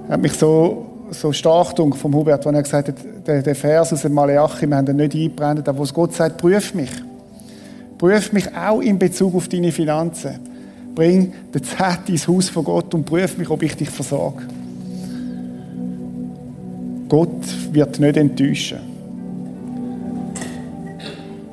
Hat 0.08 0.20
mich 0.20 0.32
so, 0.32 0.86
so 1.10 1.32
stark 1.32 1.78
vom 1.78 2.14
Hubert, 2.14 2.44
wenn 2.44 2.56
er 2.56 2.62
gesagt 2.62 2.88
hat, 2.88 2.96
der, 3.26 3.42
der 3.42 3.54
Vers 3.54 3.92
aus 3.92 4.02
dem 4.02 4.12
Malachi, 4.12 4.66
wir 4.66 4.76
haben 4.76 4.86
den 4.86 4.96
nicht 4.96 5.14
eingebrannt, 5.14 5.68
aber 5.68 5.78
wo 5.78 5.92
Gott 5.92 6.14
sagt, 6.14 6.38
prüf 6.38 6.74
mich. 6.74 6.90
Prüf 8.02 8.32
mich 8.32 8.52
auch 8.56 8.80
in 8.80 8.98
Bezug 8.98 9.32
auf 9.36 9.46
deine 9.46 9.70
Finanzen. 9.70 10.40
Bring 10.92 11.32
den 11.54 11.62
Zett 11.62 12.08
ins 12.08 12.26
Haus 12.26 12.48
von 12.48 12.64
Gott 12.64 12.92
und 12.94 13.04
prüf 13.04 13.38
mich, 13.38 13.48
ob 13.48 13.62
ich 13.62 13.76
dich 13.76 13.90
versorge. 13.90 14.42
Gott 17.08 17.44
wird 17.70 18.00
nicht 18.00 18.16
enttäuschen. 18.16 18.78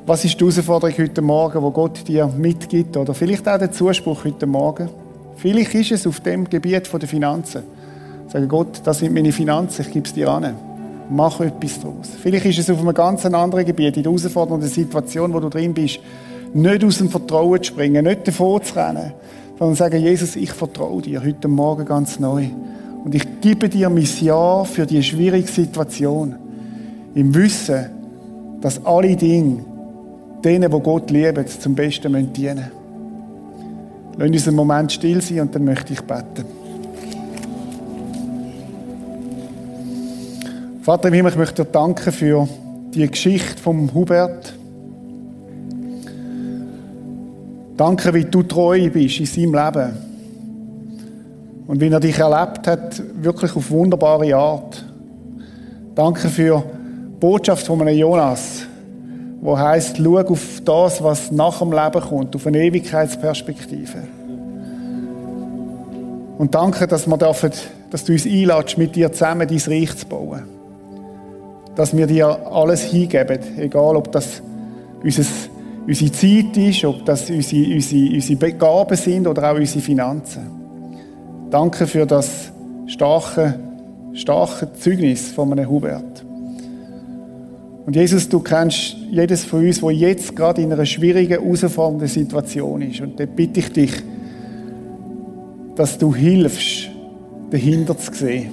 Was 0.04 0.24
ist 0.24 0.40
die 0.40 0.44
Herausforderung 0.44 0.98
heute 0.98 1.22
Morgen, 1.22 1.62
wo 1.62 1.70
Gott 1.70 2.08
dir 2.08 2.26
mitgibt? 2.26 2.96
Oder 2.96 3.14
vielleicht 3.14 3.48
auch 3.48 3.58
der 3.58 3.70
Zuspruch 3.70 4.24
heute 4.24 4.46
Morgen? 4.46 4.88
Vielleicht 5.36 5.72
ist 5.76 5.92
es 5.92 6.04
auf 6.04 6.18
dem 6.18 6.50
Gebiet 6.50 6.92
der 6.92 7.08
Finanzen. 7.08 7.62
Sagen 8.26 8.48
Gott, 8.48 8.80
das 8.82 8.98
sind 8.98 9.14
meine 9.14 9.30
Finanzen, 9.30 9.82
ich 9.82 9.92
gebe 9.92 10.04
es 10.04 10.14
dir 10.14 10.28
an. 10.28 10.52
Mach 11.10 11.38
etwas 11.38 11.78
daraus. 11.78 12.08
Vielleicht 12.20 12.46
ist 12.46 12.58
es 12.58 12.70
auf 12.70 12.80
einem 12.80 12.92
ganz 12.92 13.24
anderen 13.24 13.64
Gebiet, 13.64 13.96
in 13.96 14.02
der 14.02 14.10
herausfordernden 14.10 14.68
Situation, 14.68 15.32
wo 15.32 15.38
du 15.38 15.48
drin 15.48 15.74
bist, 15.74 16.00
nicht 16.52 16.84
aus 16.84 16.98
dem 16.98 17.08
Vertrauen 17.08 17.62
zu 17.62 17.72
springen, 17.72 18.04
nicht 18.04 18.26
davor 18.26 18.62
zu 18.62 18.74
rennen, 18.74 19.12
sondern 19.58 19.76
sagen, 19.76 20.02
Jesus, 20.02 20.36
ich 20.36 20.52
vertraue 20.52 21.02
dir 21.02 21.22
heute 21.22 21.48
Morgen 21.48 21.84
ganz 21.84 22.18
neu. 22.18 22.46
Und 23.04 23.14
ich 23.14 23.40
gebe 23.40 23.68
dir 23.68 23.88
mein 23.88 24.06
Ja 24.20 24.64
für 24.64 24.86
die 24.86 25.02
schwierige 25.02 25.48
Situation. 25.48 26.34
Im 27.14 27.34
Wissen, 27.34 27.86
dass 28.60 28.84
alle 28.84 29.16
Dinge 29.16 29.64
denen, 30.44 30.70
die 30.70 30.80
Gott 30.80 31.10
lieben, 31.10 31.46
zum 31.46 31.74
Besten 31.74 32.32
dienen 32.32 32.56
müssen. 32.56 32.80
Lass 34.16 34.28
uns 34.28 34.48
einen 34.48 34.56
Moment 34.56 34.92
still 34.92 35.20
sein 35.20 35.40
und 35.40 35.54
dann 35.54 35.64
möchte 35.64 35.92
ich 35.92 36.00
beten. 36.02 36.44
Vater 40.82 41.08
im 41.08 41.14
Himmel, 41.14 41.32
ich 41.32 41.38
möchte 41.38 41.64
dir 41.64 41.70
danken 41.70 42.12
für 42.12 42.48
die 42.94 43.06
Geschichte 43.06 43.62
vom 43.62 43.92
Hubert. 43.94 44.54
Danke, 47.80 48.12
wie 48.12 48.26
du 48.26 48.42
treu 48.42 48.90
bist 48.90 49.20
in 49.20 49.24
seinem 49.24 49.54
Leben. 49.54 49.96
Und 51.66 51.80
wie 51.80 51.88
er 51.88 51.98
dich 51.98 52.18
erlebt 52.18 52.66
hat, 52.66 53.02
wirklich 53.22 53.56
auf 53.56 53.70
wunderbare 53.70 54.36
Art. 54.36 54.84
Danke 55.94 56.28
für 56.28 56.62
die 56.62 57.18
Botschaft 57.20 57.66
von 57.66 57.80
einem 57.80 57.96
Jonas, 57.96 58.66
wo 59.40 59.58
heißt, 59.58 59.96
schau 59.96 60.18
auf 60.18 60.60
das, 60.62 61.02
was 61.02 61.32
nach 61.32 61.60
dem 61.60 61.72
Leben 61.72 62.02
kommt, 62.02 62.36
auf 62.36 62.46
eine 62.46 62.58
Ewigkeitsperspektive. 62.58 64.02
Und 66.36 66.54
danke, 66.54 66.86
dass 66.86 67.06
wir 67.06 67.16
dürfen, 67.16 67.50
dass 67.88 68.04
du 68.04 68.12
uns 68.12 68.26
einladest, 68.26 68.76
mit 68.76 68.94
dir 68.94 69.10
zusammen 69.10 69.48
dein 69.48 69.58
Reich 69.58 69.96
zu 69.96 70.04
bauen. 70.04 70.42
Dass 71.76 71.96
wir 71.96 72.06
dir 72.06 72.46
alles 72.52 72.82
hingeben, 72.82 73.38
egal 73.56 73.96
ob 73.96 74.12
das 74.12 74.42
unser 75.02 75.24
unsere 75.86 76.12
Zeit 76.12 76.56
ist, 76.56 76.84
ob 76.84 77.04
das 77.04 77.30
unsere, 77.30 77.74
unsere, 77.74 78.14
unsere 78.14 78.38
Begaben 78.38 78.96
sind 78.96 79.26
oder 79.26 79.50
auch 79.50 79.56
unsere 79.56 79.80
Finanzen. 79.80 80.42
Danke 81.50 81.86
für 81.86 82.06
das 82.06 82.52
starke, 82.86 83.58
starke 84.12 84.72
Zeugnis 84.74 85.32
von 85.32 85.52
einem 85.52 85.68
Hubert. 85.68 86.24
Und 87.86 87.96
Jesus, 87.96 88.28
du 88.28 88.40
kennst 88.40 88.96
jedes 89.10 89.44
von 89.44 89.66
uns, 89.66 89.82
wo 89.82 89.90
jetzt 89.90 90.36
gerade 90.36 90.62
in 90.62 90.72
einer 90.72 90.86
schwierigen, 90.86 91.42
herausfordernden 91.42 92.06
Situation 92.08 92.82
ist. 92.82 93.00
Und 93.00 93.18
da 93.18 93.26
bitte 93.26 93.60
ich 93.60 93.72
dich, 93.72 93.92
dass 95.74 95.98
du 95.98 96.14
hilfst, 96.14 96.90
dahinter 97.50 97.96
zu 97.98 98.12
sehen. 98.12 98.52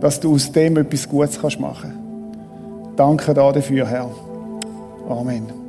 Dass 0.00 0.20
du 0.20 0.34
aus 0.34 0.50
dem 0.52 0.78
etwas 0.78 1.06
Gutes 1.06 1.58
machen 1.58 1.92
kannst. 1.92 2.98
Danke 2.98 3.34
dafür, 3.34 3.86
Herr. 3.86 4.10
Amen. 5.08 5.59